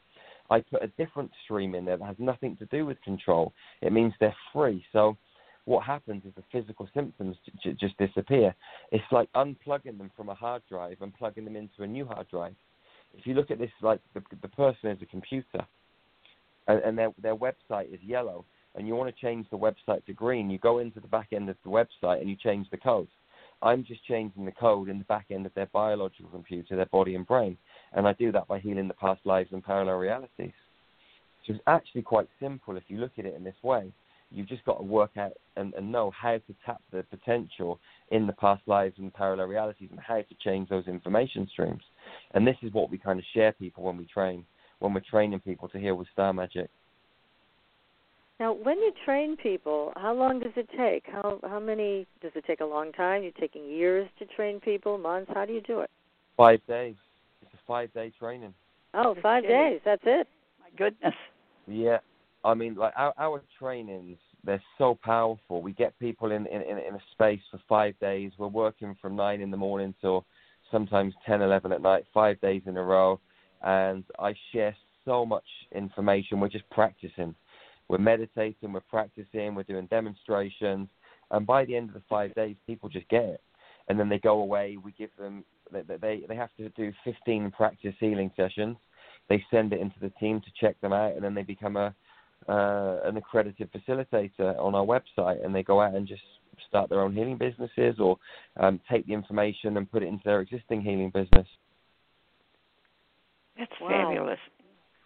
[0.51, 3.53] I put a different stream in there that has nothing to do with control.
[3.83, 4.85] It means they're free.
[4.93, 5.17] So
[5.65, 8.55] what happens is the physical symptoms j- just disappear.
[8.93, 12.29] It's like unplugging them from a hard drive and plugging them into a new hard
[12.29, 12.55] drive.
[13.17, 15.67] If you look at this, like the, the person is a computer,
[16.69, 18.45] and, and their their website is yellow,
[18.79, 21.51] and you want to change the website to green, you go into the back end
[21.51, 23.09] of the website and you change the code.
[23.61, 27.17] I'm just changing the code in the back end of their biological computer, their body
[27.17, 27.59] and brain,
[27.93, 30.53] and I do that by healing the past lives and parallel realities.
[31.45, 33.93] So it's actually quite simple if you look at it in this way.
[34.31, 38.27] You've just got to work out and, and know how to tap the potential in
[38.27, 41.83] the past lives and parallel realities and how to change those information streams.
[42.35, 44.45] And this is what we kind of share people when we train,
[44.79, 46.69] when we're training people to heal with star magic.
[48.41, 51.05] Now, when you train people, how long does it take?
[51.13, 52.61] How how many does it take?
[52.61, 53.23] A long time?
[53.25, 55.31] You're taking years to train people, months.
[55.35, 55.91] How do you do it?
[56.37, 56.95] Five days.
[57.43, 58.55] It's a five day training.
[58.95, 59.81] Oh, five days.
[59.85, 60.29] That's it.
[60.61, 61.15] My goodness.
[61.67, 61.99] Yeah,
[62.45, 65.61] I mean, like our, our trainings, they're so powerful.
[65.61, 68.31] We get people in, in in a space for five days.
[68.39, 70.25] We're working from nine in the morning till
[70.71, 73.19] sometimes ten, eleven at night, five days in a row,
[73.63, 76.39] and I share so much information.
[76.39, 77.35] We're just practicing
[77.89, 80.89] we're meditating, we're practicing, we're doing demonstrations,
[81.31, 83.41] and by the end of the five days, people just get it,
[83.89, 84.77] and then they go away.
[84.83, 88.77] We give them they they, they have to do 15 practice healing sessions.
[89.29, 91.95] They send it into the team to check them out, and then they become a
[92.49, 96.23] uh, an accredited facilitator on our website, and they go out and just
[96.69, 98.17] start their own healing businesses or
[98.59, 101.47] um, take the information and put it into their existing healing business.
[103.57, 104.09] That's Wow.
[104.09, 104.39] fabulous.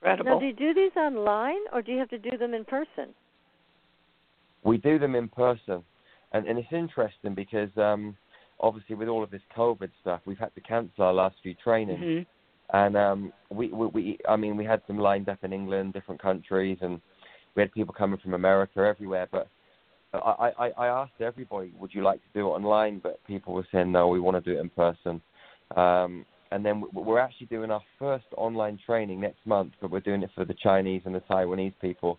[0.02, 0.32] Incredible.
[0.32, 3.14] Now, do you do these online or do you have to do them in person?
[4.64, 5.82] We do them in person,
[6.32, 8.16] and and it's interesting because um,
[8.58, 12.00] obviously with all of this COVID stuff, we've had to cancel our last few trainings.
[12.02, 12.26] Mhm.
[12.72, 16.20] and um we, we we I mean we had them lined up in England, different
[16.20, 17.00] countries, and
[17.54, 19.28] we had people coming from America everywhere.
[19.30, 19.46] But
[20.14, 22.98] I I, I asked everybody, would you like to do it online?
[22.98, 25.20] But people were saying no, we want to do it in person.
[25.76, 30.00] Um, and then we- we're actually doing our first online training next month, but we're
[30.00, 32.18] doing it for the Chinese and the Taiwanese people.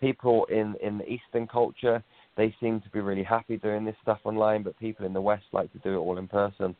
[0.00, 2.02] People in in the Eastern culture,
[2.36, 5.46] they seem to be really happy doing this stuff online, but people in the West
[5.52, 6.74] like to do it all in person.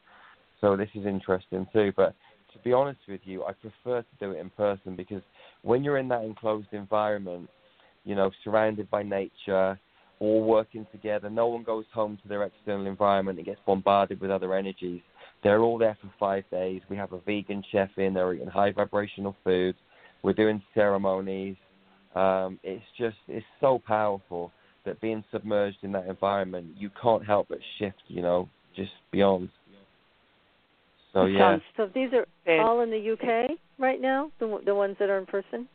[0.60, 1.92] So this is interesting too.
[1.94, 2.14] But
[2.52, 5.22] to be honest with you, I prefer to do it in person because
[5.62, 7.48] when you're in that enclosed environment,
[8.04, 9.78] you know, surrounded by nature,
[10.20, 14.30] all working together, no one goes home to their external environment and gets bombarded with
[14.30, 15.02] other energies.
[15.44, 16.80] They're all there for five days.
[16.88, 19.76] We have a vegan chef in, they're eating high vibrational food.
[20.22, 21.56] We're doing ceremonies.
[22.16, 24.50] Um, it's just, it's so powerful
[24.86, 29.50] that being submerged in that environment, you can't help but shift, you know, just beyond.
[31.12, 31.58] So yeah.
[31.76, 32.26] So these are
[32.60, 35.68] all in the UK right now, the the ones that are in person.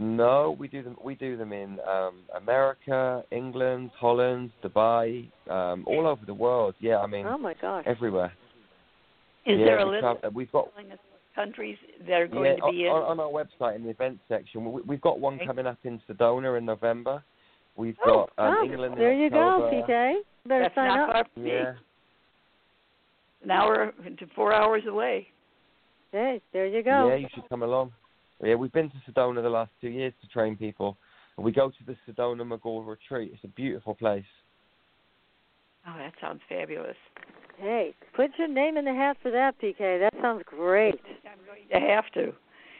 [0.00, 0.96] No, we do them.
[1.04, 6.74] We do them in um, America, England, Holland, Dubai, um, all over the world.
[6.80, 7.84] Yeah, I mean Oh my gosh!
[7.86, 8.32] everywhere.
[9.44, 11.76] Is yeah, there a we list travel- we've got telling us what countries
[12.06, 12.88] that are yeah, going to be in?
[12.90, 14.72] on, on our website in the events section.
[14.72, 15.46] We, we've got one Okay.
[15.46, 17.22] coming up in Sedona in November.
[17.76, 18.62] We've Oh, got um, wow.
[18.64, 18.94] England.
[18.94, 19.82] in there you go, October.
[19.92, 20.14] PK.
[20.46, 21.12] Better That's sign not up.
[21.14, 21.46] far from.
[21.46, 21.72] Yeah,
[23.44, 25.26] An hour to four hours away.
[26.12, 27.08] Hey, there you go.
[27.08, 27.92] yeah, you should come along.
[28.42, 30.96] Yeah, we've been to Sedona the last two years to train people.
[31.36, 33.32] And we go to the Sedona Mago retreat.
[33.34, 34.24] It's a beautiful place.
[35.86, 36.96] Oh, that sounds fabulous.
[37.58, 39.98] Hey, put your name in the hat for that, PK.
[39.98, 41.00] That sounds great.
[41.30, 42.32] I'm going to have to.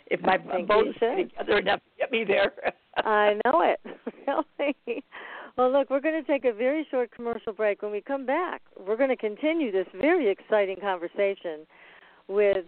[0.06, 1.30] If my think boat you is should.
[1.30, 2.52] together enough to get me there.
[2.96, 3.80] I know it.
[4.58, 5.04] really.
[5.56, 7.82] Well, look, we're going to take a very short commercial break.
[7.82, 11.66] When we come back, we're going to continue this very exciting conversation
[12.28, 12.66] with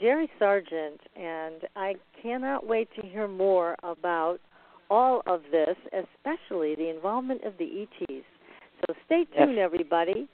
[0.00, 4.38] Jerry Sargeant, and I cannot wait to hear more about
[4.90, 8.24] all of this, especially the involvement of the ETs.
[8.80, 10.28] So stay tuned, everybody.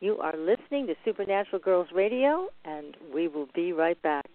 [0.00, 4.26] You are listening to Supernatural Girls Radio, and we will be right back.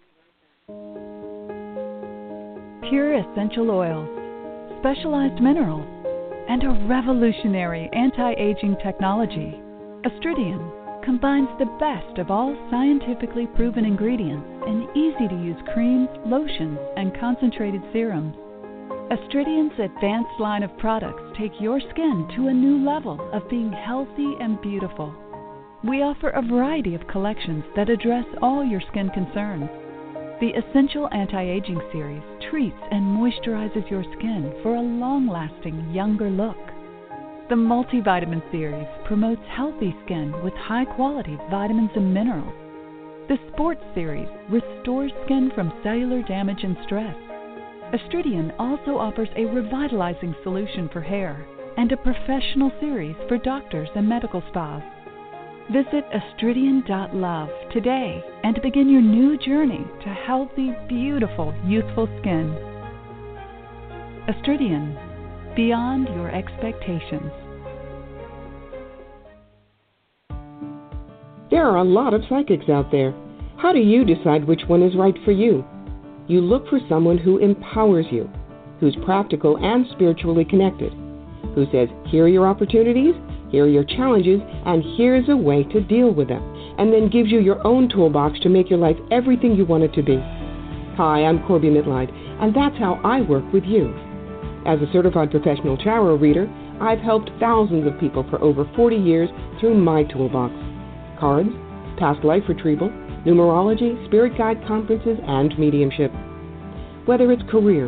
[2.88, 4.08] Pure essential oils,
[4.80, 5.86] specialized minerals,
[6.48, 9.54] and a revolutionary anti aging technology.
[10.04, 16.78] Astridian combines the best of all scientifically proven ingredients in easy to use creams, lotions,
[16.96, 18.34] and concentrated serums.
[19.10, 24.34] Astridian's advanced line of products take your skin to a new level of being healthy
[24.40, 25.14] and beautiful.
[25.84, 29.68] We offer a variety of collections that address all your skin concerns.
[30.40, 36.30] The Essential Anti Aging Series treats and moisturizes your skin for a long lasting, younger
[36.30, 36.71] look.
[37.52, 42.54] The Multivitamin Series promotes healthy skin with high quality vitamins and minerals.
[43.28, 47.14] The Sports Series restores skin from cellular damage and stress.
[47.92, 51.46] Astridian also offers a revitalizing solution for hair
[51.76, 54.82] and a professional series for doctors and medical spas.
[55.70, 62.56] Visit astridian.love today and begin your new journey to healthy, beautiful, youthful skin.
[64.26, 64.96] Astridian,
[65.54, 67.30] beyond your expectations.
[71.52, 73.12] There are a lot of psychics out there.
[73.58, 75.62] How do you decide which one is right for you?
[76.26, 78.30] You look for someone who empowers you,
[78.80, 80.94] who's practical and spiritually connected,
[81.54, 83.14] who says, here are your opportunities,
[83.50, 86.42] here are your challenges, and here's a way to deal with them,
[86.78, 89.92] and then gives you your own toolbox to make your life everything you want it
[89.92, 90.16] to be.
[90.96, 93.92] Hi, I'm Corbie Mitleid, and that's how I work with you.
[94.64, 96.50] As a certified professional tarot reader,
[96.80, 99.28] I've helped thousands of people for over 40 years
[99.60, 100.54] through my toolbox
[101.22, 101.50] cards,
[101.98, 102.88] past life retrieval,
[103.24, 106.10] numerology, spirit guide conferences, and mediumship.
[107.06, 107.86] Whether it's career,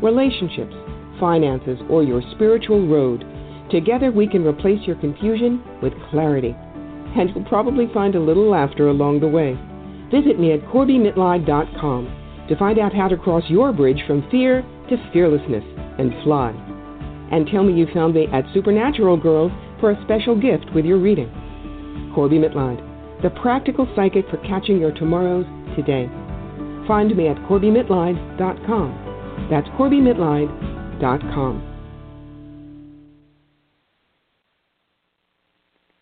[0.00, 0.72] relationships,
[1.18, 3.24] finances, or your spiritual road,
[3.72, 6.54] together we can replace your confusion with clarity.
[7.18, 9.58] And you'll probably find a little laughter along the way.
[10.14, 15.10] Visit me at CorbieMitleid.com to find out how to cross your bridge from fear to
[15.12, 15.64] fearlessness
[15.98, 16.52] and fly.
[17.32, 20.98] And tell me you found me at Supernatural Girls for a special gift with your
[20.98, 21.32] reading.
[22.14, 22.80] Corbie Mitleid,
[23.22, 26.08] the practical psychic for catching your tomorrows today.
[26.86, 29.48] Find me at CorbieMitleid.com.
[29.50, 31.72] That's CorbieMitleid.com.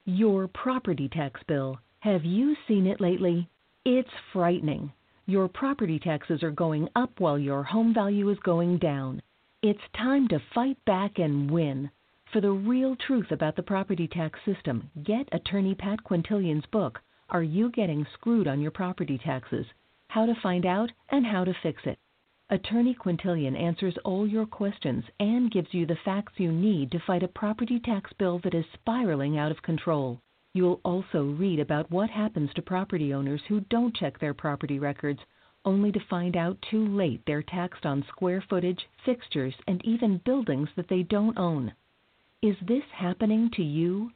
[0.07, 1.79] Your property tax bill.
[2.01, 3.49] Have you seen it lately?
[3.87, 4.93] It's frightening.
[5.27, 9.23] Your property taxes are going up while your home value is going down.
[9.63, 11.91] It's time to fight back and win.
[12.35, 17.45] For the real truth about the property tax system, get attorney Pat Quintilian's book, Are
[17.45, 19.67] You Getting Screwed on Your Property Taxes?
[20.09, 21.97] How to Find Out and How to Fix It.
[22.51, 27.23] Attorney Quintilian answers all your questions and gives you the facts you need to fight
[27.23, 30.19] a property tax bill that is spiraling out of control.
[30.55, 35.21] You'll also read about what happens to property owners who don't check their property records,
[35.65, 40.71] only to find out too late they're taxed on square footage, fixtures, and even buildings
[40.75, 41.73] that they don't own.
[42.45, 44.11] Is this happening to you?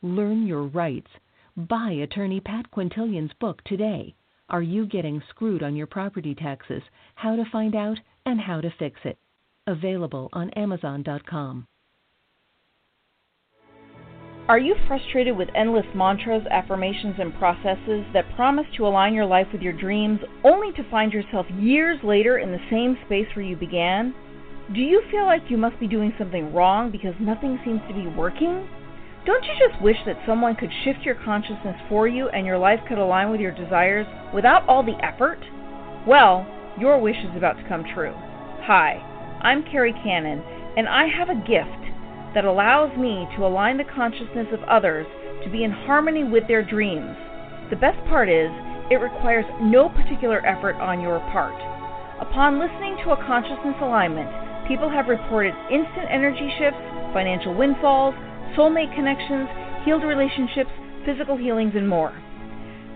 [0.00, 1.10] Learn your rights.
[1.54, 4.14] Buy attorney Pat Quintilian's book today.
[4.48, 6.82] Are you getting screwed on your property taxes?
[7.14, 9.18] How to find out and how to fix it.
[9.66, 11.66] Available on Amazon.com.
[14.48, 19.48] Are you frustrated with endless mantras, affirmations, and processes that promise to align your life
[19.52, 23.56] with your dreams only to find yourself years later in the same space where you
[23.56, 24.14] began?
[24.72, 28.06] Do you feel like you must be doing something wrong because nothing seems to be
[28.06, 28.66] working?
[29.26, 32.80] Don't you just wish that someone could shift your consciousness for you and your life
[32.88, 35.38] could align with your desires without all the effort?
[36.06, 36.46] Well,
[36.80, 38.14] your wish is about to come true.
[38.64, 38.96] Hi,
[39.42, 40.40] I'm Carrie Cannon,
[40.78, 45.06] and I have a gift that allows me to align the consciousness of others
[45.44, 47.16] to be in harmony with their dreams.
[47.68, 48.48] The best part is,
[48.90, 51.60] it requires no particular effort on your part.
[52.18, 56.80] Upon listening to a consciousness alignment, people have reported instant energy shifts,
[57.12, 58.14] financial windfalls,
[58.56, 59.48] soulmate connections,
[59.84, 60.70] healed relationships,
[61.04, 62.12] physical healings, and more.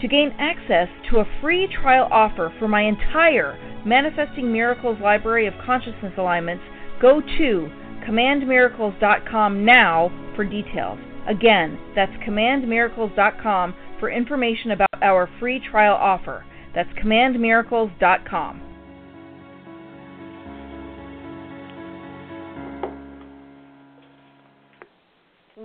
[0.01, 5.55] To gain access to a free trial offer for my entire Manifesting Miracles library of
[5.65, 6.65] consciousness alignments,
[7.01, 7.71] go to
[8.07, 10.99] commandmiracles.com now for details.
[11.29, 16.45] Again, that's commandmiracles.com for information about our free trial offer.
[16.75, 18.68] That's commandmiracles.com.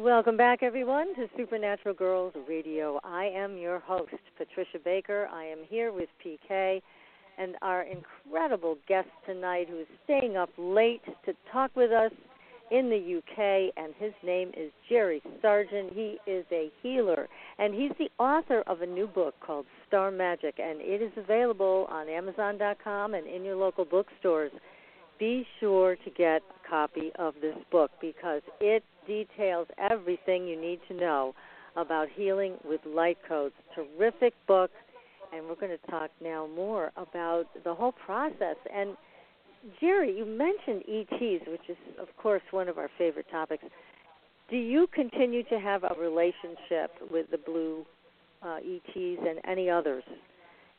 [0.04, 3.00] Welcome back, everyone, to Supernatural Girls Radio.
[3.06, 5.30] I am your host, Patricia Baker.
[5.32, 6.82] I am here with PK
[7.38, 12.12] and our incredible guest tonight who is staying up late to talk with us
[12.70, 15.94] in the UK, and his name is Jerry Sargeant.
[15.94, 20.56] He is a healer, and he's the author of a new book called Star Magic,
[20.60, 24.52] and it is available on Amazon.com and in your local bookstores.
[25.20, 30.80] Be sure to get a copy of this book because it details everything you need
[30.88, 31.34] to know
[31.76, 33.54] about healing with light codes.
[33.76, 34.72] Terrific book,
[35.34, 38.96] and we're going to talk now more about the whole process and
[39.80, 43.64] Jerry, you mentioned ETs, which is, of course, one of our favorite topics.
[44.50, 47.86] Do you continue to have a relationship with the blue
[48.42, 50.04] uh, ETs and any others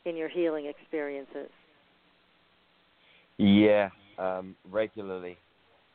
[0.04, 1.48] in your healing experiences?
[3.38, 3.88] Yeah,
[4.18, 5.36] um, regularly.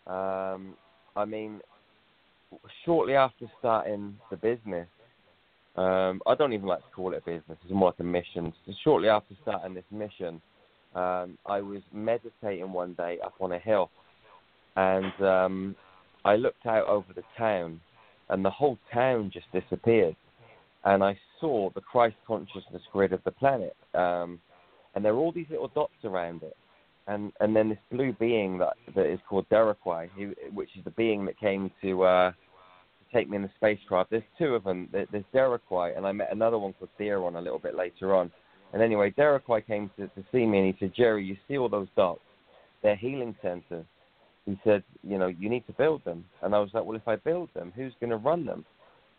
[0.08, 0.76] Um,
[1.16, 1.62] I mean,
[2.86, 4.88] shortly after starting the business,
[5.76, 7.58] um, I don't even like to call it a business.
[7.64, 8.52] It's more like a mission.
[8.66, 10.42] So shortly after starting this mission,
[10.96, 13.90] um, I was meditating one day up on a hill,
[14.76, 15.76] and um,
[16.26, 17.80] I looked out over the town,
[18.30, 20.16] and the whole town just disappeared,
[20.86, 24.40] and I saw the Christ consciousness grid of the planet, um,
[24.96, 26.58] and there were all these little dots around it,
[27.10, 31.26] and and then this blue being that that is called who, which is the being
[31.26, 32.04] that came to.
[32.04, 32.32] Uh,
[33.12, 34.12] take me in the spacecraft.
[34.12, 34.88] There's two of them.
[34.92, 38.32] There's Derekwai, and I met another one called Theron a little bit later on.
[38.74, 41.70] And anyway, Derekwai came to, to see me and he said, Jerry, you see all
[41.70, 42.22] those dots?
[42.84, 43.86] They're healing centers.
[44.46, 46.24] He said, you know, you need to build them.
[46.42, 48.66] And I was like, well, if I build them, who's going to run them?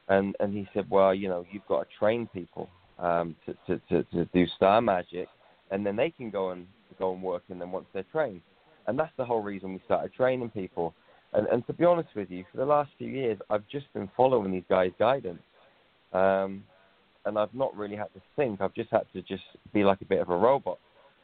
[0.09, 2.69] And and he said, well, you know, you've got to train people
[2.99, 5.29] um, to, to, to, to do star magic,
[5.71, 6.67] and then they can go and
[7.01, 8.43] go and work in them once they're trained.
[8.87, 10.95] And that's the whole reason we started training people.
[11.33, 14.09] And, and to be honest with you, for the last few years, I've just been
[14.17, 15.43] following these guys' guidance.
[16.13, 16.65] Um,
[17.25, 18.61] and I've not really had to think.
[18.61, 19.43] I've just had to just
[19.73, 20.79] be like a bit of a robot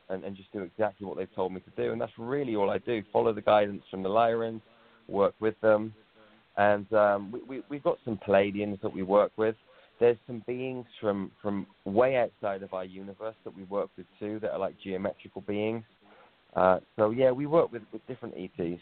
[0.08, 1.92] and, and just do exactly what they've told me to do.
[1.92, 4.60] And that's really all I do: follow the guidance from the Lyrans,
[5.08, 5.94] work with them,
[6.56, 9.56] and um, we, we we've got some Pleiadians that we work with.
[9.98, 14.38] There's some beings from from way outside of our universe that we work with too,
[14.40, 15.84] that are like geometrical beings.
[16.54, 18.80] Uh, so yeah, we work with, with different ETs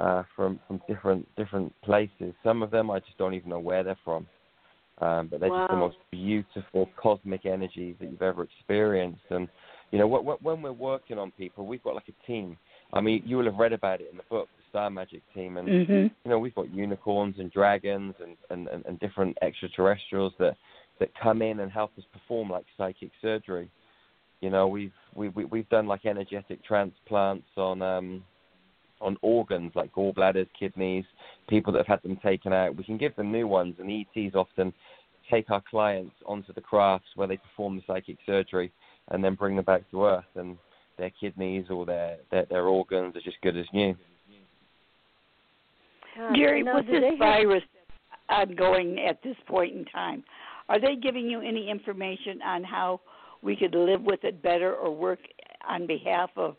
[0.00, 2.34] uh, from from different different places.
[2.42, 4.26] Some of them I just don't even know where they're from.
[4.98, 5.62] Um, but they're wow.
[5.62, 9.22] just the most beautiful cosmic energies that you've ever experienced.
[9.30, 9.48] And
[9.90, 12.56] you know, when we're working on people, we've got like a team.
[12.92, 15.68] I mean, you will have read about it in the book, Star Magic team, and
[15.68, 15.92] mm-hmm.
[15.92, 20.56] you know we've got unicorns and dragons and, and, and, and different extraterrestrials that
[20.98, 23.70] that come in and help us perform like psychic surgery.
[24.40, 28.24] You know, we've we, we we've done like energetic transplants on um
[29.00, 31.04] on organs like gallbladders, kidneys,
[31.48, 32.74] people that have had them taken out.
[32.74, 34.72] We can give them new ones, and ETs often
[35.30, 38.72] take our clients onto the crafts where they perform the psychic surgery
[39.12, 40.58] and then bring them back to Earth, and
[40.98, 43.94] their kidneys or their their, their organs are just good as new.
[46.34, 47.62] Jerry, with this virus
[48.28, 50.24] ongoing at this point in time,
[50.68, 53.00] are they giving you any information on how
[53.42, 55.18] we could live with it better or work
[55.68, 56.56] on behalf of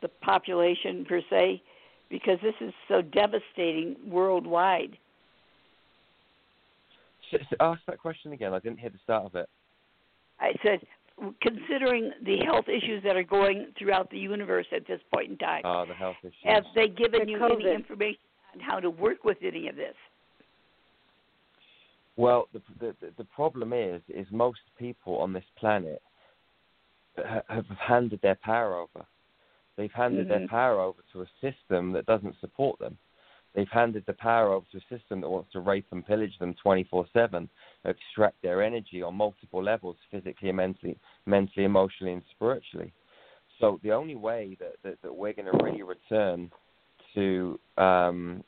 [0.00, 1.62] the population per se?
[2.10, 4.96] Because this is so devastating worldwide.
[7.60, 8.52] Ask that question again.
[8.52, 9.48] I didn't hear the start of it.
[10.38, 10.80] I said,
[11.40, 15.62] considering the health issues that are going throughout the universe at this point in time.
[15.64, 16.34] Ah, the health issues.
[16.44, 17.60] Have they given the you COVID.
[17.60, 18.18] any information
[18.54, 19.94] on how to work with any of this?
[22.16, 26.02] Well, the, the the problem is, is most people on this planet
[27.48, 29.06] have handed their power over.
[29.76, 30.40] They've handed mm-hmm.
[30.40, 32.98] their power over to a system that doesn't support them.
[33.54, 36.54] They've handed the power over to a system that wants to rape and pillage them
[36.64, 37.48] 24/7,
[37.84, 42.92] extract their energy on multiple levels, physically and mentally, mentally, emotionally, and spiritually.
[43.60, 46.50] So the only way that that, that we're going to really return
[47.14, 48.42] to, um,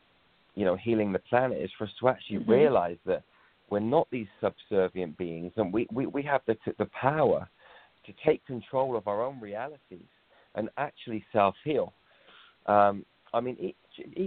[0.54, 2.50] you know, healing the planet is for us to actually mm-hmm.
[2.50, 3.22] realize that
[3.70, 7.48] we're not these subservient beings, and we, we, we have the the power
[8.06, 10.06] to take control of our own realities
[10.54, 11.92] and actually self heal.
[12.66, 13.74] Um, I mean, it,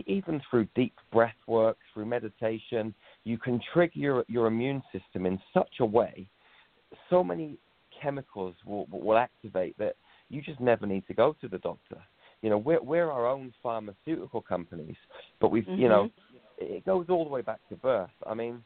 [0.07, 5.39] even through deep breath work, through meditation, you can trigger your, your immune system in
[5.53, 6.27] such a way,
[7.09, 7.57] so many
[8.01, 9.95] chemicals will, will activate that
[10.29, 11.97] you just never need to go to the doctor.
[12.41, 14.95] You know, we're, we're our own pharmaceutical companies,
[15.41, 15.81] but we've, mm-hmm.
[15.81, 16.09] you know,
[16.59, 18.09] it goes all the way back to birth.
[18.25, 18.63] I mean,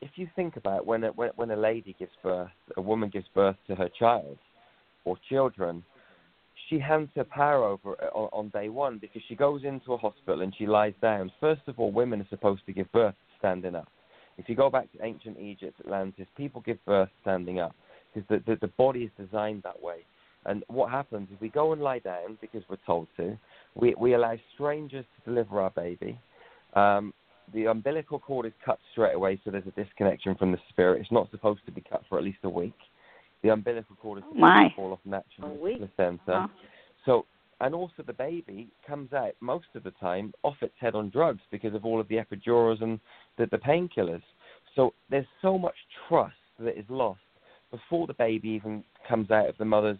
[0.00, 3.26] if you think about when a, when, when a lady gives birth, a woman gives
[3.34, 4.38] birth to her child
[5.04, 5.84] or children,
[6.68, 10.42] she hands her power over on, on day one because she goes into a hospital
[10.42, 11.30] and she lies down.
[11.40, 13.88] First of all, women are supposed to give birth standing up.
[14.38, 17.74] If you go back to ancient Egypt, Atlantis, people give birth standing up
[18.12, 20.06] because the, the, the body is designed that way.
[20.46, 23.36] And what happens is we go and lie down because we're told to.
[23.74, 26.18] We, we allow strangers to deliver our baby.
[26.74, 27.12] Um,
[27.52, 31.00] the umbilical cord is cut straight away, so there's a disconnection from the spirit.
[31.00, 32.74] It's not supposed to be cut for at least a week.
[33.42, 34.68] The umbilical cord is supposed My.
[34.68, 36.20] to fall off naturally to the center.
[36.26, 36.48] Huh.
[37.04, 37.26] So,
[37.60, 41.40] and also the baby comes out most of the time off its head on drugs
[41.50, 43.00] because of all of the epidurals and
[43.36, 44.22] the, the painkillers.
[44.76, 45.74] So there's so much
[46.08, 47.20] trust that is lost
[47.70, 49.98] before the baby even comes out of the mother's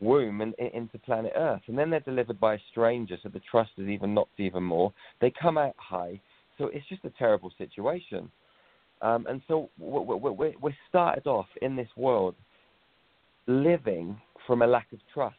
[0.00, 1.62] womb and, into planet Earth.
[1.66, 4.92] And then they're delivered by a stranger, so the trust is even knocked even more.
[5.20, 6.20] They come out high,
[6.58, 8.30] so it's just a terrible situation.
[9.02, 10.16] Um, and so we're,
[10.60, 12.34] we're started off in this world
[13.46, 15.36] living from a lack of trust.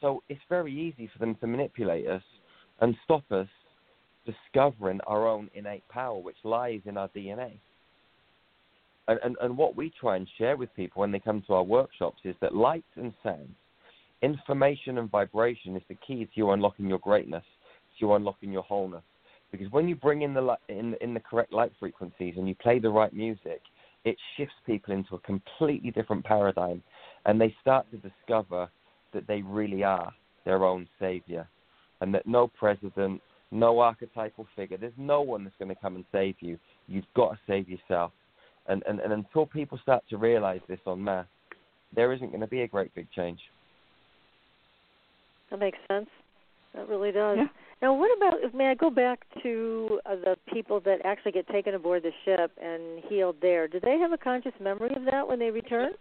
[0.00, 2.22] So it's very easy for them to manipulate us
[2.80, 3.48] and stop us
[4.24, 7.58] discovering our own innate power, which lies in our DNA.
[9.08, 11.62] And, and, and what we try and share with people when they come to our
[11.62, 13.54] workshops is that light and sound,
[14.22, 17.44] information and vibration is the key to you unlocking your greatness,
[17.98, 19.02] to you unlocking your wholeness.
[19.50, 22.78] Because when you bring in the in, in the correct light frequencies and you play
[22.78, 23.62] the right music,
[24.04, 26.82] it shifts people into a completely different paradigm,
[27.26, 28.68] and they start to discover
[29.12, 30.12] that they really are
[30.44, 31.48] their own savior,
[32.00, 36.04] and that no president, no archetypal figure, there's no one that's going to come and
[36.12, 36.58] save you.
[36.86, 38.12] You've got to save yourself.
[38.66, 41.26] And, and, and until people start to realize this en masse,
[41.94, 43.40] there isn't going to be a great big change.
[45.50, 46.08] That makes sense.
[46.74, 47.38] That really does.
[47.38, 47.46] Yeah.
[47.80, 48.54] Now, what about?
[48.54, 52.52] May I go back to uh, the people that actually get taken aboard the ship
[52.60, 53.68] and healed there?
[53.68, 55.92] Do they have a conscious memory of that when they return?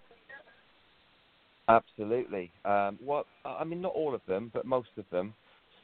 [1.69, 2.51] Absolutely.
[2.65, 5.33] Um, well, I mean, not all of them, but most of them.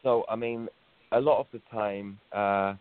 [0.01, 0.67] So, I mean,
[1.11, 2.73] a lot of the time, uh,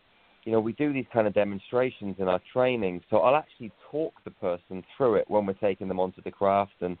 [0.45, 3.01] you know, we do these kind of demonstrations in our training.
[3.09, 6.81] So I'll actually talk the person through it when we're taking them onto the craft,
[6.81, 6.97] and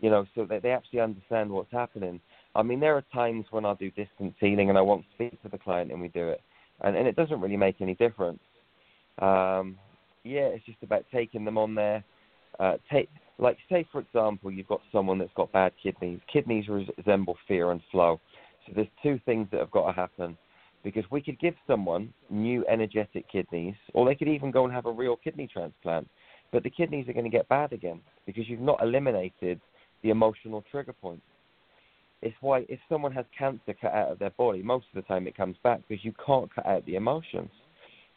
[0.00, 2.20] you know, so that they actually understand what's happening.
[2.54, 5.48] I mean, there are times when I'll do distance healing and I won't speak to
[5.48, 6.40] the client, and we do it,
[6.82, 8.40] and and it doesn't really make any difference.
[9.20, 9.76] Um,
[10.24, 12.04] yeah, it's just about taking them on there.
[12.60, 16.20] Uh, take like say for example, you've got someone that's got bad kidneys.
[16.32, 18.20] Kidneys resemble fear and flow.
[18.66, 20.38] So there's two things that have got to happen
[20.82, 24.86] because we could give someone new energetic kidneys, or they could even go and have
[24.86, 26.08] a real kidney transplant.
[26.52, 29.60] But the kidneys are going to get bad again because you've not eliminated
[30.02, 31.22] the emotional trigger point.
[32.24, 35.26] It's why if someone has cancer cut out of their body, most of the time
[35.26, 37.50] it comes back because you can't cut out the emotions.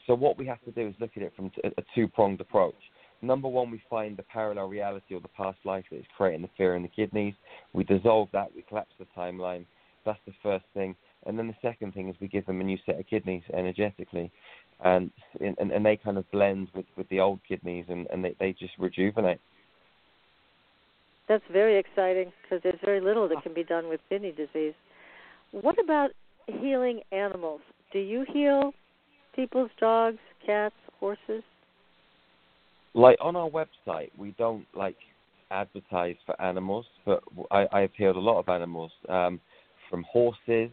[0.08, 2.82] So what we have to do is look at it from a two-pronged approach.
[3.22, 6.50] Number one, we find the parallel reality or the past life that is creating the
[6.56, 7.34] fear in the kidneys.
[7.74, 8.48] We dissolve that.
[8.56, 9.66] We collapse the timeline.
[10.06, 10.96] That's the first thing.
[11.26, 14.32] And then the second thing is we give them a new set of kidneys energetically,
[14.86, 18.36] and and, and they kind of blend with, with the old kidneys, and, and they,
[18.40, 19.42] they just rejuvenate.
[21.28, 24.74] That's very exciting because there's very little that can be done with kidney disease.
[25.52, 26.12] What about
[26.48, 27.62] healing animals?
[27.92, 28.74] Do you heal
[29.36, 31.44] people's dogs, cats, horses?
[32.94, 34.96] Like on our website, we don't like
[35.52, 37.22] advertise for animals, but
[37.52, 39.40] I, I've healed a lot of animals, um,
[39.90, 40.70] from horses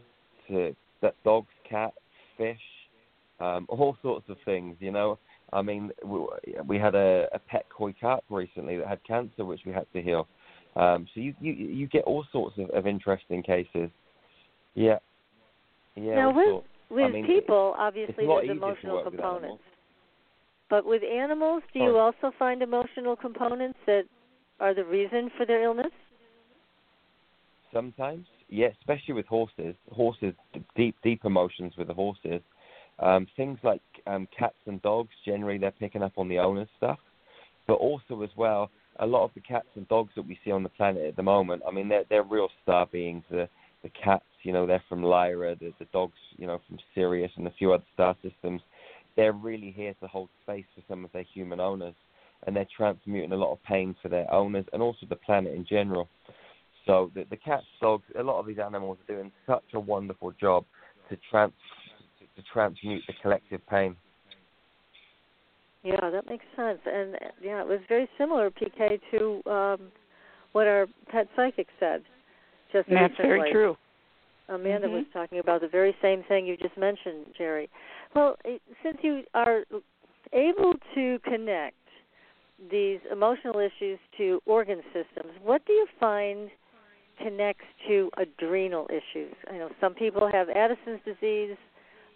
[0.47, 0.75] to
[1.23, 1.95] dogs, cats,
[2.37, 2.57] fish,
[3.39, 4.75] um, all sorts of things.
[4.79, 5.19] You know,
[5.53, 6.19] I mean, we,
[6.65, 10.01] we had a, a pet koi carp recently that had cancer, which we had to
[10.01, 10.27] heal.
[10.75, 13.89] Um, so you, you you get all sorts of, of interesting cases.
[14.73, 14.99] Yeah.
[15.95, 16.15] Yeah.
[16.15, 19.63] Now with with I mean, people, obviously there's emotional components.
[20.69, 24.03] But with animals, do you also find emotional components that
[24.59, 25.91] are the reason for their illness?
[27.71, 29.75] Sometimes, yeah, especially with horses.
[29.91, 30.33] Horses,
[30.75, 32.41] deep, deep emotions with the horses.
[32.99, 36.99] Um, things like um, cats and dogs, generally they're picking up on the owner's stuff.
[37.67, 40.63] But also as well, a lot of the cats and dogs that we see on
[40.63, 43.23] the planet at the moment, I mean, they're they're real star beings.
[43.29, 43.47] The
[43.83, 45.55] the cats, you know, they're from Lyra.
[45.55, 48.61] The the dogs, you know, from Sirius and a few other star systems.
[49.15, 51.95] They're really here to hold space for some of their human owners,
[52.45, 55.65] and they're transmuting a lot of pain for their owners and also the planet in
[55.65, 56.09] general.
[56.85, 60.31] So the the cats, dogs, a lot of these animals are doing such a wonderful
[60.39, 60.65] job
[61.09, 61.53] to trans
[62.35, 63.95] to transmute the collective pain.
[65.85, 66.79] Yeah, that makes sense.
[66.85, 69.79] And yeah, it was very similar, PK, to um,
[70.51, 72.01] what our pet psychic said
[72.73, 73.23] just That's recently.
[73.23, 73.77] very true.
[74.49, 74.97] Amanda mm-hmm.
[74.97, 77.69] was talking about the very same thing you just mentioned, Jerry.
[78.15, 78.35] Well,
[78.83, 79.63] since you are
[80.33, 81.75] able to connect
[82.71, 86.49] these emotional issues to organ systems, what do you find
[87.21, 89.33] connects to adrenal issues?
[89.51, 91.57] I know some people have Addison's disease,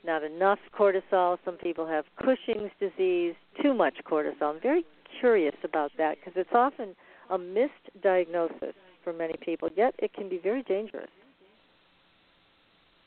[0.06, 1.38] not enough cortisol.
[1.46, 4.56] Some people have Cushing's disease, too much cortisol.
[4.56, 4.86] I'm very
[5.20, 6.96] curious about that because it's often
[7.30, 8.74] a misdiagnosis
[9.04, 11.10] for many people, yet it can be very dangerous.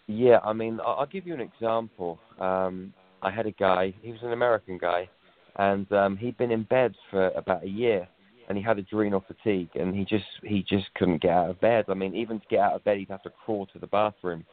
[0.07, 2.18] Yeah, I mean, I'll give you an example.
[2.38, 5.09] Um, I had a guy, he was an American guy,
[5.57, 8.09] and um, he'd been in bed for about a year,
[8.49, 11.84] and he had adrenal fatigue, and he just he just couldn't get out of bed.
[11.88, 14.45] I mean, even to get out of bed, he'd have to crawl to the bathroom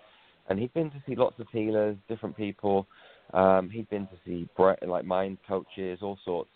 [0.49, 2.87] and he'd been to see lots of healers, different people.
[3.33, 6.49] Um, he'd been to see Brett, like mind coaches, all sorts,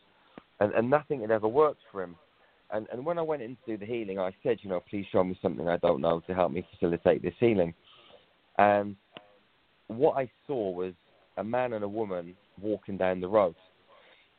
[0.60, 2.16] and and nothing had ever worked for him.
[2.72, 5.06] And and when I went in to do the healing, I said, you know, please
[5.12, 7.74] show me something I don't know to help me facilitate this healing.
[8.58, 8.96] And
[9.88, 10.94] what I saw was
[11.38, 13.56] a man and a woman walking down the road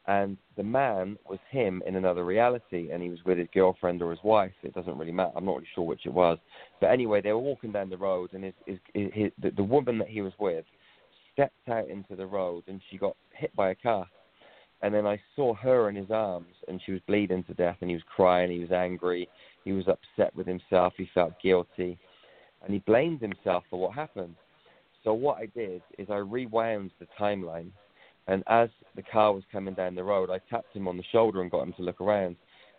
[0.07, 4.11] and the man was him in another reality, and he was with his girlfriend or
[4.11, 4.53] his wife.
[4.63, 5.33] It doesn't really matter.
[5.35, 6.39] I'm not really sure which it was,
[6.81, 9.63] but anyway, they were walking down the road, and his, his, his, his the, the
[9.63, 10.65] woman that he was with
[11.33, 14.07] stepped out into the road, and she got hit by a car.
[14.83, 17.89] And then I saw her in his arms, and she was bleeding to death, and
[17.89, 18.51] he was crying.
[18.51, 19.29] He was angry.
[19.65, 20.93] He was upset with himself.
[20.99, 21.99] He felt guilty,
[22.63, 24.35] and he blamed himself for what happened.
[25.03, 27.71] So what I did is I rewound the timeline
[28.27, 31.43] and as the car was coming down the road, I tapped him on the shoulder
[31.43, 32.37] and got him to look around.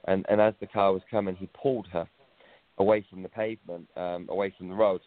[0.08, 2.08] And, and as the car was coming, he pulled her
[2.78, 5.02] away from the pavement, um, away from the road.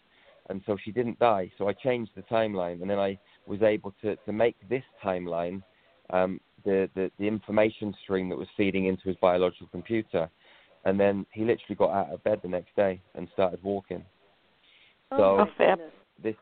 [0.49, 1.51] And so she didn't die.
[1.59, 5.62] So I changed the timeline, and then I was able to, to make this timeline
[6.11, 10.30] um, the, the, the information stream that was feeding into his biological computer.
[10.84, 14.05] And then he literally got out of bed the next day and started walking.
[15.11, 15.76] Oh, so
[16.22, 16.34] this,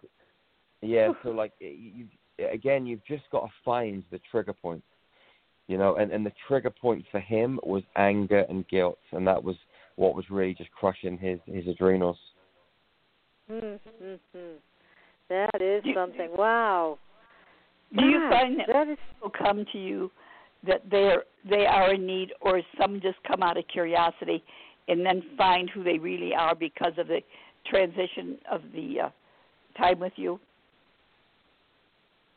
[0.82, 1.09] yeah.
[1.22, 2.07] So like you,
[2.39, 4.82] again, you've just got to find the trigger point.
[5.68, 9.43] You know, and, and the trigger point for him was anger and guilt, and that
[9.43, 9.57] was
[9.97, 12.18] what was really just crushing his his adrenals.
[13.51, 14.39] Mm-hmm.
[15.28, 16.30] That is something.
[16.37, 16.99] Wow.
[17.97, 18.99] Do you find that, that is...
[19.14, 20.11] people come to you
[20.66, 24.45] that they're they are in need, or some just come out of curiosity
[24.89, 27.20] and then find who they really are because of the
[27.68, 29.09] transition of the uh,
[29.76, 30.39] time with you?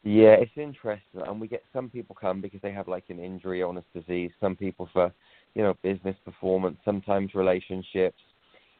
[0.03, 3.61] Yeah, it's interesting, and we get some people come because they have like an injury,
[3.61, 4.31] or illness, disease.
[4.39, 5.11] Some people for,
[5.55, 6.77] you know, business performance.
[6.85, 8.17] Sometimes relationships.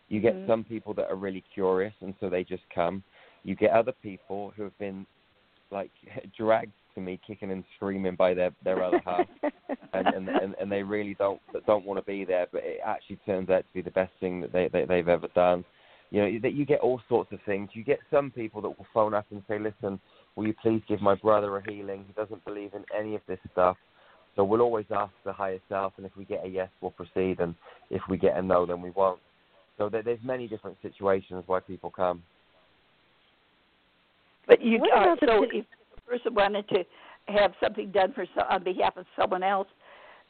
[0.07, 0.49] You get mm-hmm.
[0.49, 3.03] some people that are really curious, and so they just come.
[3.43, 5.05] You get other people who have been
[5.71, 5.91] like
[6.37, 9.27] dragged to me, kicking and screaming by their their other half,
[9.93, 13.19] and, and and and they really don't don't want to be there, but it actually
[13.25, 15.65] turns out to be the best thing that they, they they've ever done.
[16.11, 17.69] You know that you get all sorts of things.
[17.73, 19.99] You get some people that will phone up and say, "Listen,
[20.39, 22.05] will you please give my brother a healing?
[22.07, 23.75] He doesn't believe in any of this stuff."
[24.35, 27.41] So we'll always ask the higher self, and if we get a yes, we'll proceed,
[27.41, 27.53] and
[27.89, 29.19] if we get a no, then we won't.
[29.77, 32.23] So there's many different situations why people come.
[34.47, 35.65] But you uh, so if
[35.97, 36.85] a person wanted to
[37.27, 39.67] have something done for on behalf of someone else,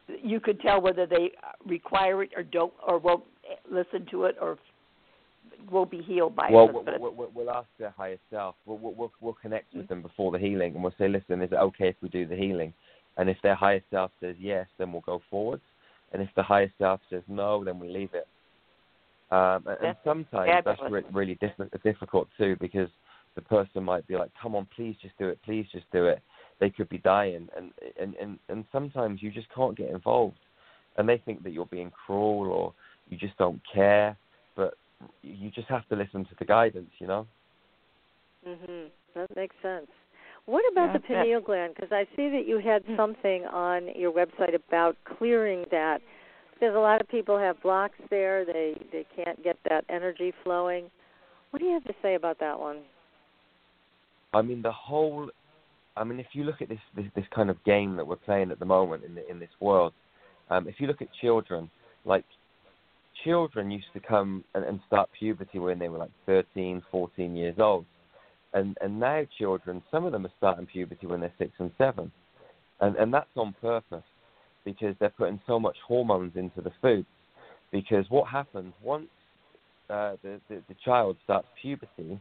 [0.07, 1.31] you could tell whether they
[1.67, 3.25] require it or don't, or won't
[3.71, 4.57] listen to it, or
[5.71, 6.73] won't be healed by well, it.
[6.99, 8.55] Well, we'll, we'll ask their higher self.
[8.65, 11.55] We'll, we'll, we'll connect with them before the healing, and we'll say, "Listen, is it
[11.55, 12.73] okay if we do the healing?"
[13.17, 15.61] And if their higher self says yes, then we'll go forward.
[16.13, 18.27] And if the higher self says no, then we leave it.
[19.31, 20.79] Um, and, and sometimes fabulous.
[20.81, 22.89] that's re- really diff- difficult too because
[23.35, 26.21] the person might be like, "Come on, please just do it, please just do it."
[26.59, 30.37] They could be dying, and and and and sometimes you just can't get involved,
[30.97, 32.73] and they think that you're being cruel or
[33.09, 34.17] you just don't care,
[34.55, 34.75] but
[35.21, 37.27] you just have to listen to the guidance, you know.
[38.45, 38.89] Mhm.
[39.15, 39.89] That makes sense.
[40.45, 41.75] What about yeah, the pineal gland?
[41.75, 42.95] Because I see that you had Hmm.
[42.95, 46.01] something on your website about clearing that.
[46.53, 50.89] Because a lot of people have blocks there; they they can't get that energy flowing.
[51.51, 52.83] What do you have to say about that one?
[54.33, 55.29] I mean, the whole.
[55.95, 58.51] I mean, if you look at this this, this kind of game that we're playing
[58.51, 59.93] at the moment in the, in this world,
[60.49, 61.69] um, if you look at children,
[62.05, 62.25] like
[63.23, 67.55] children used to come and, and start puberty when they were like 13, 14 years
[67.59, 67.85] old,
[68.53, 72.11] and and now children, some of them are starting puberty when they're six and seven,
[72.81, 74.03] and and that's on purpose
[74.65, 77.05] because they're putting so much hormones into the food.
[77.71, 79.07] Because what happens once
[79.89, 82.19] uh, the, the the child starts puberty,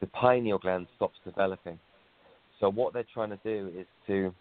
[0.00, 1.78] the pineal gland stops developing.
[2.60, 4.32] So what they're trying to do is to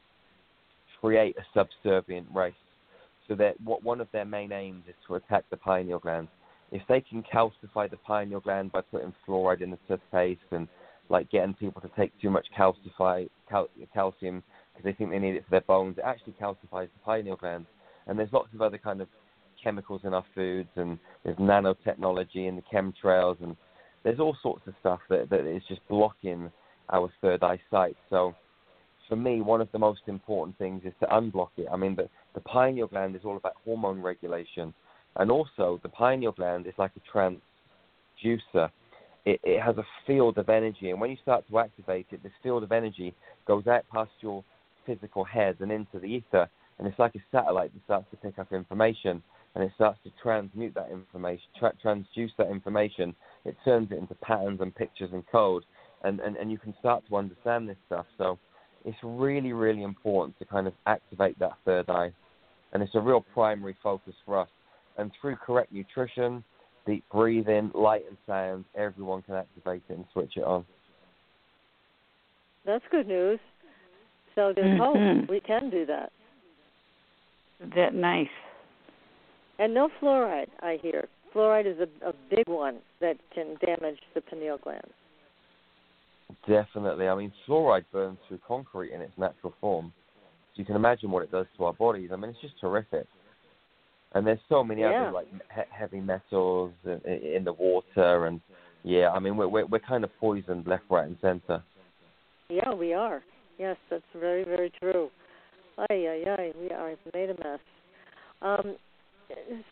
[1.01, 2.53] create a subservient race.
[3.27, 6.27] So that what one of their main aims is to attack the pineal gland.
[6.71, 10.67] If they can calcify the pineal gland by putting fluoride in the toothpaste and
[11.09, 14.43] like getting people to take too much calcify cal- calcium
[14.73, 17.65] because they think they need it for their bones, it actually calcifies the pineal gland.
[18.07, 19.07] And there's lots of other kind of
[19.63, 23.55] chemicals in our foods, and there's nanotechnology and the chemtrails, and
[24.03, 26.51] there's all sorts of stuff that that is just blocking
[26.89, 27.95] our third eye sight.
[28.09, 28.35] So
[29.07, 31.67] for me, one of the most important things is to unblock it.
[31.71, 34.73] I mean, the, the pineal gland is all about hormone regulation,
[35.17, 38.69] and also the pineal gland is like a transducer.
[39.25, 42.31] It, it has a field of energy, and when you start to activate it, this
[42.41, 43.13] field of energy
[43.47, 44.43] goes out past your
[44.85, 48.37] physical head and into the ether, and it's like a satellite that starts to pick
[48.39, 49.23] up information,
[49.55, 53.15] and it starts to transmute that information, tra- transduce that information.
[53.45, 55.63] It turns it into patterns and pictures and code,
[56.03, 58.07] and, and, and you can start to understand this stuff.
[58.17, 58.39] So
[58.83, 62.11] it's really, really important to kind of activate that third eye.
[62.73, 64.49] And it's a real primary focus for us.
[64.97, 66.43] And through correct nutrition,
[66.85, 70.65] deep breathing, light and sound, everyone can activate it and switch it on.
[72.65, 73.39] That's good news.
[74.35, 75.19] So there's Mhm.
[75.19, 75.29] hope.
[75.29, 76.11] We can do that.
[77.75, 78.31] That nice.
[79.59, 81.07] And no fluoride, I hear.
[81.33, 84.91] Fluoride is a, a big one that can damage the pineal gland.
[86.47, 87.07] Definitely.
[87.07, 89.93] I mean, fluoride burns through concrete in its natural form.
[90.53, 92.11] So you can imagine what it does to our bodies.
[92.13, 93.07] I mean, it's just terrific.
[94.13, 94.89] And there's so many Yeah.
[95.01, 98.39] other like he- heavy metals in, in the water, and
[98.83, 101.63] yeah, I mean, we're, we're we're kind of poisoned left, right, and center.
[102.49, 103.23] Yeah, we are.
[103.57, 105.09] Yes, that's very, very true.
[105.89, 107.59] Ay, ay, ay, we are made a mess.
[108.43, 108.75] Um,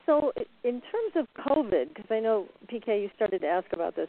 [0.08, 0.32] so,
[0.64, 4.08] in terms of COVID, because I know PK, you started to ask about this.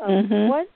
[0.00, 0.48] Um, Mhm.
[0.48, 0.68] What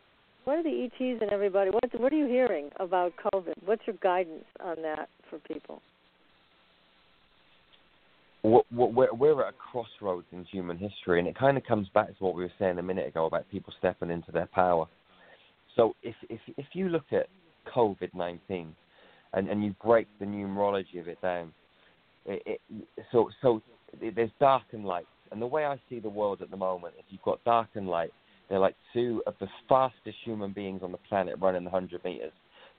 [0.44, 1.70] what are the ETs and everybody?
[1.70, 3.54] What what are you hearing about COVID?
[3.64, 5.82] What's your guidance on that for people?
[8.44, 8.60] We're,
[8.90, 12.34] we're, at a crossroads in human history, and it kind of comes back to what
[12.34, 14.86] we were saying a minute ago about people stepping into their power.
[15.76, 17.28] So, if if if you look at
[17.74, 18.74] COVID nineteen,
[19.32, 21.54] and and you break the numerology of it down,
[22.26, 22.60] it, it,
[23.12, 23.62] so so
[24.14, 27.04] there's dark and light, and the way I see the world at the moment is
[27.08, 28.12] you've got dark and light.
[28.48, 32.32] They're like two of the fastest human beings on the planet running the hundred meters,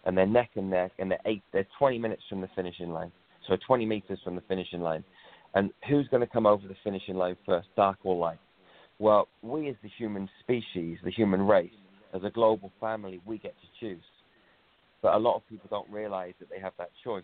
[0.06, 1.42] and they're neck and neck, and they're eight.
[1.52, 3.12] They're 20 minutes from the finishing line,
[3.48, 5.04] so 20 meters from the finishing line.
[5.56, 8.40] And who's going to come over the finishing line first, dark or light?
[9.00, 11.72] Well, we as the human species, the human race,
[12.14, 14.04] as a global family, we get to choose.
[15.02, 17.24] But a lot of people don't realize that they have that choice.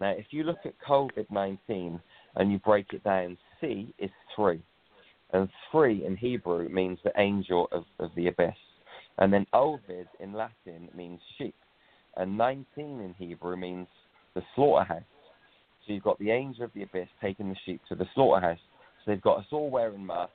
[0.00, 2.00] Now, if you look at COVID 19
[2.36, 4.62] and you break it down, C is three.
[5.32, 8.54] And three in Hebrew means the angel of, of the abyss.
[9.18, 11.54] And then Ovid in Latin means sheep.
[12.16, 13.86] And 19 in Hebrew means
[14.34, 15.02] the slaughterhouse.
[15.86, 18.58] So you've got the angel of the abyss taking the sheep to the slaughterhouse.
[19.04, 20.34] So they've got us all wearing masks.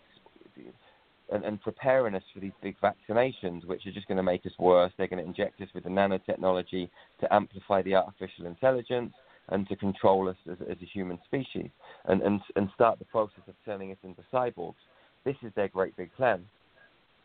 [1.32, 4.52] and, and preparing us for these big vaccinations, which are just going to make us
[4.60, 4.92] worse.
[4.98, 6.90] They're going to inject us with the nanotechnology
[7.20, 9.14] to amplify the artificial intelligence
[9.50, 11.70] and to control us as, as a human species
[12.06, 14.76] and, and, and start the process of turning us into cyborgs.
[15.24, 16.46] This is their great big plan.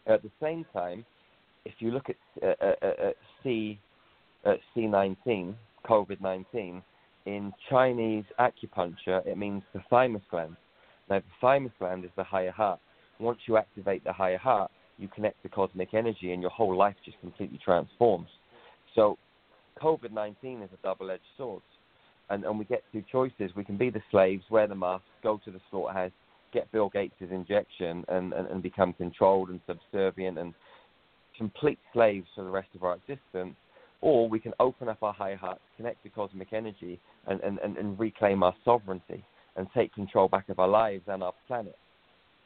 [0.07, 1.05] At the same time,
[1.65, 3.11] if you look at uh, uh, uh,
[3.43, 3.79] C,
[4.45, 5.55] uh, C19,
[5.87, 6.83] COVID 19,
[7.27, 10.57] in Chinese acupuncture, it means the thymus gland.
[11.09, 12.81] Now, the thymus gland is the higher heart.
[13.19, 16.97] Once you activate the higher heart, you connect to cosmic energy, and your whole life
[17.05, 18.29] just completely transforms.
[18.95, 19.19] So,
[19.83, 21.63] COVID 19 is a double edged sword.
[22.31, 23.51] And, and we get two choices.
[23.57, 26.13] We can be the slaves, wear the mask, go to the slaughterhouse,
[26.53, 30.55] get Bill Gates' injection, and, and, and become controlled and subservient and
[31.37, 33.55] complete slaves for the rest of our existence,
[34.01, 37.77] or we can open up our higher heart, connect to cosmic energy, and, and, and,
[37.77, 39.25] and reclaim our sovereignty
[39.57, 41.77] and take control back of our lives and our planet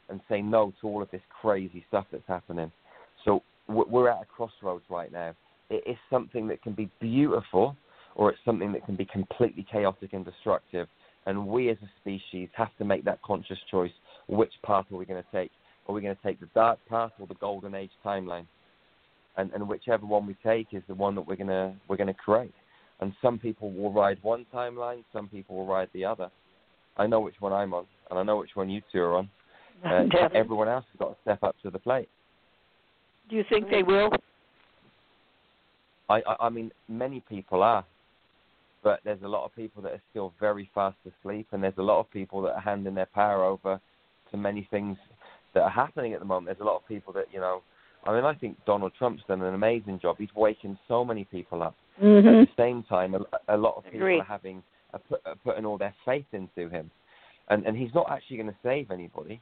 [0.09, 2.71] and say no to all of this crazy stuff that's happening.
[3.25, 5.35] So we're at a crossroads right now.
[5.71, 7.77] It is something that can be beautiful
[8.15, 10.89] or it's something that can be completely chaotic and destructive.
[11.27, 13.93] And we as a species have to make that conscious choice.
[14.29, 15.51] Which path are we going to take?
[15.89, 18.47] Are we going to take the dark path or the golden age timeline?
[19.37, 22.09] And, and whichever one we take is the one that we're going to we're going
[22.09, 22.55] to create.
[23.01, 26.31] And some people will ride one timeline, some people will ride the other.
[26.97, 29.29] I know which one I'm on, and I know which one you two are on.
[29.85, 32.09] Uh, everyone else has got to step up to the plate.
[33.29, 34.09] Do you think they will?
[36.09, 37.85] I, I, I mean, many people are,
[38.85, 41.83] but there's a lot of people that are still very fast asleep, and there's a
[41.83, 43.81] lot of people that are handing their power over
[44.31, 44.97] to many things
[45.55, 46.47] that are happening at the moment.
[46.47, 47.63] There's a lot of people that you know.
[48.07, 50.17] I mean, I think Donald Trump's done an amazing job.
[50.19, 51.75] He's waking so many people up.
[52.03, 52.29] Mm-hmm.
[52.29, 54.21] At the same time, a, a lot of people Agreed.
[54.21, 54.63] are having
[54.93, 56.91] are, put, are putting all their faith into him,
[57.49, 59.41] and and he's not actually going to save anybody.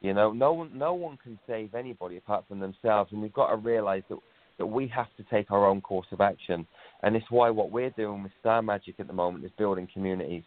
[0.00, 3.50] You know, no one no one can save anybody apart from themselves, and we've got
[3.50, 4.18] to realise that
[4.58, 6.66] that we have to take our own course of action.
[7.02, 10.42] And it's why what we're doing with Star Magic at the moment is building communities.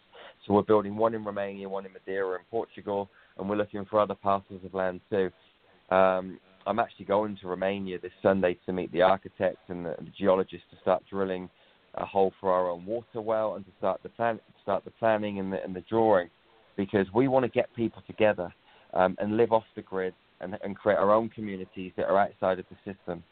[0.45, 3.99] So we're building one in Romania, one in Madeira, and Portugal, and we're looking for
[3.99, 5.29] other parcels of land too.
[5.93, 10.11] Um, I'm actually going to Romania this Sunday to meet the architect and the, the
[10.17, 11.49] geologist to start drilling
[11.95, 15.39] a hole for our own water well and to start the plan, start the planning
[15.39, 16.29] and the, and the drawing,
[16.75, 18.53] because we want to get people together
[18.93, 22.59] um, and live off the grid and, and create our own communities that are outside
[22.59, 23.23] of the system.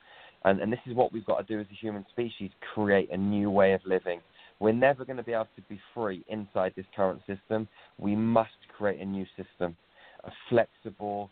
[0.46, 3.18] And, and this is what we've got to do as a human species create a
[3.18, 4.22] new way of living.
[4.60, 7.68] We're never going to be able to be free inside this current system.
[7.98, 9.76] We must create a new system,
[10.24, 11.32] a flexible,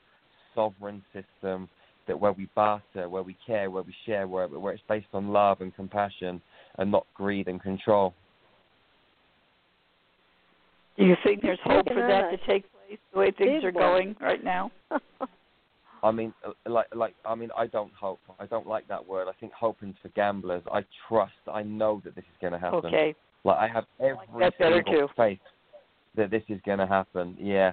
[0.55, 1.69] sovereign system
[2.07, 5.29] that where we barter, where we care, where we share, where, where it's based on
[5.29, 6.41] love and compassion
[6.79, 8.13] and not greed and control.
[10.97, 14.15] Do you think there's hope for that to take place the way things are going
[14.19, 14.71] right now?
[16.03, 18.19] I mean, uh, like, like, I mean, I don't hope.
[18.39, 19.27] I don't like that word.
[19.29, 20.61] I think hoping's for gamblers.
[20.71, 21.31] I trust.
[21.51, 22.85] I know that this is going to happen.
[22.85, 23.15] Okay.
[23.45, 25.13] Like, I have every that better single too.
[25.15, 25.39] faith
[26.15, 27.37] that this is going to happen.
[27.39, 27.71] Yeah.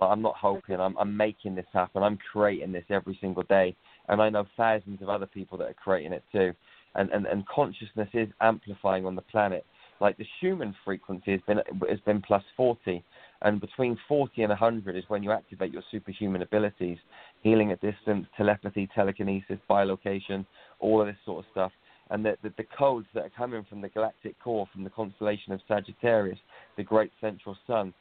[0.00, 0.80] Like, I'm not hoping.
[0.80, 2.02] I'm, I'm making this happen.
[2.02, 3.76] I'm creating this every single day,
[4.08, 6.52] and I know thousands of other people that are creating it too.
[6.94, 9.64] And and and consciousness is amplifying on the planet.
[10.00, 11.58] Like the Schumann frequency has been
[11.88, 13.02] has been plus 40,
[13.42, 16.98] and between 40 and 100 is when you activate your superhuman abilities,
[17.42, 20.44] healing at distance, telepathy, telekinesis, bilocation,
[20.80, 21.72] all of this sort of stuff.
[22.10, 25.60] And the, the, codes that are coming from the galactic core, from the constellation of
[25.68, 26.38] Sagittarius,
[26.76, 27.92] the great central sun,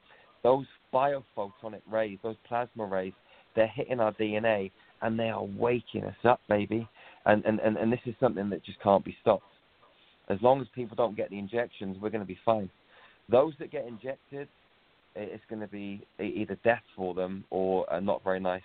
[0.43, 3.13] those biophotonic rays, those plasma rays,
[3.55, 6.87] they're hitting our DNA and they are waking us up, baby.
[7.25, 9.43] And, and, and, and this is something that just can't be stopped.
[10.29, 12.69] As long as people don't get the injections, we're going to be fine.
[13.29, 14.47] Those that get injected,
[15.15, 18.61] it's going to be either death for them or uh, not very nice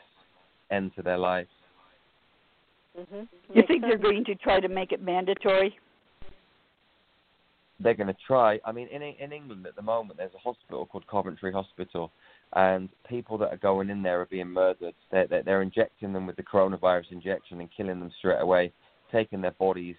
[0.73, 1.51] end to their lives.
[2.97, 3.23] hmm
[3.53, 5.79] You think they're going to try to make it mandatory?
[7.83, 8.61] they're going to try.
[8.65, 12.11] I mean, in in England at the moment, there's a hospital called Coventry Hospital,
[12.55, 14.95] and people that are going in there are being murdered.
[15.11, 18.73] They're they're, they're injecting them with the coronavirus injection and killing them straight away,
[19.11, 19.97] taking their bodies,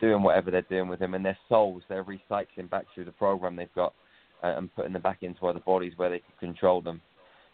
[0.00, 3.56] doing whatever they're doing with them, and their souls they're recycling back through the program
[3.56, 3.94] they've got
[4.42, 7.00] uh, and putting them back into other bodies where they can control them.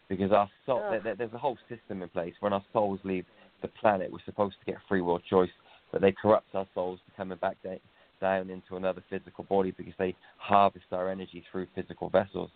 [0.08, 2.34] Because our soul, there, there- there's a whole system in place.
[2.40, 3.26] When our souls leave
[3.62, 5.50] the planet, we're supposed to get free will choice,
[5.92, 7.80] but they corrupt our souls to coming back da-
[8.20, 12.50] down into another physical body because they harvest our energy through physical vessels.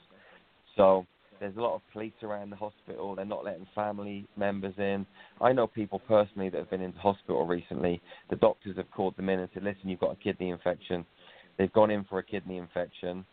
[0.77, 1.07] So
[1.41, 3.15] there's a lot of police around the hospital.
[3.15, 5.07] They're not letting family members in.
[5.41, 8.01] I know people personally that have been into hospital recently.
[8.29, 11.05] The doctors have called them in and said, "Listen, you've got a kidney infection."
[11.57, 13.25] They've gone in for a kidney infection,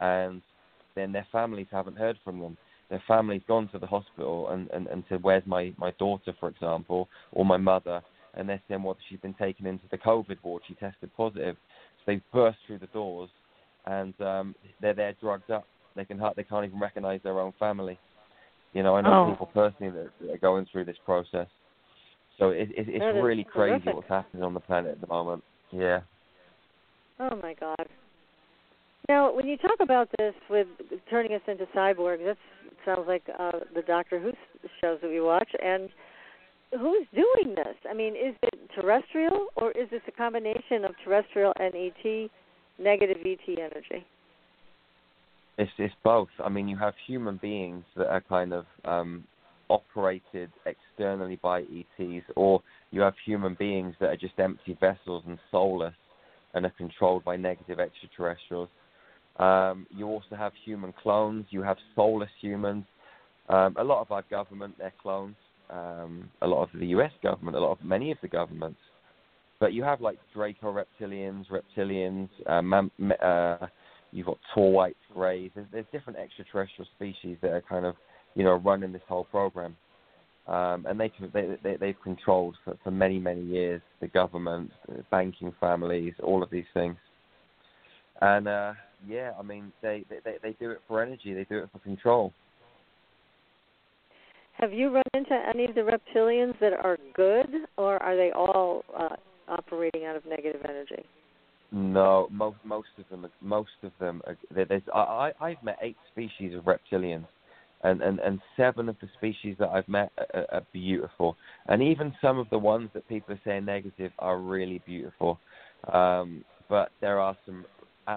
[0.00, 0.42] and
[0.94, 2.56] then their families haven't heard from them.
[2.90, 6.48] Their family's gone to the hospital and, and, and said, Where's my, my daughter, for
[6.48, 8.02] example, or my mother?
[8.34, 10.62] And they're saying, Well, she's been taken into the COVID ward.
[10.66, 11.56] She tested positive.
[11.98, 13.30] So they burst through the doors
[13.86, 15.64] and um, they're there drugged up.
[15.96, 17.98] They can they can't even recognize their own family.
[18.72, 19.30] You know, I know oh.
[19.32, 21.48] people personally that, that are going through this process.
[22.38, 23.94] So it, it, it's really crazy horrific.
[23.94, 25.42] what's happening on the planet at the moment.
[25.72, 26.00] Yeah.
[27.18, 27.86] Oh my God.
[29.08, 30.68] Now, when you talk about this with
[31.10, 32.36] turning us into cyborgs, that
[32.84, 34.32] sounds like uh, the Doctor Who
[34.80, 35.48] shows that we watch.
[35.62, 35.88] And
[36.72, 37.76] who's doing this?
[37.88, 42.30] I mean, is it terrestrial or is this a combination of terrestrial and ET,
[42.78, 44.06] negative ET energy?
[45.58, 46.28] It's it's both.
[46.42, 49.24] I mean, you have human beings that are kind of um,
[49.68, 55.38] operated externally by ETs, or you have human beings that are just empty vessels and
[55.50, 55.94] soulless
[56.54, 58.68] and are controlled by negative extraterrestrials.
[59.38, 61.46] Um, you also have human clones.
[61.50, 62.84] You have soulless humans.
[63.48, 65.36] Um, a lot of our government, they're clones.
[65.70, 67.12] Um, a lot of the U.S.
[67.22, 68.78] government, a lot of many of the governments.
[69.60, 72.28] But you have like Draco reptilians, reptilians.
[72.46, 72.90] Uh, mam-
[73.22, 73.66] uh,
[74.10, 75.50] you've got tall white greys.
[75.54, 77.94] There's, there's different extraterrestrial species that are kind of,
[78.34, 79.76] you know, running this whole program.
[80.48, 85.04] Um, and they, they, they they've controlled for, for many many years the government, the
[85.10, 86.96] banking families, all of these things.
[88.20, 88.72] And uh,
[89.06, 91.34] yeah, I mean they, they they do it for energy.
[91.34, 92.32] They do it for control.
[94.60, 97.46] Have you run into any of the reptilians that are good,
[97.78, 99.16] or are they all uh,
[99.48, 101.04] operating out of negative energy?
[101.72, 106.52] No, most most of them most of them are, there's I I've met eight species
[106.54, 107.26] of reptilians,
[107.84, 111.36] and and and seven of the species that I've met are, are beautiful,
[111.68, 115.38] and even some of the ones that people are saying negative are really beautiful,
[115.92, 117.64] um, but there are some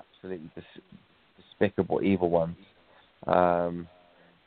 [0.01, 0.49] absolutely
[1.37, 2.57] despicable evil ones.
[3.27, 3.87] Um,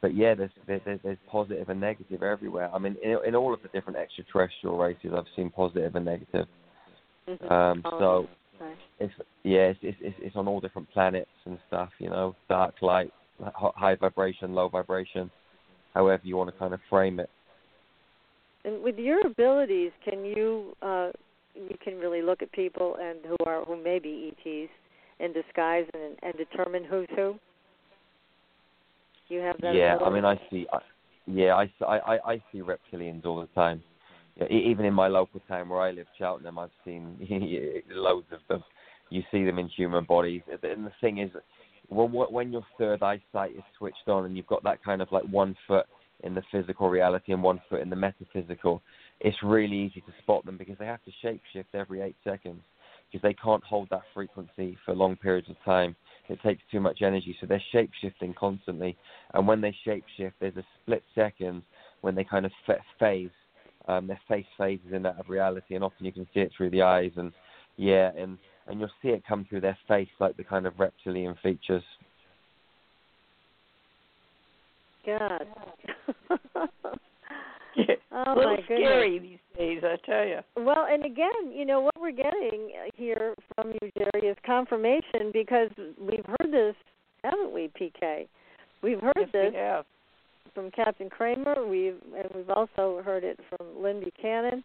[0.03, 2.71] but yeah, there's, there's there's positive and negative everywhere.
[2.73, 6.47] I mean, in, in all of the different extraterrestrial races, I've seen positive and negative.
[7.29, 7.53] Mm-hmm.
[7.53, 8.29] Um, oh, so
[9.01, 9.13] it's
[9.43, 11.91] yeah, it's, it's it's on all different planets and stuff.
[11.99, 13.13] You know, dark, light,
[13.55, 15.31] high vibration, low vibration,
[15.95, 17.31] however you want to kind of frame it.
[18.65, 21.11] And with your abilities, can you uh,
[21.55, 24.71] you can really look at people and who are who may be ETs
[25.21, 27.35] in disguise and and determine who's who.
[29.29, 29.75] You have that.
[29.75, 29.97] Yeah?
[30.05, 30.67] I mean, I see.
[30.73, 30.79] I,
[31.27, 33.83] yeah, I, I I see reptilians all the time.
[34.37, 37.17] Yeah, even in my local town where I live, Cheltenham, I've seen
[37.91, 38.63] loads of them.
[39.09, 41.31] You see them in human bodies, and the thing is,
[41.89, 45.25] when when your third eyesight is switched on and you've got that kind of like
[45.25, 45.87] one foot
[46.25, 48.83] in the physical reality and one foot in the metaphysical,
[49.21, 52.61] it's really easy to spot them because they have to shapeshift every eight seconds
[53.17, 55.97] because they can't hold that frequency for long periods of time.
[56.29, 58.97] It takes too much energy, so they're shapeshifting constantly.
[59.33, 61.63] And when they shapeshift, there's a split second
[62.01, 62.53] when they kind of
[62.99, 63.31] phase.
[63.89, 66.71] Um, their face phases in that of reality, and often you can see it through
[66.71, 67.13] the eyes.
[67.17, 67.33] And
[67.77, 68.37] yeah, and
[68.67, 71.85] and you'll see it come through their face, like the kind of reptilian features.
[75.07, 75.47] God.
[77.77, 78.81] Yeah, Oh a little my goodness.
[78.81, 80.39] scary these days, I tell you.
[80.57, 85.71] Well, and again, you know what we're getting here from you, Jerry, is confirmation because
[86.01, 86.75] we've heard this,
[87.25, 88.27] haven't we, PK?
[88.83, 89.85] We've heard Yes, this we have.
[90.55, 91.67] from Captain Kramer.
[91.67, 94.63] We've and we've also heard it from Lyn Buchanan.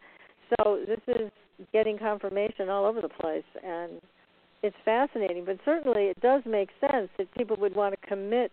[0.59, 1.31] So this is
[1.71, 4.01] getting confirmation all over the place, and
[4.63, 5.45] it's fascinating.
[5.45, 8.51] But certainly, it does make sense that people would want to commit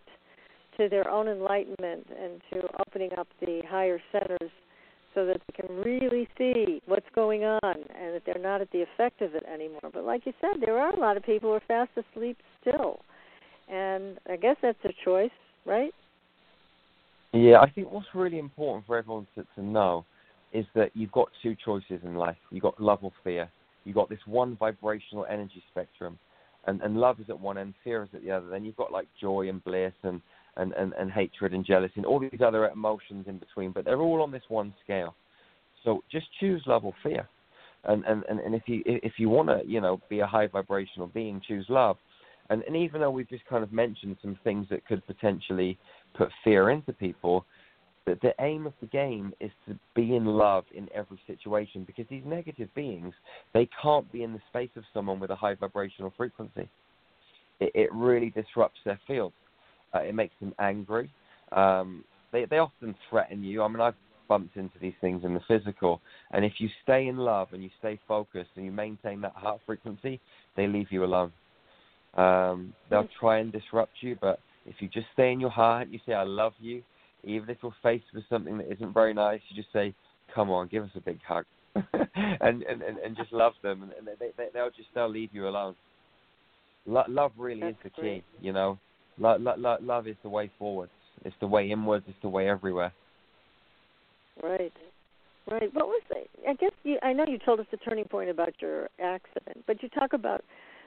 [0.77, 4.51] to their own enlightenment and to opening up the higher centers
[5.19, 8.81] so that they can really see what's going on and that they're not at the
[8.81, 9.89] effect of it anymore.
[9.93, 12.99] But like you said, there are a lot of people who are fast asleep still.
[13.69, 15.29] And I guess that's a choice,
[15.65, 15.91] right?
[17.33, 20.05] Yeah, I think what's really important for everyone to, to know
[20.53, 22.37] is that you've got two choices in life.
[22.49, 23.49] You've got love or fear.
[23.83, 26.17] You've got this one vibrational energy spectrum,
[26.65, 28.47] and, and love is at one end, fear is at the other.
[28.49, 30.21] Then you've got like joy and bliss and,
[30.59, 34.01] and, and, and hatred and jealousy and all these other emotions in between, but they're
[34.01, 35.15] all on this one scale.
[35.83, 37.27] So just choose love or fear.
[37.85, 40.47] And, and, and, and if you if you want to you know be a high
[40.47, 41.95] vibrational being, choose love.
[42.49, 45.77] And, and even though we've just kind of mentioned some things that could potentially
[46.17, 47.45] put fear into people,
[48.05, 52.05] that the aim of the game is to be in love in every situation because
[52.09, 53.13] these negative beings,
[53.53, 56.67] they can't be in the space of someone with a high vibrational frequency.
[57.59, 59.31] It, it really disrupts their field.
[59.93, 61.09] Uh, it makes them angry.
[61.51, 63.63] Um, they, they often threaten you.
[63.63, 63.95] I mean, I've
[64.27, 66.01] bumped into these things in the physical,
[66.31, 69.59] and if you stay in love and you stay focused and you maintain that heart
[69.65, 70.19] frequency,
[70.55, 71.31] they leave you alone.
[72.15, 75.99] Um, they'll try and disrupt you, but if you just stay in your heart, you
[76.05, 76.83] say, I love you,
[77.23, 79.93] even if you're faced with something that isn't very nice, you just say,
[80.33, 81.45] "Come on, give us a big hug,"
[81.75, 85.47] and, and and and just love them, and they, they they'll just they'll leave you
[85.47, 85.75] alone.
[86.85, 88.23] Lo- love really That's is the great.
[88.23, 88.79] key, you know.
[89.19, 90.89] Lo- lo- lo- love is the way forward.
[91.25, 92.05] It's the way inwards.
[92.07, 92.93] It's the way everywhere.
[94.41, 94.73] Right.
[95.49, 95.73] Right.
[95.73, 96.01] What was
[96.47, 99.83] I guess you I know you told us the turning point about your accident, but
[99.83, 100.43] you talk about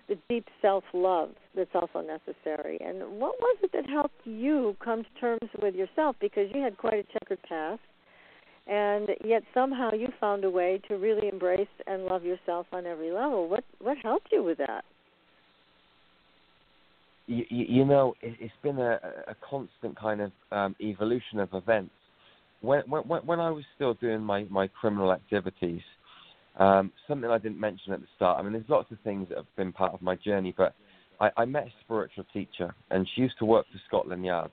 [0.09, 2.78] the deep self-love that's also necessary.
[2.80, 6.76] And what was it that helped you come to terms with yourself because you had
[6.76, 7.80] quite a checkered past
[8.66, 13.12] and yet somehow you found a way to really embrace and love yourself on every
[13.12, 13.48] level.
[13.48, 14.84] What what helped you with that?
[17.26, 21.92] You, you know, it, it's been a, a constant kind of um, evolution of events.
[22.60, 25.80] When, when when I was still doing my my criminal activities,
[26.58, 28.38] um, something I didn't mention at the start.
[28.38, 30.74] I mean, there's lots of things that have been part of my journey, but
[31.20, 34.50] I, I met a spiritual teacher, and she used to work for Scotland Yard,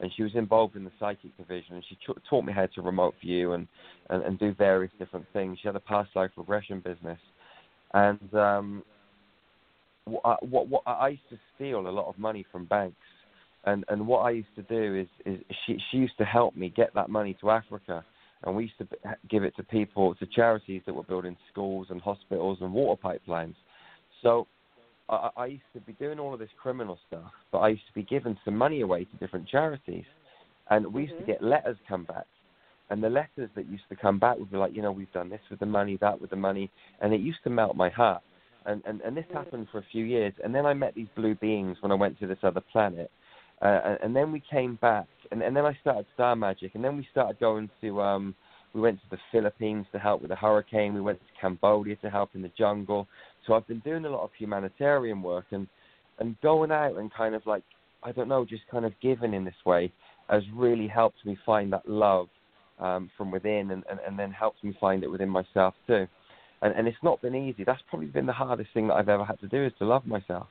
[0.00, 3.14] and she was involved in the psychic division, and she taught me how to remote
[3.20, 3.66] view and,
[4.10, 5.58] and and do various different things.
[5.60, 7.18] She had a past life regression business,
[7.94, 8.82] and um,
[10.08, 12.96] what, what, what I used to steal a lot of money from banks,
[13.64, 16.72] and and what I used to do is is she she used to help me
[16.74, 18.04] get that money to Africa,
[18.44, 18.88] and we used to
[19.28, 23.54] give it to people to charities that were building schools and hospitals and water pipelines.
[24.22, 24.46] So
[25.08, 27.94] I, I used to be doing all of this criminal stuff, but I used to
[27.94, 30.04] be giving some money away to different charities,
[30.70, 31.18] and we used Mhm.
[31.18, 32.26] to get letters come back.
[32.90, 35.28] And the letters that used to come back would be like, you know, we've done
[35.28, 36.70] this with the money, that with the money,
[37.00, 38.22] and it used to melt my heart
[38.68, 40.32] and and, and this happened for a few years.
[40.44, 43.10] And then I met these blue beings when I went to this other planet,
[43.62, 46.84] uh, and, and then we came back, and, and then I started Star Magic, and
[46.84, 48.34] then we started going to um,
[48.74, 50.94] we went to the Philippines to help with the hurricane.
[50.94, 53.08] We went to Cambodia to help in the jungle.
[53.46, 55.66] So I've been doing a lot of humanitarian work and
[56.18, 57.64] and going out and kind of like
[58.02, 59.92] I don't know, just kind of giving in this way
[60.28, 62.28] has really helped me find that love
[62.78, 66.06] um, from within, and, and, and then helps me find it within myself too
[66.62, 67.64] and and it's not been easy.
[67.64, 70.06] That's probably been the hardest thing that I've ever had to do is to love
[70.06, 70.48] myself,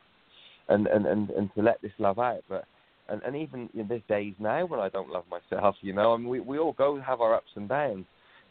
[0.69, 2.43] and and and, and to let this love out.
[2.47, 2.65] But
[3.09, 5.75] and and even in there's days now when I don't love myself.
[5.81, 8.05] You know, I mean, we we all go have our ups and downs,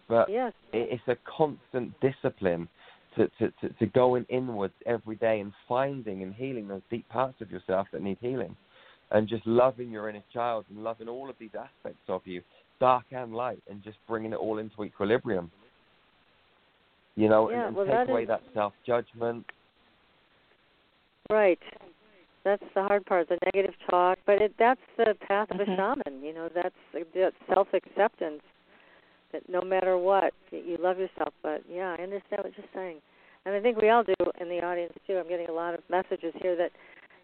[0.09, 0.53] but Yes.
[0.73, 2.69] it, it's a constant discipline
[3.17, 7.41] to, to to to going inwards every day and finding and healing those deep parts
[7.41, 8.55] of yourself that need healing,
[9.11, 12.43] and just loving your inner child and loving all of these aspects of you,
[12.81, 15.51] dark and light, and just bringing it all into equilibrium.
[17.17, 19.45] You know, Yeah, and, and well, take that away is- that self judgment.
[21.31, 21.59] Right.
[22.45, 24.19] That's the hard part, the negative talk.
[24.27, 25.77] But it, that's the path of a Mhm.
[25.77, 26.23] shaman.
[26.23, 26.75] You know, that's
[27.15, 28.43] that self acceptance.
[29.33, 31.35] That no matter what, you love yourself.
[31.43, 32.99] But yeah, I understand what you're saying,
[33.45, 35.19] and I think we all do in the audience too.
[35.19, 36.71] I'm getting a lot of messages here that,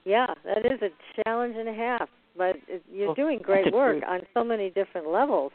[0.04, 0.90] yeah, that is a
[1.22, 2.08] challenge and a half.
[2.36, 4.04] But it, you're Well, doing great work truth.
[4.08, 5.52] on so many different levels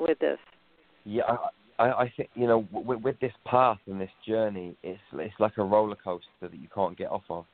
[0.00, 0.38] with this.
[1.04, 1.36] Yeah,
[1.78, 5.58] I, I, think you know, with, with this path and this journey, it's it's like
[5.58, 7.44] a roller coaster that you can't get off of.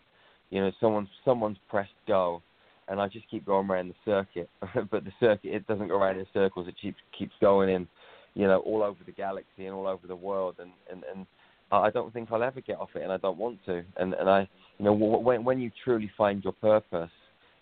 [0.50, 2.42] You know, someone's someone's pressed go,
[2.88, 4.48] and I just keep going around the circuit,
[4.90, 6.68] but the circuit it doesn't go around in circles.
[6.68, 7.88] It keeps keeps going in,
[8.34, 11.26] you know, all over the galaxy and all over the world, and and and
[11.72, 13.82] I don't think I'll ever get off it, and I don't want to.
[13.96, 17.10] And and I, you know, when when you truly find your purpose,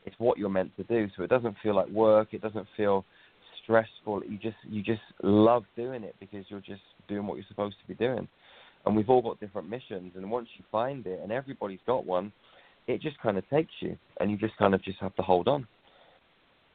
[0.05, 1.09] it's what you're meant to do.
[1.17, 2.29] So it doesn't feel like work.
[2.33, 3.05] It doesn't feel
[3.71, 4.23] stressful.
[4.29, 7.87] You just you just love doing it because you're just doing what you're supposed to
[7.87, 8.27] be doing.
[8.87, 12.33] And we've all got different missions, and once you find it, and everybody's got one,
[12.87, 15.49] it just kind of takes you, and you just kind of just have to hold
[15.49, 15.67] on.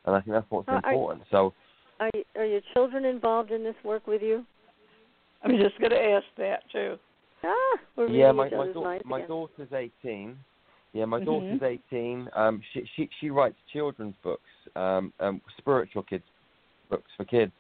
[0.06, 1.26] And I think that's what's Uh, I- important.
[1.32, 1.54] So
[2.00, 4.46] Are are your children involved in this work with you?
[5.42, 6.98] I was just going to ask that too.
[7.44, 10.38] Ah, we're yeah, reading my each my, other's dau- minds my daughter's eighteen.
[10.94, 11.26] Yeah, my Mhm.
[11.26, 12.30] daughter's eighteen.
[12.34, 16.24] Um, she she she writes children's books, um, um, spiritual kids
[16.90, 17.52] books for kids.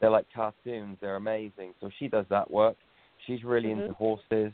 [0.00, 0.96] They're like cartoons.
[1.00, 1.74] They're amazing.
[1.80, 2.76] So she does that work.
[3.26, 3.82] She's really Mhm.
[3.82, 4.52] into horses.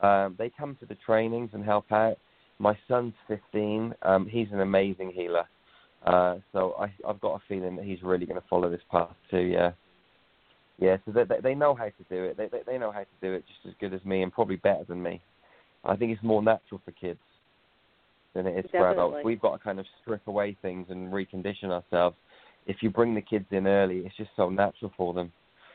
[0.00, 2.18] Um, they come to the trainings and help out.
[2.58, 3.94] My son's 15.
[4.02, 5.46] Um, he's an amazing healer.
[6.04, 9.14] Uh, so I, I've got a feeling that he's really going to follow this path
[9.30, 9.38] too.
[9.38, 9.72] Yeah.
[10.78, 10.98] Yeah.
[11.04, 12.36] So they, they know how to do it.
[12.36, 14.56] They, they they know how to do it just as good as me and probably
[14.56, 15.20] better than me.
[15.84, 17.18] I think it's more natural for kids
[18.34, 19.16] than it is for adults.
[19.24, 22.16] We've got to kind of strip away things and recondition ourselves.
[22.66, 25.32] If you bring the kids in early, it's just so natural for them.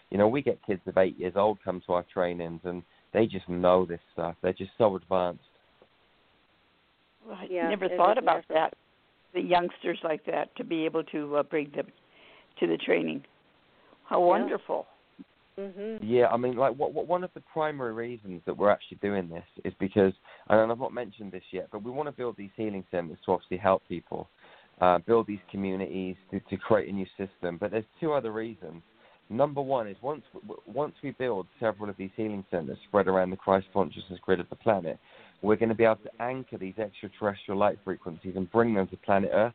[0.09, 3.25] You know, we get kids of eight years old come to our trainings and they
[3.25, 4.35] just know this stuff.
[4.41, 5.43] They're just so advanced.
[7.25, 8.55] Well, I Yeah, never thought about natural.
[8.55, 8.73] that.
[9.33, 11.87] The youngsters like that to be able to uh, bring them
[12.59, 13.23] to the training.
[14.03, 14.25] How Yeah.
[14.27, 14.87] wonderful!
[15.57, 15.99] Mhm.
[16.01, 19.29] Yeah, I mean, like, what, what one of the primary reasons that we're actually doing
[19.29, 20.13] this is because,
[20.49, 23.33] and I've not mentioned this yet, but we want to build these healing centers to
[23.33, 24.29] obviously help people.
[24.81, 27.57] Uh, build these communities, to, to create a new system.
[27.57, 28.81] But there's two other reasons.
[29.29, 30.23] Number one is once
[30.67, 34.49] once we build several of these healing centers spread around the Christ consciousness grid of
[34.49, 34.99] the planet,
[35.41, 38.97] we're going to be able to anchor these extraterrestrial light frequencies and bring them to
[38.97, 39.53] planet Earth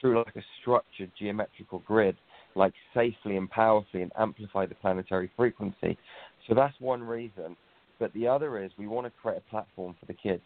[0.00, 2.16] through like a structured geometrical grid,
[2.54, 5.98] like safely and powerfully, and amplify the planetary frequency.
[6.46, 7.56] So that's one reason.
[7.98, 10.42] But the other is we want to create a platform for the kids.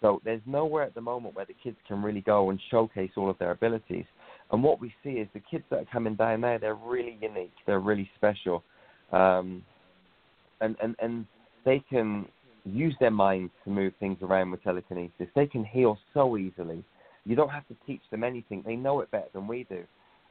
[0.00, 3.28] So there's nowhere at the moment where the kids can really go and showcase all
[3.28, 4.06] of their abilities.
[4.50, 7.52] And what we see is the kids that are coming down there, they're really unique.
[7.66, 8.64] They're really special.
[9.12, 9.62] Um,
[10.60, 11.26] and, and, and
[11.64, 12.26] they can
[12.64, 15.26] use their minds to move things around with telekinesis.
[15.34, 16.84] They can heal so easily.
[17.24, 18.62] You don't have to teach them anything.
[18.64, 19.84] They know it better than we do.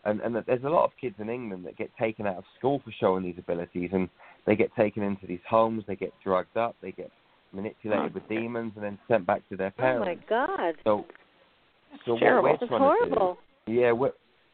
[0.05, 2.81] And, and there's a lot of kids in England that get taken out of school
[2.83, 4.07] for showing these abilities, and
[4.45, 5.83] they get taken into these homes.
[5.87, 6.75] They get drugged up.
[6.81, 7.11] They get
[7.53, 10.07] manipulated with demons, and then sent back to their parents.
[10.07, 10.75] Oh my God!
[10.83, 11.05] So,
[12.05, 13.37] so what we're That's trying horrible.
[13.65, 14.11] to do, yeah, we're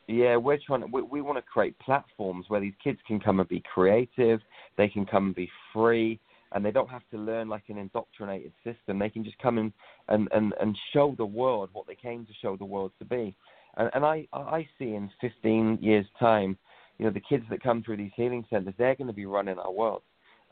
[0.08, 3.40] yeah, we're trying to we, we want to create platforms where these kids can come
[3.40, 4.40] and be creative.
[4.78, 6.20] They can come and be free
[6.56, 8.98] and they don't have to learn like an indoctrinated system.
[8.98, 9.74] They can just come in
[10.08, 13.36] and, and, and show the world what they came to show the world to be.
[13.76, 16.58] And, and I, I see in 15 years' time,
[16.98, 19.60] you know, the kids that come through these healing centers, they're going to be running
[19.60, 20.02] our world.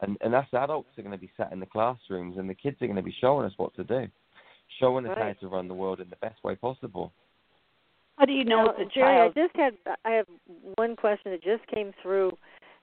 [0.03, 2.75] And, and us adults are going to be sat in the classrooms, and the kids
[2.81, 4.05] are going to be showing us what to do,
[4.80, 7.13] showing us how to run the world in the best way possible.
[8.17, 9.34] How do you know Now, Jerry, child?
[9.35, 9.73] I just had
[10.03, 10.25] I have
[10.75, 12.31] one question that just came through,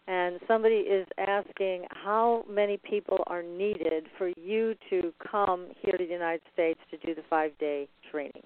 [0.09, 6.05] and somebody is asking how many people are needed for you to come here to
[6.05, 8.42] the United States to do the five day training.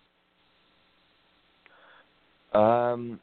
[2.52, 3.20] Um,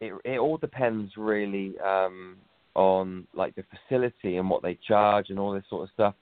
[0.00, 2.36] it it all depends really um,
[2.76, 6.14] on like the facility and what they charge and all this sort of stuff.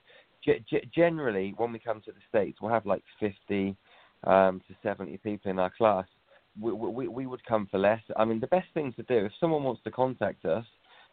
[0.43, 3.75] G- g- generally, when we come to the states, we'll have like fifty
[4.23, 6.05] um, to seventy people in our class.
[6.59, 8.01] We, we we would come for less.
[8.15, 10.65] I mean, the best thing to do if someone wants to contact us,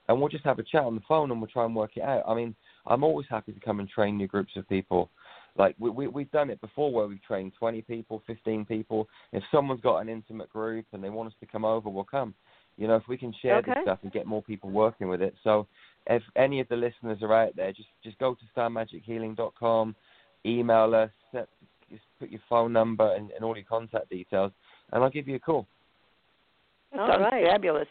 [0.09, 2.03] and we'll just have a chat on the phone and we'll try and work it
[2.03, 2.23] out.
[2.29, 2.55] I mean,
[2.87, 5.11] I'm always happy to come and train new groups of people.
[5.57, 9.09] Like we, we we've done it before where we've trained 20 people, 15 people.
[9.33, 12.35] If someone's got an intimate group and they want us to come over, we'll come.
[12.77, 15.35] You know, if we can share this stuff and get more people working with it.
[15.45, 15.67] So
[16.07, 19.95] if any of the listeners are out there, just just go to starmagichealing.com,
[20.47, 21.49] email us, set,
[21.91, 24.53] just put your phone number and, and all your contact details,
[24.93, 25.67] and I'll give you a call.
[26.93, 27.47] That All sounds right.
[27.47, 27.89] fabulous.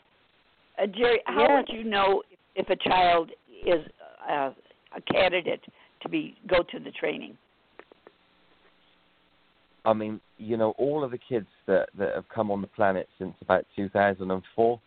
[0.81, 1.65] Uh, Jerry, how Yes.
[1.67, 2.23] would you know
[2.55, 3.31] if a child
[3.65, 3.85] is
[4.29, 4.51] uh,
[4.95, 5.63] a candidate
[6.01, 7.37] to be go to the training?
[9.85, 13.07] I mean, you know, all of the kids that that have come on the planet
[13.17, 14.79] since about 2004,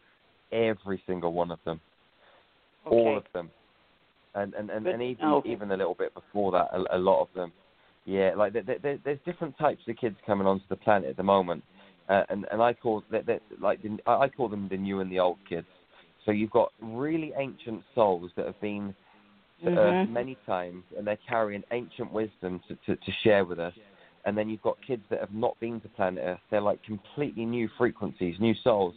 [0.53, 1.81] every single one of them,
[2.85, 3.51] all of them,
[4.35, 5.43] and and and, Good and even know.
[5.45, 7.53] even a little bit before that, a, a lot of them.
[8.05, 11.23] Yeah, like there, there, there's different types of kids coming onto the planet at the
[11.23, 11.65] moment,
[12.09, 13.25] uh, and and I call that
[13.61, 15.67] like the, I I call them the new and the old kids.
[16.25, 18.95] So you've got really ancient souls that have been
[19.63, 20.09] to Earth Mhm.
[20.11, 23.75] many times, and they're carrying ancient wisdom to, to, to share with us.
[24.27, 26.41] And then you've got kids that have not been to planet Earth.
[26.51, 28.95] They're like completely new frequencies, new souls.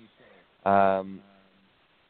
[0.65, 1.19] Um,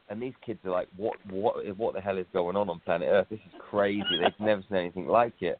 [0.09, 3.09] and these kids are like, what, what, what the hell is going on on planet
[3.11, 3.27] Earth?
[3.29, 4.03] This is crazy.
[4.21, 5.59] They've never seen anything like it.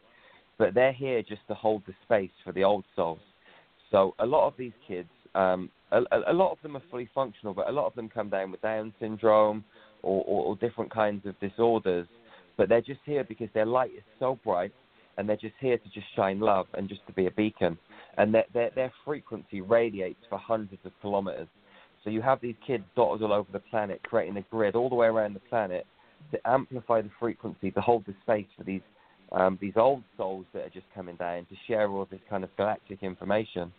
[0.57, 3.19] But they're here just to hold the space for the old souls.
[3.91, 7.53] So a lot of these kids, um, a, a, lot of them are fully functional,
[7.53, 9.63] but a lot of them come down with Down syndrome
[10.01, 12.07] or, or, or different kinds of disorders.
[12.57, 14.73] But they're just here because their light is so bright,
[15.18, 17.77] and they're just here to just shine love and just to be a beacon.
[18.18, 21.48] And their their, their frequency radiates for hundreds of kilometers.
[22.03, 24.95] So you have these kids dotted all over the planet, creating a grid all the
[24.95, 25.85] way around the planet
[26.31, 28.81] to amplify the frequency, to hold the space for these
[29.34, 32.56] um, these old souls that are just coming down to share all this kind of
[32.56, 33.73] galactic information.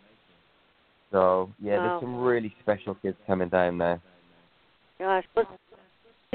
[1.11, 1.87] So yeah, Wow.
[1.87, 3.99] there's some really special kids coming down there.
[4.99, 5.47] Gosh, but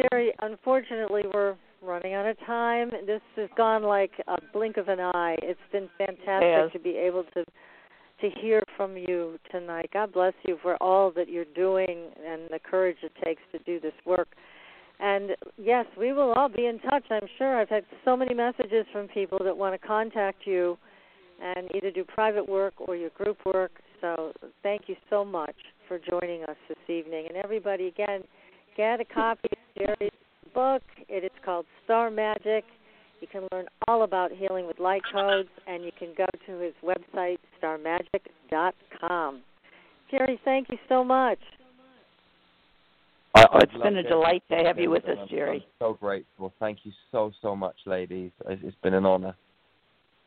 [0.01, 2.91] Jerry, unfortunately, we're running out of time.
[3.07, 5.37] This has gone like a blink of an eye.
[5.43, 6.73] It's been fantastic Yes.
[6.73, 7.45] to be able to
[8.21, 9.91] to hear from you tonight.
[9.93, 13.81] God bless you for all that you're doing and the courage it takes to do
[13.81, 14.29] this work.
[15.01, 17.05] And yes, we will all be in touch.
[17.11, 20.79] I'm sure I've had so many messages from people that want to contact you
[21.43, 23.73] and either do private work or your group work.
[24.01, 24.33] So
[24.63, 25.57] thank you so much
[25.89, 27.27] for joining us this evening.
[27.29, 28.23] And everybody, again,
[28.77, 30.13] get a copy of Jerry's
[30.55, 30.83] book.
[31.09, 32.65] It is called Star Magic.
[33.21, 36.75] You can learn all about healing with light codes, and you can go to his
[36.85, 39.41] website, starmagic.com.
[40.11, 41.39] Jerry, thank you so much.
[43.35, 45.57] I, Oh, it's I'd been a to- delight to have you with I'm- us, Jerry.
[45.57, 46.53] I'm so grateful.
[46.61, 48.31] Thank you so so much, ladies.
[48.47, 49.35] It's it's been an honor.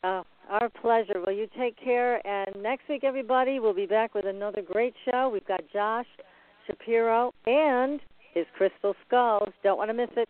[0.04, 1.22] Oh, our pleasure.
[1.26, 2.26] Well, you take care.
[2.28, 5.30] And next week, everybody, we'll be back with another great show.
[5.30, 6.06] We've got Josh
[6.66, 8.00] Shapiro and
[8.34, 9.50] his Crystal Skulls.
[9.64, 10.30] Don't want to miss it.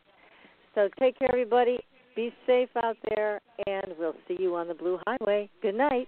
[0.76, 1.80] So take care, everybody.
[2.16, 5.50] Be safe out there, and we'll see you on the Blue Highway.
[5.62, 6.08] Good night.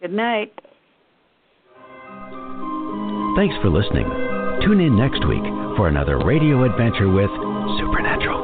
[0.00, 0.52] Good night.
[3.36, 4.08] Thanks for listening.
[4.62, 5.44] Tune in next week
[5.76, 7.30] for another radio adventure with
[7.78, 8.37] Supernatural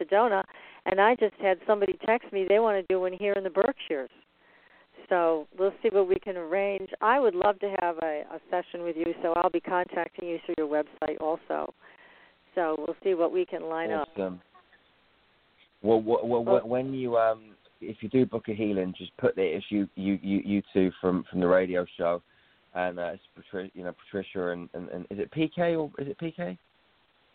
[0.00, 0.42] Sedona.
[0.86, 3.50] And I just had somebody text me they want to do one here in the
[3.50, 4.10] Berkshires.
[5.08, 6.88] So we'll see what we can arrange.
[7.00, 10.38] I would love to have a, a session with you, so I'll be contacting you
[10.46, 11.72] through your website also.
[12.54, 14.08] So we'll see what we can line up.
[14.16, 14.40] Awesome.
[15.82, 16.66] Well, well, well, Oh.
[16.66, 20.40] when you um, if you do book a healing, just put the issue you you
[20.44, 22.22] you two from from the radio show,
[22.74, 26.08] and uh, it's Patricia, you know Patricia and, and and is it PK or is
[26.08, 26.56] it PK?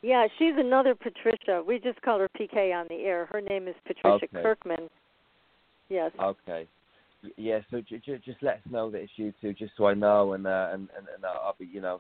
[0.02, 1.64] Yeah, she's another Patricia.
[1.66, 3.26] We just call her PK on the air.
[3.32, 4.44] Her name is Patricia Okay.
[4.44, 4.90] Kirkman.
[5.90, 6.12] Yes.
[6.20, 6.68] Okay.
[7.36, 9.96] Yeah, so j- j- just let us know that it's you two, just so I
[9.96, 12.00] know, and uh, and and, and I'll be, you know,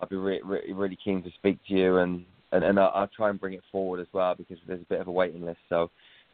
[0.00, 3.10] I'll be re- re- really keen to speak to you, and and, and I'll, I'll
[3.16, 5.60] try and bring it forward as well because there's a bit of a waiting list.
[5.68, 5.90] So,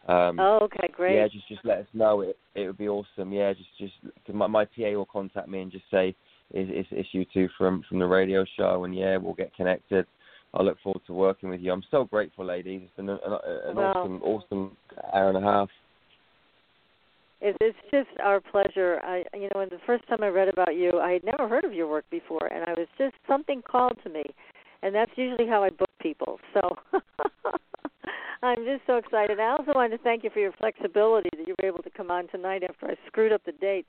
[0.09, 1.17] um, oh, okay, great.
[1.17, 2.23] yeah, just just let us know.
[2.23, 3.31] It it would be awesome.
[3.31, 3.93] Yeah, just just
[4.27, 6.15] 'cause my my PA will contact me and just say
[6.55, 10.07] is is it's you two from from the radio show, and yeah, we'll get connected.
[10.55, 11.73] I look forward to working with you.
[11.73, 12.83] I'm so grateful, ladies.
[12.85, 14.77] It's been an, an, Well- awesome awesome
[15.13, 15.69] hour and a half.
[17.41, 19.01] It, it's just our pleasure.
[19.03, 21.65] I, you know, when the first time I read about you, I had never heard
[21.65, 24.23] of your work before, and I was just something called to me,
[24.83, 26.39] and that's usually how I book people.
[26.55, 26.77] So
[28.43, 29.41] I'm just so excited.
[29.41, 32.11] I also wanted to thank you for your flexibility that you were able to come
[32.11, 33.87] on tonight after I screwed up the date.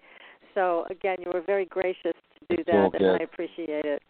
[0.53, 2.13] So again, you were very gracious
[2.49, 4.01] to do that, and I appreciate it.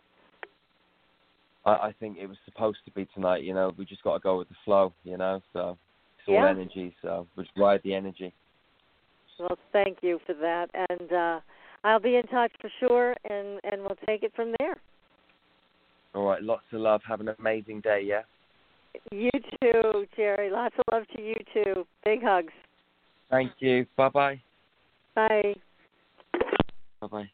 [1.65, 3.43] I, I think it was supposed to be tonight.
[3.43, 4.93] You know, we just got to go with the flow.
[5.03, 5.77] You know, so
[6.19, 6.49] it's all Yeah.
[6.49, 6.95] energy.
[7.01, 8.33] So we just ride the energy.
[9.39, 11.39] Well, thank you for that, and uh,
[11.83, 14.75] I'll be in touch for sure, and and we'll take it from there.
[16.13, 17.01] All right, lots of love.
[17.07, 18.01] Have an amazing day.
[18.05, 18.21] Yeah.
[19.11, 19.29] You
[19.61, 20.49] too, Jerry.
[20.49, 21.85] Lots of love to you too.
[22.05, 22.53] Big hugs.
[23.29, 23.85] Thank you.
[23.97, 24.41] Bye bye.
[25.15, 25.55] Bye.
[27.01, 27.29] Bye bye.